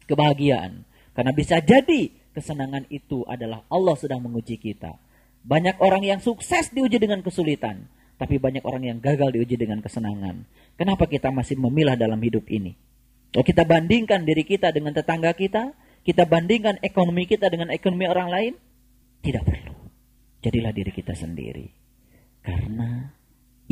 kebahagiaan. 0.08 0.88
Karena 1.14 1.30
bisa 1.30 1.60
jadi 1.60 2.10
kesenangan 2.32 2.88
itu 2.90 3.22
adalah 3.28 3.62
Allah 3.70 3.94
sedang 3.94 4.24
menguji 4.24 4.56
kita. 4.56 4.96
Banyak 5.44 5.78
orang 5.84 6.02
yang 6.02 6.20
sukses 6.24 6.72
diuji 6.72 6.96
dengan 6.96 7.20
kesulitan. 7.20 7.86
Tapi 8.16 8.40
banyak 8.40 8.64
orang 8.64 8.88
yang 8.88 8.98
gagal 9.04 9.36
diuji 9.36 9.60
dengan 9.60 9.84
kesenangan. 9.84 10.48
Kenapa 10.80 11.04
kita 11.04 11.28
masih 11.28 11.60
memilah 11.60 11.94
dalam 11.94 12.18
hidup 12.24 12.48
ini? 12.48 12.74
Kalau 13.30 13.44
kita 13.44 13.66
bandingkan 13.66 14.24
diri 14.24 14.46
kita 14.46 14.70
dengan 14.72 14.94
tetangga 14.96 15.34
kita, 15.36 15.76
kita 16.04 16.28
bandingkan 16.28 16.76
ekonomi 16.84 17.24
kita 17.24 17.48
dengan 17.48 17.72
ekonomi 17.72 18.04
orang 18.04 18.28
lain, 18.28 18.52
tidak 19.24 19.48
perlu. 19.48 19.72
Jadilah 20.44 20.76
diri 20.76 20.92
kita 20.92 21.16
sendiri. 21.16 21.72
Karena 22.44 23.08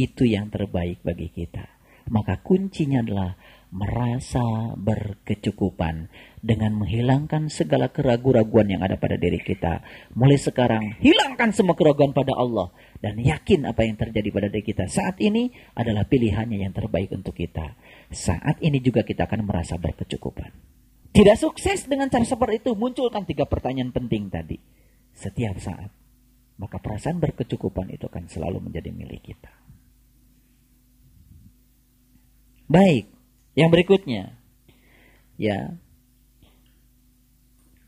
itu 0.01 0.24
yang 0.24 0.49
terbaik 0.49 1.05
bagi 1.05 1.28
kita. 1.28 1.68
Maka 2.09 2.41
kuncinya 2.41 3.05
adalah 3.05 3.37
merasa 3.72 4.72
berkecukupan 4.74 6.09
dengan 6.41 6.76
menghilangkan 6.76 7.49
segala 7.53 7.89
keraguan-raguan 7.89 8.68
yang 8.68 8.83
ada 8.83 8.97
pada 8.97 9.20
diri 9.20 9.39
kita. 9.39 9.85
Mulai 10.16 10.41
sekarang, 10.41 10.99
hilangkan 10.99 11.53
semua 11.53 11.76
keraguan 11.76 12.16
pada 12.16 12.33
Allah 12.35 12.72
dan 13.01 13.20
yakin 13.20 13.68
apa 13.68 13.85
yang 13.85 14.01
terjadi 14.01 14.28
pada 14.33 14.49
diri 14.49 14.64
kita 14.64 14.89
saat 14.89 15.20
ini 15.20 15.53
adalah 15.76 16.09
pilihannya 16.09 16.64
yang 16.64 16.72
terbaik 16.72 17.12
untuk 17.12 17.37
kita. 17.37 17.76
Saat 18.09 18.61
ini 18.64 18.80
juga 18.80 19.05
kita 19.05 19.28
akan 19.28 19.45
merasa 19.45 19.76
berkecukupan. 19.76 20.71
Tidak 21.12 21.36
sukses 21.36 21.84
dengan 21.84 22.08
cara 22.08 22.24
seperti 22.24 22.64
itu, 22.64 22.72
munculkan 22.72 23.28
tiga 23.28 23.44
pertanyaan 23.44 23.92
penting 23.92 24.32
tadi. 24.32 24.56
Setiap 25.12 25.60
saat 25.60 25.92
maka 26.62 26.78
perasaan 26.78 27.18
berkecukupan 27.18 27.90
itu 27.90 28.06
akan 28.06 28.30
selalu 28.30 28.70
menjadi 28.70 28.94
milik 28.94 29.34
kita. 29.34 29.50
Baik, 32.70 33.10
yang 33.58 33.74
berikutnya. 33.74 34.38
Ya. 35.34 35.74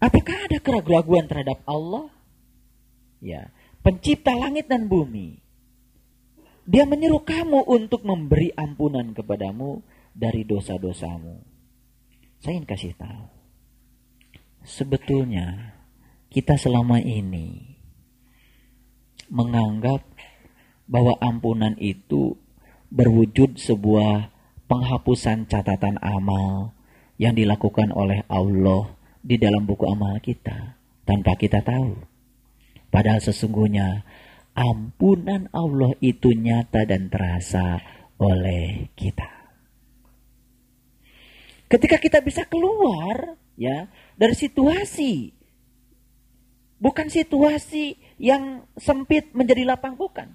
Apakah 0.02 0.50
ada 0.50 0.58
keraguan 0.58 1.30
terhadap 1.30 1.62
Allah? 1.64 2.10
Ya, 3.22 3.54
pencipta 3.80 4.36
langit 4.36 4.68
dan 4.68 4.90
bumi. 4.90 5.40
Dia 6.66 6.84
menyeru 6.84 7.22
kamu 7.22 7.64
untuk 7.70 8.04
memberi 8.04 8.52
ampunan 8.58 9.14
kepadamu 9.14 9.86
dari 10.12 10.44
dosa-dosamu. 10.44 11.53
Saya 12.44 12.60
ingin 12.60 12.68
kasih 12.68 12.92
tahu. 13.00 13.24
Sebetulnya 14.68 15.80
kita 16.28 16.60
selama 16.60 17.00
ini 17.00 17.80
menganggap 19.32 20.04
bahwa 20.84 21.16
ampunan 21.24 21.72
itu 21.80 22.36
berwujud 22.92 23.56
sebuah 23.56 24.28
penghapusan 24.68 25.48
catatan 25.48 25.96
amal 26.04 26.76
yang 27.16 27.32
dilakukan 27.32 27.88
oleh 27.96 28.28
Allah 28.28 28.92
di 29.24 29.40
dalam 29.40 29.64
buku 29.64 29.88
amal 29.88 30.20
kita 30.20 30.76
tanpa 31.08 31.40
kita 31.40 31.64
tahu. 31.64 31.96
Padahal 32.92 33.24
sesungguhnya 33.24 34.04
ampunan 34.52 35.48
Allah 35.48 35.96
itu 36.04 36.36
nyata 36.36 36.84
dan 36.84 37.08
terasa 37.08 37.80
oleh 38.20 38.92
kita. 38.92 39.43
Ketika 41.74 41.98
kita 41.98 42.22
bisa 42.22 42.46
keluar 42.46 43.34
ya 43.58 43.90
dari 44.14 44.38
situasi 44.38 45.34
bukan 46.78 47.10
situasi 47.10 47.98
yang 48.22 48.62
sempit 48.78 49.34
menjadi 49.34 49.66
lapang 49.66 49.98
bukan. 49.98 50.30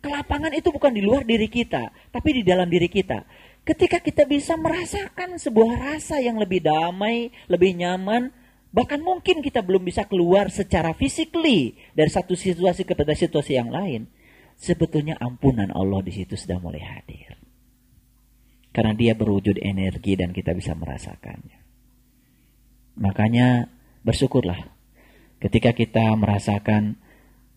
Kelapangan 0.00 0.50
itu 0.56 0.72
bukan 0.72 0.96
di 0.96 1.04
luar 1.04 1.28
diri 1.28 1.46
kita, 1.46 1.92
tapi 2.08 2.40
di 2.40 2.42
dalam 2.42 2.66
diri 2.72 2.88
kita. 2.88 3.22
Ketika 3.62 4.00
kita 4.00 4.24
bisa 4.24 4.56
merasakan 4.58 5.38
sebuah 5.38 5.92
rasa 5.92 6.18
yang 6.18 6.40
lebih 6.40 6.64
damai, 6.64 7.30
lebih 7.46 7.78
nyaman, 7.78 8.32
bahkan 8.74 8.98
mungkin 8.98 9.44
kita 9.44 9.62
belum 9.62 9.86
bisa 9.86 10.08
keluar 10.08 10.50
secara 10.50 10.96
physically 10.96 11.76
dari 11.94 12.10
satu 12.10 12.34
situasi 12.34 12.82
kepada 12.82 13.14
situasi 13.14 13.54
yang 13.54 13.70
lain. 13.70 14.10
Sebetulnya 14.58 15.20
ampunan 15.20 15.70
Allah 15.70 16.00
di 16.02 16.10
situ 16.16 16.34
sudah 16.34 16.58
mulai 16.58 16.82
hadir. 16.82 17.31
Karena 18.72 18.96
dia 18.96 19.12
berwujud 19.12 19.60
energi 19.60 20.16
dan 20.16 20.32
kita 20.32 20.56
bisa 20.56 20.72
merasakannya. 20.72 21.60
Makanya 22.96 23.68
bersyukurlah 24.04 24.68
ketika 25.40 25.72
kita 25.72 26.12
merasakan 26.16 26.96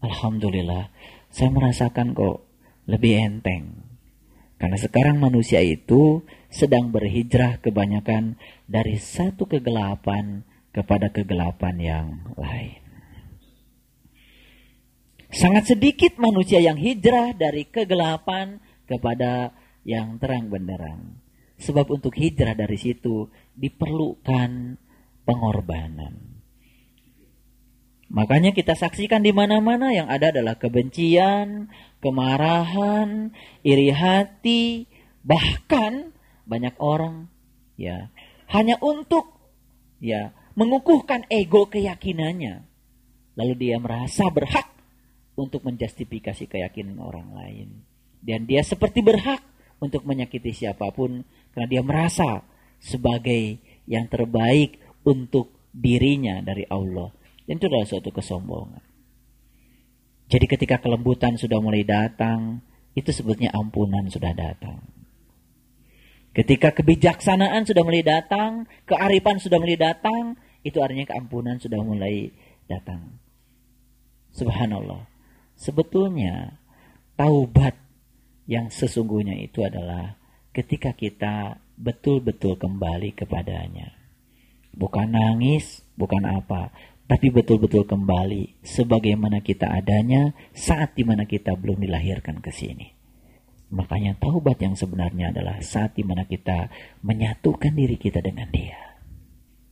Alhamdulillah 0.04 0.92
saya 1.32 1.50
merasakan 1.52 2.14
kok 2.16 2.46
lebih 2.86 3.20
enteng 3.20 3.86
karena 4.56 4.78
sekarang 4.80 5.20
manusia 5.20 5.60
itu 5.60 6.24
sedang 6.48 6.88
berhijrah 6.88 7.60
kebanyakan 7.60 8.40
dari 8.64 8.96
satu 8.96 9.44
kegelapan 9.44 10.48
kepada 10.72 11.12
kegelapan 11.12 11.76
yang 11.76 12.08
lain. 12.40 12.80
Sangat 15.36 15.68
sedikit 15.76 16.16
manusia 16.16 16.64
yang 16.64 16.80
hijrah 16.80 17.36
dari 17.36 17.68
kegelapan 17.68 18.64
kepada 18.88 19.52
yang 19.86 20.18
terang 20.18 20.50
benderang. 20.50 21.22
Sebab 21.56 21.88
untuk 21.94 22.18
hijrah 22.20 22.58
dari 22.58 22.76
situ 22.76 23.32
diperlukan 23.56 24.76
pengorbanan. 25.24 26.36
Makanya 28.12 28.52
kita 28.52 28.76
saksikan 28.76 29.24
di 29.24 29.32
mana-mana 29.32 29.96
yang 29.96 30.12
ada 30.12 30.30
adalah 30.30 30.60
kebencian, 30.60 31.72
kemarahan, 32.04 33.32
iri 33.66 33.90
hati, 33.90 34.86
bahkan 35.26 36.14
banyak 36.46 36.78
orang 36.78 37.26
ya 37.80 38.14
hanya 38.54 38.78
untuk 38.78 39.36
ya 39.98 40.36
mengukuhkan 40.54 41.26
ego 41.34 41.66
keyakinannya. 41.72 42.68
Lalu 43.36 43.54
dia 43.58 43.78
merasa 43.82 44.30
berhak 44.32 44.70
untuk 45.36 45.68
menjustifikasi 45.68 46.48
keyakinan 46.48 47.02
orang 47.04 47.36
lain. 47.36 47.70
Dan 48.24 48.48
dia 48.48 48.64
seperti 48.64 49.04
berhak 49.04 49.44
untuk 49.80 50.08
menyakiti 50.08 50.56
siapa 50.56 50.92
pun 50.96 51.24
karena 51.52 51.68
dia 51.68 51.82
merasa 51.84 52.44
sebagai 52.80 53.60
yang 53.86 54.10
terbaik 54.10 54.82
untuk 55.06 55.54
dirinya 55.72 56.42
dari 56.42 56.66
Allah. 56.68 57.12
Dan 57.46 57.62
itu 57.62 57.70
adalah 57.70 57.86
suatu 57.86 58.10
kesombongan. 58.10 58.82
Jadi 60.26 60.46
ketika 60.50 60.82
kelembutan 60.82 61.38
sudah 61.38 61.62
mulai 61.62 61.86
datang, 61.86 62.66
itu 62.98 63.14
sebetulnya 63.14 63.54
ampunan 63.54 64.10
sudah 64.10 64.34
datang. 64.34 64.82
Ketika 66.36 66.74
kebijaksanaan 66.74 67.64
sudah 67.64 67.84
mulai 67.86 68.02
datang, 68.04 68.66
kearifan 68.90 69.38
sudah 69.40 69.62
mulai 69.62 69.78
datang, 69.78 70.36
itu 70.66 70.82
artinya 70.82 71.06
keampunan 71.14 71.62
sudah 71.62 71.80
mulai 71.80 72.34
datang. 72.66 73.22
Subhanallah. 74.34 75.08
Sebetulnya 75.56 76.60
taubat 77.16 77.78
yang 78.46 78.70
sesungguhnya 78.70 79.38
itu 79.42 79.66
adalah 79.66 80.18
ketika 80.54 80.94
kita 80.94 81.60
betul-betul 81.76 82.56
kembali 82.56 83.12
kepadanya. 83.18 83.92
Bukan 84.76 85.12
nangis, 85.12 85.84
bukan 85.98 86.24
apa, 86.28 86.72
tapi 87.06 87.30
betul-betul 87.30 87.86
kembali 87.86 88.66
sebagaimana 88.66 89.46
kita 89.46 89.70
adanya 89.70 90.34
saat 90.58 90.98
di 90.98 91.06
mana 91.06 91.30
kita 91.30 91.54
belum 91.54 91.82
dilahirkan 91.82 92.42
ke 92.42 92.50
sini. 92.50 92.92
Makanya 93.74 94.18
taubat 94.22 94.62
yang 94.62 94.78
sebenarnya 94.78 95.34
adalah 95.34 95.58
saat 95.62 95.98
di 95.98 96.06
mana 96.06 96.26
kita 96.30 96.70
menyatukan 97.02 97.74
diri 97.74 97.98
kita 97.98 98.22
dengan 98.22 98.50
dia. 98.54 98.78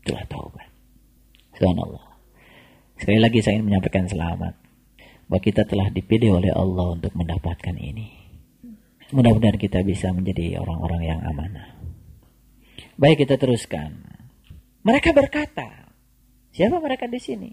Itulah 0.02 0.26
taubat. 0.28 0.68
Subhanallah. 1.56 2.06
Sekali 2.98 3.20
lagi 3.22 3.40
saya 3.40 3.60
ingin 3.62 3.70
menyampaikan 3.70 4.10
selamat. 4.10 4.54
Bahwa 5.30 5.42
kita 5.42 5.64
telah 5.64 5.88
dipilih 5.90 6.42
oleh 6.42 6.52
Allah 6.52 7.00
untuk 7.00 7.14
mendapatkan 7.16 7.74
ini. 7.80 8.23
Mudah-mudahan 9.14 9.62
kita 9.62 9.86
bisa 9.86 10.10
menjadi 10.10 10.58
orang-orang 10.58 11.02
yang 11.06 11.20
amanah. 11.22 11.78
Baik 12.98 13.26
kita 13.26 13.38
teruskan. 13.38 14.02
Mereka 14.82 15.14
berkata, 15.14 15.84
Siapa 16.54 16.78
mereka 16.78 17.10
di 17.10 17.18
sini? 17.18 17.52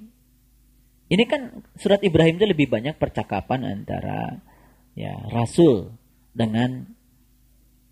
Ini 1.11 1.25
kan 1.25 1.65
surat 1.75 2.05
Ibrahim 2.05 2.37
itu 2.37 2.47
lebih 2.47 2.69
banyak 2.69 3.01
percakapan 3.01 3.65
antara 3.81 4.45
ya 4.93 5.17
rasul 5.33 5.97
dengan 6.37 6.85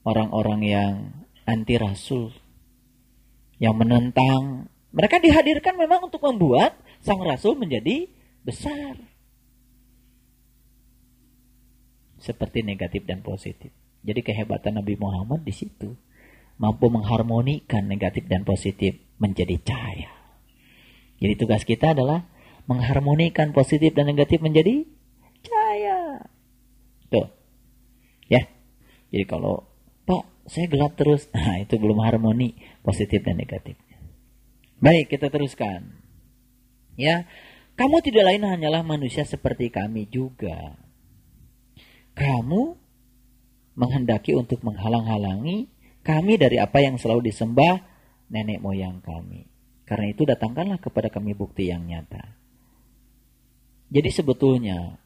orang-orang 0.05 0.61
yang 0.63 0.95
anti 1.49 1.81
rasul 1.81 2.31
yang 3.59 3.75
menentang 3.75 4.71
mereka 4.95 5.19
dihadirkan 5.19 5.75
memang 5.75 6.07
untuk 6.07 6.23
membuat 6.23 6.79
sang 7.03 7.19
rasul 7.25 7.59
menjadi 7.59 8.07
besar 8.45 8.95
seperti 12.19 12.67
negatif 12.67 13.07
dan 13.07 13.23
positif. 13.23 13.71
Jadi 14.03 14.21
kehebatan 14.23 14.79
Nabi 14.79 14.95
Muhammad 14.99 15.43
di 15.43 15.55
situ 15.55 15.99
mampu 16.59 16.91
mengharmonikan 16.91 17.87
negatif 17.87 18.27
dan 18.27 18.43
positif 18.43 18.99
menjadi 19.19 19.59
cahaya. 19.63 20.11
Jadi 21.19 21.35
tugas 21.35 21.63
kita 21.67 21.95
adalah 21.95 22.27
mengharmonikan 22.71 23.51
positif 23.51 23.95
dan 23.95 24.11
negatif 24.11 24.39
menjadi 24.39 24.87
cahaya. 25.43 26.27
Tuh. 27.11 27.27
Ya. 28.31 28.47
Jadi 29.09 29.25
kalau 29.25 29.67
Pak, 30.05 30.47
saya 30.47 30.67
gelap 30.71 30.95
terus. 30.95 31.27
Nah, 31.35 31.63
itu 31.63 31.75
belum 31.81 32.03
harmoni 32.05 32.59
positif 32.85 33.25
dan 33.25 33.41
negatif. 33.41 33.75
Baik, 34.79 35.11
kita 35.11 35.31
teruskan. 35.33 35.99
Ya. 36.95 37.27
Kamu 37.79 38.03
tidak 38.03 38.27
lain 38.27 38.43
hanyalah 38.43 38.83
manusia 38.83 39.23
seperti 39.23 39.71
kami 39.71 40.11
juga. 40.11 40.88
Kamu 42.19 42.63
menghendaki 43.79 44.35
untuk 44.35 44.67
menghalang-halangi 44.67 45.71
kami 46.03 46.35
dari 46.35 46.59
apa 46.59 46.83
yang 46.83 46.99
selalu 46.99 47.31
disembah 47.31 47.79
nenek 48.35 48.59
moyang 48.59 48.99
kami. 48.99 49.47
Karena 49.87 50.11
itu 50.11 50.27
datangkanlah 50.27 50.83
kepada 50.83 51.09
kami 51.09 51.33
bukti 51.33 51.71
yang 51.71 51.87
nyata. 51.87 52.37
Jadi 53.89 54.11
sebetulnya 54.13 54.99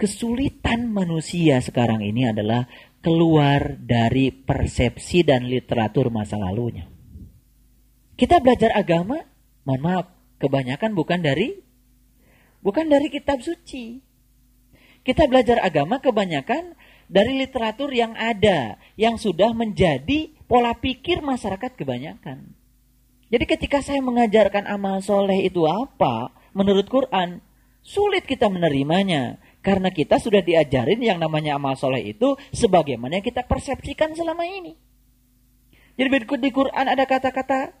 kesulitan 0.00 0.90
manusia 0.90 1.62
sekarang 1.62 2.02
ini 2.02 2.26
adalah 2.26 2.66
keluar 3.04 3.78
dari 3.78 4.34
persepsi 4.34 5.22
dan 5.22 5.46
literatur 5.46 6.10
masa 6.10 6.40
lalunya. 6.40 6.90
Kita 8.16 8.40
belajar 8.40 8.72
agama, 8.74 9.20
mohon 9.62 9.82
maaf, 9.84 10.06
kebanyakan 10.40 10.96
bukan 10.96 11.20
dari 11.20 11.54
bukan 12.64 12.88
dari 12.90 13.12
kitab 13.12 13.44
suci. 13.44 14.05
Kita 15.06 15.30
belajar 15.30 15.62
agama 15.62 16.02
kebanyakan 16.02 16.74
dari 17.06 17.38
literatur 17.38 17.94
yang 17.94 18.18
ada, 18.18 18.74
yang 18.98 19.14
sudah 19.14 19.54
menjadi 19.54 20.34
pola 20.50 20.74
pikir 20.74 21.22
masyarakat 21.22 21.78
kebanyakan. 21.78 22.50
Jadi 23.30 23.44
ketika 23.46 23.78
saya 23.82 24.02
mengajarkan 24.02 24.66
amal 24.66 24.98
soleh 24.98 25.46
itu 25.46 25.62
apa, 25.62 26.34
menurut 26.50 26.90
Quran, 26.90 27.38
sulit 27.86 28.26
kita 28.26 28.50
menerimanya. 28.50 29.38
Karena 29.62 29.90
kita 29.90 30.22
sudah 30.22 30.42
diajarin 30.46 31.02
yang 31.02 31.18
namanya 31.18 31.58
amal 31.58 31.74
soleh 31.74 32.02
itu 32.02 32.38
sebagaimana 32.54 33.18
yang 33.18 33.26
kita 33.26 33.42
persepsikan 33.46 34.14
selama 34.14 34.46
ini. 34.46 34.78
Jadi 35.98 36.06
berikut 36.06 36.38
di 36.38 36.50
Quran 36.54 36.86
ada 36.86 37.02
kata-kata, 37.02 37.74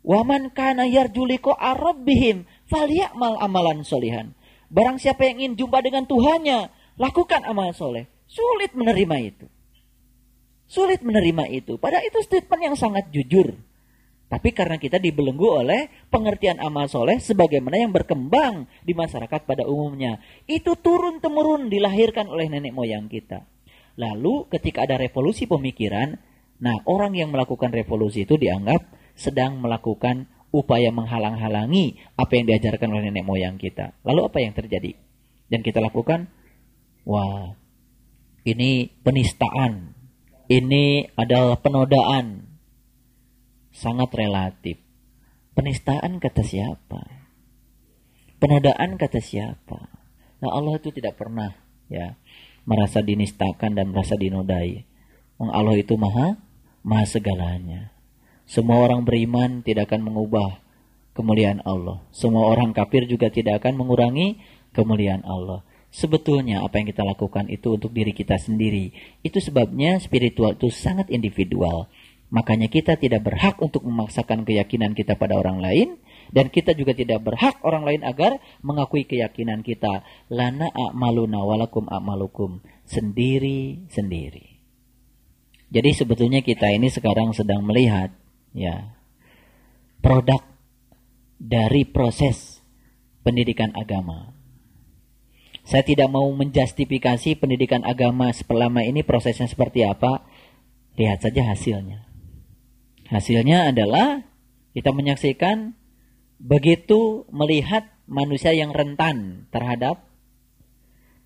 Waman 0.00 0.48
kana 0.56 0.88
yarjuliko 0.88 1.52
arabbihim 1.52 2.48
falyamal 2.72 3.36
amalan 3.36 3.84
solihan. 3.84 4.32
Barang 4.70 5.02
siapa 5.02 5.26
yang 5.26 5.42
ingin 5.42 5.66
jumpa 5.66 5.82
dengan 5.82 6.06
Tuhannya, 6.06 6.70
lakukan 6.94 7.42
amal 7.42 7.74
soleh. 7.74 8.06
Sulit 8.30 8.70
menerima 8.78 9.16
itu. 9.18 9.46
Sulit 10.70 11.02
menerima 11.02 11.50
itu. 11.50 11.74
Padahal 11.82 12.06
itu 12.06 12.22
statement 12.22 12.62
yang 12.62 12.76
sangat 12.78 13.10
jujur. 13.10 13.58
Tapi 14.30 14.54
karena 14.54 14.78
kita 14.78 15.02
dibelenggu 15.02 15.58
oleh 15.58 15.90
pengertian 16.06 16.62
amal 16.62 16.86
soleh 16.86 17.18
sebagaimana 17.18 17.82
yang 17.82 17.90
berkembang 17.90 18.70
di 18.86 18.94
masyarakat 18.94 19.42
pada 19.42 19.66
umumnya. 19.66 20.22
Itu 20.46 20.78
turun-temurun 20.78 21.66
dilahirkan 21.66 22.30
oleh 22.30 22.46
nenek 22.46 22.70
moyang 22.70 23.10
kita. 23.10 23.42
Lalu 23.98 24.46
ketika 24.46 24.86
ada 24.86 24.94
revolusi 25.02 25.50
pemikiran, 25.50 26.14
nah 26.62 26.78
orang 26.86 27.18
yang 27.18 27.34
melakukan 27.34 27.74
revolusi 27.74 28.22
itu 28.22 28.38
dianggap 28.38 28.86
sedang 29.18 29.58
melakukan 29.58 30.30
upaya 30.50 30.90
menghalang-halangi 30.90 31.98
apa 32.18 32.32
yang 32.34 32.46
diajarkan 32.50 32.90
oleh 32.90 33.10
nenek 33.10 33.26
moyang 33.26 33.56
kita. 33.56 33.94
Lalu 34.02 34.20
apa 34.26 34.38
yang 34.42 34.52
terjadi? 34.54 34.98
Dan 35.50 35.62
kita 35.62 35.82
lakukan, 35.82 36.30
wah 37.06 37.54
ini 38.46 38.90
penistaan, 39.02 39.94
ini 40.50 41.06
adalah 41.14 41.58
penodaan, 41.58 42.50
sangat 43.70 44.10
relatif. 44.14 44.78
Penistaan 45.54 46.22
kata 46.22 46.42
siapa? 46.46 47.02
Penodaan 48.38 48.96
kata 48.96 49.18
siapa? 49.20 49.80
Nah 50.40 50.50
Allah 50.50 50.80
itu 50.80 50.88
tidak 50.94 51.20
pernah 51.20 51.52
ya 51.90 52.16
merasa 52.64 53.04
dinistakan 53.04 53.76
dan 53.76 53.92
merasa 53.92 54.16
dinodai. 54.16 54.86
Allah 55.40 55.76
itu 55.76 55.96
maha 56.00 56.40
maha 56.80 57.04
segalanya. 57.04 57.92
Semua 58.50 58.82
orang 58.82 59.06
beriman 59.06 59.62
tidak 59.62 59.94
akan 59.94 60.10
mengubah 60.10 60.58
kemuliaan 61.14 61.62
Allah. 61.62 62.02
Semua 62.10 62.50
orang 62.50 62.74
kafir 62.74 63.06
juga 63.06 63.30
tidak 63.30 63.62
akan 63.62 63.78
mengurangi 63.78 64.42
kemuliaan 64.74 65.22
Allah. 65.22 65.62
Sebetulnya 65.94 66.66
apa 66.66 66.82
yang 66.82 66.90
kita 66.90 67.06
lakukan 67.06 67.46
itu 67.46 67.78
untuk 67.78 67.94
diri 67.94 68.10
kita 68.10 68.42
sendiri. 68.42 68.90
Itu 69.22 69.38
sebabnya 69.38 70.02
spiritual 70.02 70.58
itu 70.58 70.66
sangat 70.66 71.14
individual. 71.14 71.86
Makanya 72.34 72.66
kita 72.66 72.98
tidak 72.98 73.22
berhak 73.22 73.54
untuk 73.62 73.86
memaksakan 73.86 74.42
keyakinan 74.42 74.98
kita 74.98 75.14
pada 75.14 75.38
orang 75.38 75.62
lain 75.62 75.98
dan 76.34 76.50
kita 76.50 76.74
juga 76.74 76.90
tidak 76.90 77.22
berhak 77.22 77.58
orang 77.62 77.86
lain 77.86 78.02
agar 78.02 78.42
mengakui 78.66 79.06
keyakinan 79.06 79.62
kita. 79.62 80.02
Lana 80.26 80.74
a'maluna 80.74 81.42
walakum 81.42 81.86
a'malukum 81.86 82.62
sendiri-sendiri. 82.86 84.58
Jadi 85.70 85.90
sebetulnya 85.94 86.42
kita 86.42 86.66
ini 86.74 86.90
sekarang 86.90 87.30
sedang 87.30 87.62
melihat 87.62 88.10
ya 88.56 88.96
produk 90.00 90.42
dari 91.40 91.88
proses 91.88 92.60
pendidikan 93.24 93.72
agama. 93.76 94.36
Saya 95.64 95.86
tidak 95.86 96.10
mau 96.10 96.26
menjustifikasi 96.34 97.38
pendidikan 97.38 97.86
agama 97.86 98.32
selama 98.34 98.82
ini 98.82 99.06
prosesnya 99.06 99.46
seperti 99.46 99.86
apa. 99.86 100.26
Lihat 100.98 101.22
saja 101.22 101.46
hasilnya. 101.46 102.10
Hasilnya 103.06 103.70
adalah 103.70 104.26
kita 104.74 104.90
menyaksikan 104.90 105.78
begitu 106.40 107.28
melihat 107.30 107.86
manusia 108.10 108.50
yang 108.56 108.74
rentan 108.74 109.46
terhadap 109.54 110.10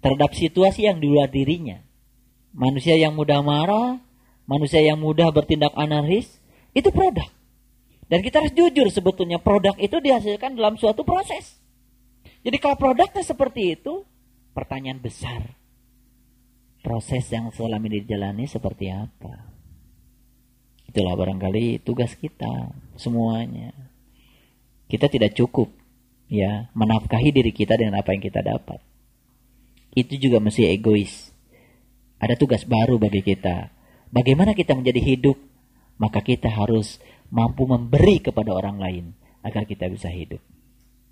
terhadap 0.04 0.36
situasi 0.36 0.84
yang 0.84 1.00
di 1.00 1.08
luar 1.08 1.32
dirinya. 1.32 1.80
Manusia 2.52 2.94
yang 2.94 3.16
mudah 3.16 3.40
marah, 3.40 4.04
manusia 4.44 4.84
yang 4.84 5.00
mudah 5.00 5.32
bertindak 5.32 5.72
anarkis, 5.74 6.43
itu 6.74 6.90
produk. 6.90 7.30
Dan 8.10 8.20
kita 8.20 8.44
harus 8.44 8.52
jujur 8.52 8.84
sebetulnya 8.92 9.40
produk 9.40 9.72
itu 9.80 9.96
dihasilkan 9.96 10.58
dalam 10.58 10.76
suatu 10.76 11.06
proses. 11.06 11.56
Jadi 12.44 12.60
kalau 12.60 12.76
produknya 12.76 13.24
seperti 13.24 13.80
itu, 13.80 14.04
pertanyaan 14.52 15.00
besar. 15.00 15.56
Proses 16.84 17.24
yang 17.32 17.48
selama 17.48 17.88
ini 17.88 18.04
dijalani 18.04 18.44
seperti 18.44 18.92
apa? 18.92 19.48
Itulah 20.84 21.16
barangkali 21.16 21.80
tugas 21.80 22.12
kita 22.12 22.76
semuanya. 23.00 23.72
Kita 24.84 25.08
tidak 25.08 25.32
cukup 25.32 25.72
ya 26.28 26.68
menafkahi 26.76 27.32
diri 27.32 27.56
kita 27.56 27.80
dengan 27.80 28.04
apa 28.04 28.12
yang 28.12 28.20
kita 28.20 28.44
dapat. 28.44 28.84
Itu 29.96 30.20
juga 30.20 30.44
mesti 30.44 30.68
egois. 30.68 31.32
Ada 32.20 32.36
tugas 32.36 32.68
baru 32.68 33.00
bagi 33.00 33.24
kita. 33.24 33.72
Bagaimana 34.12 34.52
kita 34.52 34.76
menjadi 34.76 35.00
hidup? 35.00 35.40
Maka 36.00 36.20
kita 36.26 36.50
harus 36.50 36.98
mampu 37.30 37.66
memberi 37.66 38.18
kepada 38.18 38.50
orang 38.54 38.78
lain 38.82 39.04
agar 39.46 39.68
kita 39.68 39.86
bisa 39.86 40.10
hidup. 40.10 40.42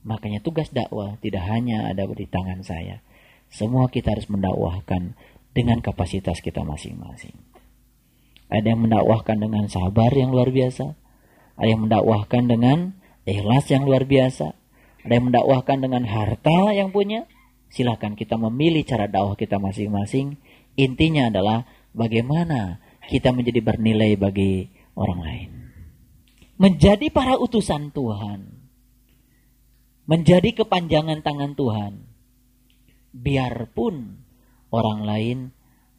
Makanya 0.02 0.42
tugas 0.42 0.74
dakwah 0.74 1.14
tidak 1.22 1.46
hanya 1.46 1.86
ada 1.86 2.08
di 2.10 2.26
tangan 2.26 2.66
saya. 2.66 3.00
Semua 3.52 3.86
kita 3.86 4.16
harus 4.16 4.26
mendakwahkan 4.26 5.14
dengan 5.54 5.78
kapasitas 5.78 6.42
kita 6.42 6.66
masing-masing. 6.66 7.36
Ada 8.50 8.74
yang 8.74 8.84
mendakwahkan 8.84 9.38
dengan 9.38 9.70
sabar 9.70 10.10
yang 10.10 10.34
luar 10.34 10.50
biasa. 10.50 10.98
Ada 11.56 11.68
yang 11.70 11.86
mendakwahkan 11.86 12.42
dengan 12.50 12.78
ikhlas 13.24 13.70
yang 13.70 13.86
luar 13.86 14.04
biasa. 14.04 14.58
Ada 15.06 15.12
yang 15.12 15.30
mendakwahkan 15.30 15.78
dengan 15.78 16.02
harta 16.04 16.74
yang 16.74 16.90
punya. 16.90 17.30
Silakan 17.72 18.18
kita 18.18 18.36
memilih 18.36 18.82
cara 18.84 19.06
dakwah 19.06 19.38
kita 19.38 19.56
masing-masing. 19.62 20.36
Intinya 20.76 21.30
adalah 21.30 21.64
bagaimana 21.94 22.81
kita 23.08 23.34
menjadi 23.34 23.60
bernilai 23.64 24.14
bagi 24.18 24.68
orang 24.94 25.20
lain. 25.22 25.50
Menjadi 26.60 27.10
para 27.10 27.38
utusan 27.40 27.90
Tuhan. 27.90 28.62
Menjadi 30.06 30.62
kepanjangan 30.62 31.22
tangan 31.24 31.54
Tuhan. 31.58 31.92
Biarpun 33.12 34.22
orang 34.70 35.00
lain 35.04 35.38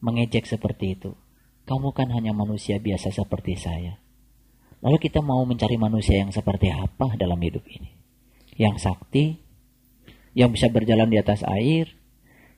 mengejek 0.04 0.48
seperti 0.48 0.98
itu 1.00 1.14
kamu 1.64 1.96
kan 1.96 2.12
hanya 2.12 2.36
manusia 2.36 2.76
biasa 2.80 3.12
seperti 3.16 3.56
saya. 3.56 3.96
Lalu 4.84 5.00
kita 5.00 5.24
mau 5.24 5.40
mencari 5.48 5.80
manusia 5.80 6.20
yang 6.20 6.36
seperti 6.36 6.68
apa 6.68 7.16
dalam 7.16 7.40
hidup 7.40 7.64
ini? 7.72 7.88
Yang 8.60 8.84
sakti, 8.84 9.40
yang 10.36 10.52
bisa 10.52 10.68
berjalan 10.68 11.08
di 11.08 11.18
atas 11.24 11.40
air, 11.48 11.88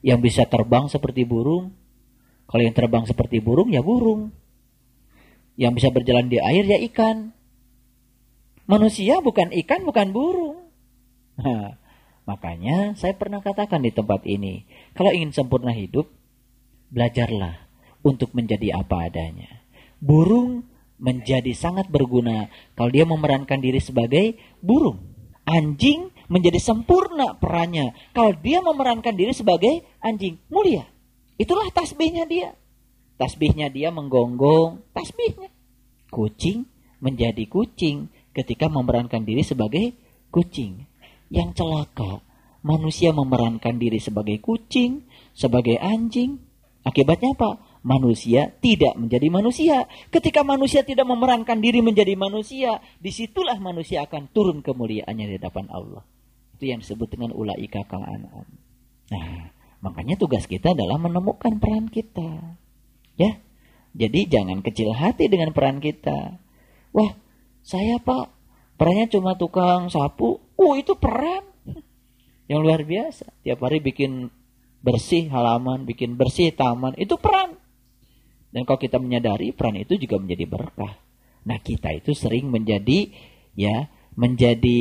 yang 0.02 0.26
bisa 0.26 0.50
terbang 0.50 0.90
seperti 0.90 1.22
burung. 1.22 1.78
Kalau 2.46 2.62
yang 2.62 2.76
terbang 2.78 3.06
seperti 3.10 3.42
burung 3.42 3.74
ya 3.74 3.82
burung. 3.82 4.30
Yang 5.56 5.74
bisa 5.82 5.90
berjalan 5.90 6.28
di 6.30 6.38
air 6.38 6.64
ya 6.68 6.80
ikan. 6.92 7.32
Manusia 8.66 9.22
bukan 9.22 9.54
ikan, 9.66 9.86
bukan 9.86 10.10
burung. 10.10 10.58
Nah, 11.38 11.78
makanya 12.26 12.98
saya 12.98 13.14
pernah 13.14 13.44
katakan 13.44 13.84
di 13.84 13.94
tempat 13.94 14.26
ini, 14.26 14.66
kalau 14.98 15.14
ingin 15.14 15.36
sempurna 15.36 15.70
hidup, 15.70 16.10
belajarlah 16.90 17.66
untuk 18.02 18.34
menjadi 18.34 18.82
apa 18.82 19.10
adanya. 19.10 19.66
Burung 20.02 20.66
menjadi 20.96 21.52
sangat 21.52 21.92
berguna 21.92 22.48
kalau 22.74 22.90
dia 22.90 23.04
memerankan 23.04 23.60
diri 23.60 23.84
sebagai 23.84 24.40
burung. 24.64 25.14
Anjing 25.46 26.10
menjadi 26.26 26.58
sempurna 26.58 27.38
perannya 27.38 27.94
kalau 28.18 28.34
dia 28.34 28.66
memerankan 28.66 29.14
diri 29.14 29.30
sebagai 29.30 29.86
anjing 30.02 30.42
mulia. 30.50 30.90
Itulah 31.36 31.68
tasbihnya 31.72 32.26
dia. 32.28 32.56
Tasbihnya 33.16 33.72
dia 33.72 33.92
menggonggong 33.92 34.84
tasbihnya. 34.92 35.52
Kucing 36.12 36.68
menjadi 37.04 37.44
kucing 37.48 38.12
ketika 38.32 38.72
memerankan 38.72 39.24
diri 39.24 39.44
sebagai 39.44 39.96
kucing. 40.32 40.88
Yang 41.32 41.64
celaka, 41.64 42.24
manusia 42.64 43.12
memerankan 43.12 43.76
diri 43.76 44.00
sebagai 44.00 44.40
kucing, 44.40 45.04
sebagai 45.36 45.80
anjing. 45.80 46.40
Akibatnya 46.86 47.34
apa? 47.34 47.76
manusia 47.86 48.50
tidak 48.58 48.98
menjadi 48.98 49.30
manusia. 49.30 49.86
Ketika 50.10 50.42
manusia 50.42 50.82
tidak 50.82 51.06
memerankan 51.06 51.62
diri 51.62 51.86
menjadi 51.86 52.18
manusia, 52.18 52.82
di 52.98 53.14
situlah 53.14 53.62
manusia 53.62 54.10
akan 54.10 54.34
turun 54.34 54.66
kemuliaannya 54.66 55.26
di 55.30 55.34
hadapan 55.38 55.70
Allah. 55.70 56.02
Itu 56.58 56.66
yang 56.66 56.82
disebut 56.82 57.14
dengan 57.14 57.32
ulaika 57.38 57.86
kal 57.86 58.02
an'am. 58.02 58.50
Nah, 59.14 59.54
makanya 59.86 60.18
tugas 60.18 60.50
kita 60.50 60.74
adalah 60.74 60.98
menemukan 60.98 61.62
peran 61.62 61.86
kita. 61.94 62.58
Ya. 63.14 63.38
Jadi 63.96 64.28
jangan 64.28 64.60
kecil 64.60 64.92
hati 64.92 65.30
dengan 65.32 65.54
peran 65.56 65.80
kita. 65.80 66.42
Wah, 66.92 67.16
saya 67.64 68.02
Pak, 68.02 68.28
perannya 68.76 69.08
cuma 69.08 69.40
tukang 69.40 69.88
sapu. 69.88 70.42
Oh, 70.60 70.74
itu 70.76 70.98
peran 71.00 71.46
yang 72.52 72.66
luar 72.66 72.84
biasa. 72.84 73.30
Tiap 73.46 73.62
hari 73.64 73.80
bikin 73.80 74.34
bersih 74.84 75.32
halaman, 75.32 75.88
bikin 75.88 76.20
bersih 76.20 76.52
taman, 76.52 76.98
itu 77.00 77.16
peran. 77.16 77.56
Dan 78.52 78.68
kalau 78.68 78.80
kita 78.80 79.00
menyadari 79.00 79.56
peran 79.56 79.80
itu 79.80 79.96
juga 79.96 80.20
menjadi 80.20 80.46
berkah. 80.48 80.96
Nah 81.46 81.60
kita 81.62 81.94
itu 81.94 82.12
sering 82.16 82.50
menjadi 82.50 83.12
ya 83.54 83.88
menjadi 84.16 84.80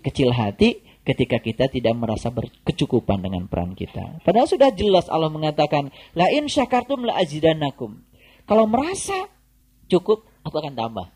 kecil 0.00 0.30
hati 0.30 0.85
ketika 1.06 1.38
kita 1.38 1.70
tidak 1.70 1.94
merasa 1.94 2.34
berkecukupan 2.34 3.22
dengan 3.22 3.46
peran 3.46 3.78
kita. 3.78 4.18
Padahal 4.26 4.50
sudah 4.50 4.74
jelas 4.74 5.06
Allah 5.06 5.30
mengatakan, 5.30 5.94
La 6.18 6.26
in 6.34 6.50
syakartum 6.50 7.06
la 7.06 7.14
azidanakum. 7.14 8.02
Kalau 8.44 8.66
merasa 8.66 9.30
cukup, 9.86 10.26
aku 10.42 10.56
akan 10.58 10.74
tambah. 10.74 11.08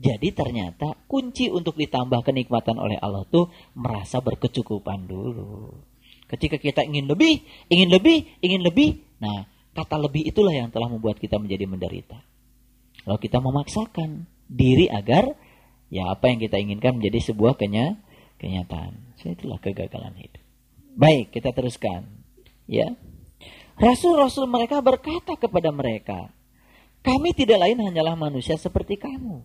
Jadi 0.00 0.32
ternyata 0.32 0.96
kunci 1.04 1.52
untuk 1.52 1.76
ditambah 1.76 2.24
kenikmatan 2.24 2.80
oleh 2.80 2.96
Allah 2.96 3.28
tuh 3.28 3.52
merasa 3.76 4.24
berkecukupan 4.24 5.04
dulu. 5.04 5.76
Ketika 6.24 6.56
kita 6.56 6.80
ingin 6.88 7.04
lebih, 7.04 7.44
ingin 7.68 7.92
lebih, 7.92 8.24
ingin 8.40 8.64
lebih, 8.64 9.04
nah 9.20 9.44
Kata 9.70 9.96
lebih 10.02 10.26
itulah 10.26 10.50
yang 10.50 10.68
telah 10.74 10.90
membuat 10.90 11.22
kita 11.22 11.38
menjadi 11.38 11.64
menderita. 11.70 12.18
Kalau 13.06 13.18
kita 13.22 13.38
memaksakan 13.38 14.26
diri 14.50 14.90
agar 14.90 15.38
ya 15.88 16.10
apa 16.10 16.26
yang 16.26 16.42
kita 16.42 16.58
inginkan 16.58 16.98
menjadi 16.98 17.32
sebuah 17.32 17.54
kenya 17.54 17.96
kenyataan. 18.40 18.96
So, 19.20 19.28
itulah 19.28 19.60
kegagalan 19.60 20.16
hidup. 20.16 20.40
Baik, 20.96 21.36
kita 21.36 21.52
teruskan. 21.52 22.08
Ya. 22.64 22.96
Rasul-rasul 23.76 24.48
mereka 24.48 24.80
berkata 24.80 25.36
kepada 25.36 25.68
mereka, 25.68 26.32
kami 27.04 27.36
tidak 27.36 27.60
lain 27.68 27.80
hanyalah 27.80 28.16
manusia 28.16 28.56
seperti 28.56 28.96
kamu. 28.96 29.44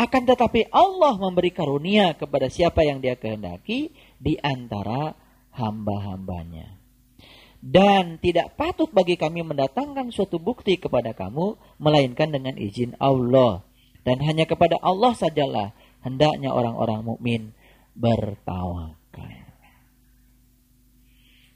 Akan 0.00 0.24
tetapi 0.24 0.72
Allah 0.72 1.20
memberi 1.20 1.52
karunia 1.52 2.16
kepada 2.16 2.48
siapa 2.48 2.80
yang 2.80 3.04
dia 3.04 3.16
kehendaki 3.16 3.92
di 4.16 4.40
antara 4.40 5.12
hamba-hambanya. 5.52 6.80
Dan 7.62 8.18
tidak 8.18 8.58
patut 8.58 8.90
bagi 8.90 9.14
kami 9.14 9.46
mendatangkan 9.46 10.10
suatu 10.10 10.42
bukti 10.42 10.80
kepada 10.80 11.14
kamu, 11.14 11.54
melainkan 11.78 12.34
dengan 12.34 12.58
izin 12.58 12.98
Allah. 12.98 13.62
Dan 14.02 14.18
hanya 14.26 14.48
kepada 14.50 14.82
Allah 14.82 15.14
sajalah 15.14 15.70
hendaknya 16.02 16.50
orang-orang 16.50 17.06
mukmin 17.06 17.54
bertawakal. 17.94 19.52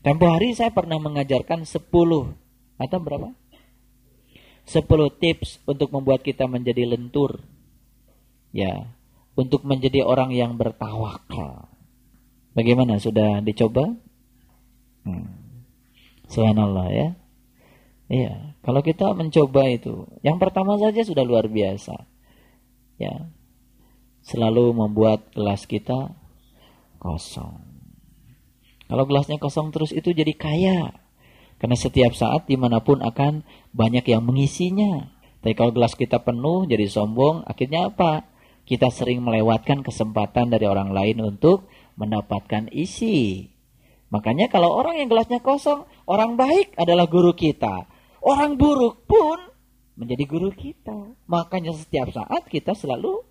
Tempo 0.07 0.25
hari 0.31 0.55
saya 0.55 0.71
pernah 0.71 1.03
mengajarkan 1.03 1.67
10 1.67 1.83
atau 2.79 2.99
berapa? 3.03 3.35
10 4.67 4.87
tips 5.19 5.63
untuk 5.67 5.91
membuat 5.91 6.23
kita 6.23 6.47
menjadi 6.47 6.87
lentur. 6.87 7.43
Ya, 8.55 8.95
untuk 9.35 9.67
menjadi 9.67 10.07
orang 10.07 10.31
yang 10.31 10.55
bertawakal. 10.55 11.69
Bagaimana 12.57 12.97
sudah 12.97 13.45
dicoba? 13.45 13.99
Hmm. 15.05 15.63
Subhanallah 16.31 16.89
ya. 16.91 17.09
Iya, 18.07 18.55
kalau 18.63 18.87
kita 18.87 19.11
mencoba 19.13 19.67
itu, 19.67 20.07
yang 20.23 20.39
pertama 20.39 20.79
saja 20.79 21.03
sudah 21.03 21.27
luar 21.27 21.51
biasa. 21.51 22.07
Ya. 22.97 23.27
Selalu 24.23 24.75
membuat 24.75 25.31
gelas 25.35 25.67
kita 25.71 26.15
kosong. 26.99 27.63
Kalau 28.87 29.05
gelasnya 29.05 29.43
kosong 29.43 29.75
terus 29.75 29.91
itu 29.91 30.15
jadi 30.15 30.33
kaya. 30.35 30.95
Karena 31.57 31.77
setiap 31.77 32.13
saat 32.13 32.47
di 32.47 32.55
mana 32.55 32.85
pun 32.85 33.01
akan 33.01 33.43
banyak 33.73 34.05
yang 34.07 34.23
mengisinya. 34.23 35.11
Tapi 35.41 35.55
kalau 35.57 35.73
gelas 35.73 35.97
kita 35.97 36.23
penuh 36.23 36.69
jadi 36.69 36.87
sombong, 36.87 37.43
akhirnya 37.47 37.91
apa? 37.91 38.29
Kita 38.67 38.91
sering 38.91 39.23
melewatkan 39.23 39.83
kesempatan 39.83 40.51
dari 40.51 40.67
orang 40.67 40.91
lain 40.91 41.23
untuk 41.23 41.71
mendapatkan 41.97 42.69
isi. 42.71 43.49
Makanya 44.11 44.47
kalau 44.47 44.71
orang 44.71 45.03
yang 45.03 45.09
gelasnya 45.11 45.43
kosong, 45.43 45.87
orang 46.07 46.39
baik 46.39 46.75
adalah 46.79 47.11
guru 47.11 47.35
kita. 47.35 47.91
Orang 48.23 48.55
buruk 48.59 49.07
pun 49.07 49.39
menjadi 49.99 50.25
guru 50.29 50.55
kita. 50.55 51.15
Makanya 51.27 51.75
setiap 51.75 52.15
saat 52.15 52.47
kita 52.47 52.77
selalu 52.77 53.26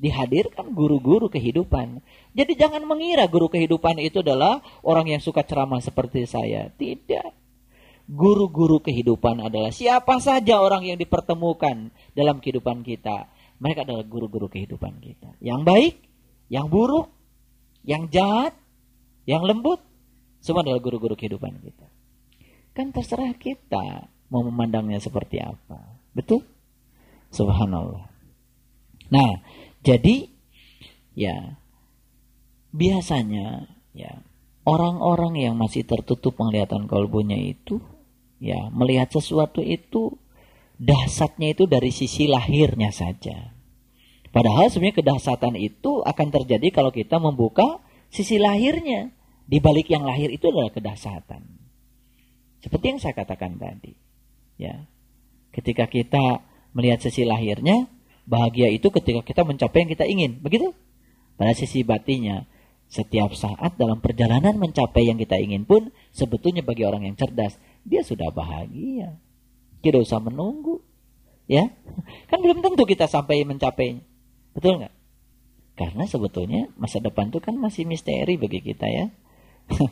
dihadirkan 0.00 0.72
guru-guru 0.72 1.28
kehidupan. 1.28 2.00
Jadi 2.32 2.52
jangan 2.56 2.82
mengira 2.84 3.28
guru 3.28 3.52
kehidupan 3.52 4.00
itu 4.00 4.24
adalah 4.24 4.64
orang 4.82 5.12
yang 5.12 5.20
suka 5.22 5.44
ceramah 5.44 5.78
seperti 5.78 6.24
saya. 6.26 6.72
Tidak. 6.72 7.42
Guru-guru 8.10 8.82
kehidupan 8.82 9.46
adalah 9.46 9.70
siapa 9.70 10.18
saja 10.18 10.58
orang 10.58 10.84
yang 10.84 10.98
dipertemukan 10.98 11.94
dalam 12.12 12.42
kehidupan 12.42 12.82
kita. 12.82 13.30
Mereka 13.62 13.86
adalah 13.86 14.02
guru-guru 14.02 14.50
kehidupan 14.50 14.98
kita. 14.98 15.38
Yang 15.38 15.60
baik, 15.62 15.94
yang 16.50 16.66
buruk, 16.66 17.08
yang 17.86 18.10
jahat, 18.10 18.58
yang 19.22 19.46
lembut, 19.46 19.78
semua 20.42 20.66
adalah 20.66 20.82
guru-guru 20.82 21.14
kehidupan 21.14 21.62
kita. 21.62 21.86
Kan 22.74 22.90
terserah 22.90 23.30
kita 23.38 24.10
mau 24.32 24.42
memandangnya 24.42 24.98
seperti 24.98 25.38
apa. 25.38 25.78
Betul? 26.10 26.42
Subhanallah. 27.30 28.10
Nah, 29.12 29.30
jadi 29.82 30.30
ya 31.12 31.58
biasanya 32.72 33.68
ya 33.92 34.22
orang-orang 34.64 35.42
yang 35.42 35.54
masih 35.58 35.84
tertutup 35.84 36.38
penglihatan 36.38 36.86
kalbunya 36.86 37.36
itu 37.36 37.82
ya 38.38 38.70
melihat 38.70 39.10
sesuatu 39.10 39.62
itu 39.62 40.18
dahsyatnya 40.82 41.54
itu 41.54 41.64
dari 41.70 41.94
sisi 41.94 42.26
lahirnya 42.26 42.90
saja. 42.90 43.54
Padahal 44.32 44.72
sebenarnya 44.72 45.04
kedahsyatan 45.04 45.54
itu 45.60 46.00
akan 46.02 46.28
terjadi 46.32 46.72
kalau 46.72 46.90
kita 46.90 47.20
membuka 47.20 47.84
sisi 48.08 48.42
lahirnya. 48.42 49.12
Di 49.42 49.60
balik 49.60 49.90
yang 49.92 50.06
lahir 50.06 50.32
itu 50.32 50.48
adalah 50.48 50.72
kedahsyatan. 50.72 51.44
Seperti 52.62 52.84
yang 52.88 53.00
saya 53.02 53.12
katakan 53.12 53.60
tadi. 53.60 53.92
Ya. 54.56 54.88
Ketika 55.52 55.90
kita 55.90 56.40
melihat 56.72 57.04
sisi 57.04 57.28
lahirnya, 57.28 57.90
bahagia 58.26 58.70
itu 58.70 58.88
ketika 58.90 59.20
kita 59.22 59.42
mencapai 59.42 59.86
yang 59.86 59.90
kita 59.90 60.04
ingin. 60.06 60.38
Begitu? 60.42 60.70
Pada 61.36 61.52
sisi 61.56 61.82
batinnya, 61.82 62.46
setiap 62.92 63.32
saat 63.32 63.80
dalam 63.80 64.04
perjalanan 64.04 64.54
mencapai 64.60 65.08
yang 65.08 65.16
kita 65.16 65.40
ingin 65.40 65.64
pun, 65.64 65.90
sebetulnya 66.12 66.60
bagi 66.60 66.84
orang 66.84 67.08
yang 67.08 67.16
cerdas, 67.16 67.56
dia 67.82 68.04
sudah 68.04 68.28
bahagia. 68.30 69.16
Tidak 69.82 69.98
usah 69.98 70.22
menunggu. 70.22 70.84
Ya, 71.50 71.74
kan 72.30 72.38
belum 72.38 72.62
tentu 72.62 72.86
kita 72.86 73.10
sampai 73.10 73.42
mencapainya. 73.42 74.06
Betul 74.54 74.78
nggak? 74.78 74.94
Karena 75.74 76.04
sebetulnya 76.06 76.68
masa 76.76 77.00
depan 77.00 77.32
itu 77.32 77.40
kan 77.40 77.56
masih 77.56 77.88
misteri 77.88 78.36
bagi 78.38 78.62
kita 78.62 78.86
ya. 78.86 79.10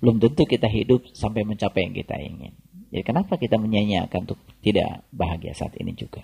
belum 0.00 0.22
tentu 0.22 0.46
kita 0.46 0.70
hidup 0.70 1.10
sampai 1.12 1.42
mencapai 1.42 1.90
yang 1.90 1.94
kita 1.96 2.16
ingin. 2.22 2.54
Jadi 2.94 3.02
kenapa 3.02 3.34
kita 3.34 3.58
menyanyiakan 3.58 4.30
untuk 4.30 4.38
tidak 4.62 5.02
bahagia 5.10 5.52
saat 5.52 5.74
ini 5.82 5.92
juga? 5.98 6.22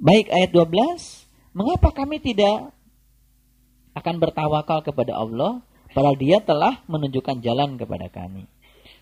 Baik 0.00 0.28
ayat 0.28 0.52
12, 0.52 1.28
mengapa 1.56 1.92
kami 1.92 2.20
tidak 2.20 2.72
akan 3.96 4.16
bertawakal 4.20 4.84
kepada 4.84 5.16
Allah 5.16 5.64
padahal 5.90 6.16
dia 6.16 6.38
telah 6.40 6.84
menunjukkan 6.86 7.40
jalan 7.40 7.80
kepada 7.80 8.12
kami. 8.12 8.44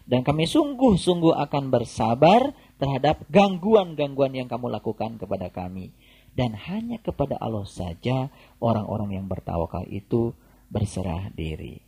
Dan 0.08 0.24
kami 0.24 0.48
sungguh-sungguh 0.48 1.36
akan 1.36 1.68
bersabar 1.68 2.56
terhadap 2.80 3.28
gangguan-gangguan 3.28 4.32
yang 4.32 4.48
kamu 4.48 4.72
lakukan 4.72 5.20
kepada 5.20 5.52
kami. 5.52 5.92
Dan 6.32 6.56
hanya 6.56 6.96
kepada 7.02 7.36
Allah 7.36 7.68
saja 7.68 8.32
orang-orang 8.56 9.20
yang 9.20 9.26
bertawakal 9.28 9.84
itu 9.84 10.32
berserah 10.72 11.28
diri. 11.36 11.82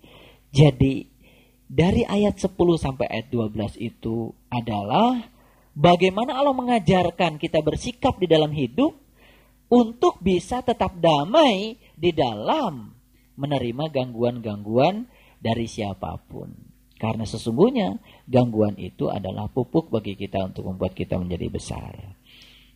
Jadi 0.53 1.09
dari 1.71 2.03
ayat 2.05 2.37
10 2.37 2.59
sampai 2.77 3.07
ayat 3.09 3.31
12 3.33 3.79
itu 3.79 4.35
adalah 4.51 5.31
bagaimana 5.77 6.37
Allah 6.37 6.55
mengajarkan 6.55 7.41
kita 7.41 7.61
bersikap 7.65 8.19
di 8.19 8.27
dalam 8.27 8.51
hidup 8.51 8.97
untuk 9.71 10.19
bisa 10.19 10.61
tetap 10.67 10.99
damai 10.99 11.79
di 11.95 12.11
dalam 12.11 12.91
menerima 13.39 13.85
gangguan-gangguan 13.89 15.07
dari 15.39 15.65
siapa 15.71 16.19
pun. 16.27 16.53
Karena 17.01 17.25
sesungguhnya 17.25 17.97
gangguan 18.29 18.77
itu 18.77 19.09
adalah 19.09 19.49
pupuk 19.49 19.89
bagi 19.89 20.21
kita 20.21 20.53
untuk 20.53 20.69
membuat 20.69 20.93
kita 20.93 21.17
menjadi 21.17 21.49
besar. 21.49 21.97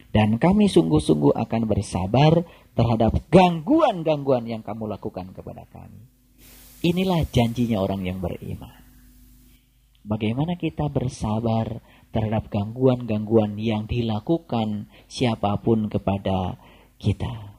Dan 0.08 0.40
kami 0.40 0.70
sungguh-sungguh 0.70 1.36
akan 1.36 1.62
bersabar 1.68 2.40
terhadap 2.72 3.20
gangguan-gangguan 3.28 4.48
yang 4.48 4.62
kamu 4.64 4.88
lakukan 4.96 5.34
kepada 5.36 5.68
kami. 5.68 6.08
Inilah 6.86 7.26
janjinya 7.28 7.82
orang 7.82 8.06
yang 8.06 8.22
beriman. 8.22 8.80
Bagaimana 10.04 10.56
kita 10.56 10.88
bersabar 10.88 11.80
terhadap 12.14 12.46
gangguan-gangguan 12.46 13.58
yang 13.58 13.90
dilakukan 13.90 14.86
siapa 15.10 15.58
pun 15.58 15.90
kepada 15.90 16.62
kita. 17.02 17.58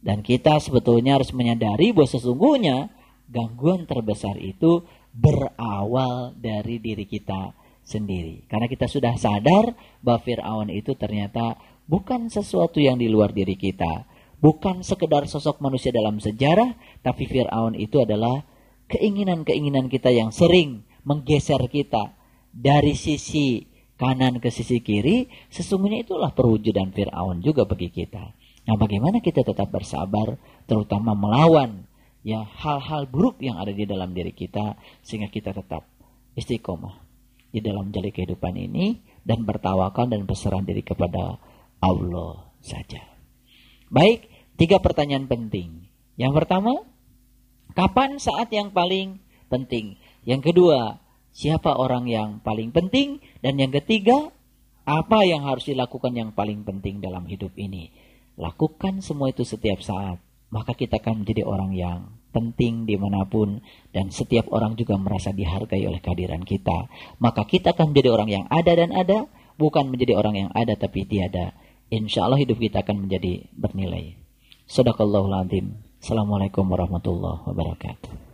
Dan 0.00 0.24
kita 0.24 0.56
sebetulnya 0.56 1.20
harus 1.20 1.36
menyadari 1.36 1.92
bahwa 1.92 2.08
sesungguhnya 2.08 2.88
gangguan 3.28 3.84
terbesar 3.84 4.40
itu 4.40 4.88
berawal 5.12 6.32
dari 6.32 6.80
diri 6.80 7.04
kita 7.04 7.52
sendiri. 7.84 8.48
Karena 8.48 8.72
kita 8.72 8.88
sudah 8.88 9.20
sadar 9.20 9.76
bahwa 10.00 10.20
Fir'aun 10.24 10.68
itu 10.72 10.96
ternyata 10.96 11.60
bukan 11.84 12.32
sesuatu 12.32 12.80
yang 12.80 12.96
di 12.96 13.12
luar 13.12 13.36
diri 13.36 13.56
kita. 13.60 14.08
Bukan 14.38 14.86
sekedar 14.86 15.26
sosok 15.26 15.58
manusia 15.58 15.90
dalam 15.92 16.22
sejarah, 16.22 16.78
tapi 17.04 17.26
Fir'aun 17.28 17.74
itu 17.74 18.00
adalah 18.00 18.46
keinginan-keinginan 18.88 19.92
kita 19.92 20.08
yang 20.08 20.32
sering 20.32 20.88
menggeser 21.04 21.60
kita 21.68 22.17
dari 22.52 22.96
sisi 22.98 23.64
kanan 23.98 24.38
ke 24.38 24.48
sisi 24.48 24.78
kiri, 24.78 25.26
sesungguhnya 25.50 26.06
itulah 26.06 26.30
perwujudan 26.30 26.94
Fir'aun 26.94 27.42
juga 27.42 27.66
bagi 27.66 27.90
kita. 27.90 28.34
Nah 28.68 28.76
bagaimana 28.78 29.18
kita 29.18 29.42
tetap 29.42 29.68
bersabar, 29.72 30.38
terutama 30.68 31.16
melawan 31.16 31.88
ya 32.22 32.44
hal-hal 32.44 33.08
buruk 33.08 33.42
yang 33.42 33.58
ada 33.58 33.74
di 33.74 33.84
dalam 33.88 34.14
diri 34.14 34.30
kita, 34.30 34.78
sehingga 35.02 35.32
kita 35.32 35.56
tetap 35.56 35.88
istiqomah 36.38 37.00
di 37.48 37.64
dalam 37.64 37.90
jali 37.90 38.12
kehidupan 38.12 38.54
ini, 38.54 39.00
dan 39.24 39.42
bertawakal 39.42 40.06
dan 40.06 40.24
berserah 40.28 40.62
diri 40.62 40.84
kepada 40.84 41.40
Allah 41.80 42.48
saja. 42.60 43.02
Baik, 43.88 44.28
tiga 44.60 44.78
pertanyaan 44.78 45.26
penting. 45.26 45.88
Yang 46.20 46.44
pertama, 46.44 46.84
kapan 47.72 48.20
saat 48.20 48.52
yang 48.52 48.70
paling 48.74 49.16
penting? 49.48 49.96
Yang 50.28 50.52
kedua, 50.52 51.00
siapa 51.38 51.78
orang 51.78 52.10
yang 52.10 52.42
paling 52.42 52.74
penting? 52.74 53.22
Dan 53.38 53.62
yang 53.62 53.70
ketiga, 53.70 54.34
apa 54.82 55.22
yang 55.22 55.46
harus 55.46 55.70
dilakukan 55.70 56.10
yang 56.18 56.34
paling 56.34 56.66
penting 56.66 56.98
dalam 56.98 57.30
hidup 57.30 57.54
ini? 57.54 57.94
Lakukan 58.34 58.98
semua 59.06 59.30
itu 59.30 59.46
setiap 59.46 59.78
saat. 59.78 60.18
maka 60.48 60.72
kita 60.72 60.96
akan 60.96 61.24
menjadi 61.24 61.44
orang 61.44 61.76
yang 61.76 62.08
penting 62.32 62.88
di 62.88 62.96
mana 62.96 63.28
pun 63.28 63.60
dan 63.92 64.08
setiap 64.08 64.48
orang 64.48 64.80
juga 64.80 64.96
merasa 64.96 65.28
dihargai 65.28 65.84
oleh 65.84 66.00
kehadiran 66.00 66.40
kita. 66.40 66.88
Maka 67.20 67.44
kita 67.44 67.76
akan 67.76 67.92
menjadi 67.92 68.08
orang 68.16 68.28
yang 68.32 68.44
ada 68.48 68.72
dan 68.72 68.90
ada, 68.96 69.28
bukan 69.60 69.92
menjadi 69.92 70.16
orang 70.16 70.48
yang 70.48 70.50
ada 70.56 70.72
tapi 70.72 71.04
tiada. 71.04 71.52
Insya 71.92 72.24
Allah 72.24 72.40
hidup 72.40 72.60
kita 72.60 72.80
akan 72.80 73.08
menjadi 73.08 73.48
bernilai. 73.52 74.16
Sadaqallahul. 74.68 75.36
Assalamualaikum 76.00 76.64
warahmatullahi 76.64 77.44
wabarakatuh. 77.48 78.27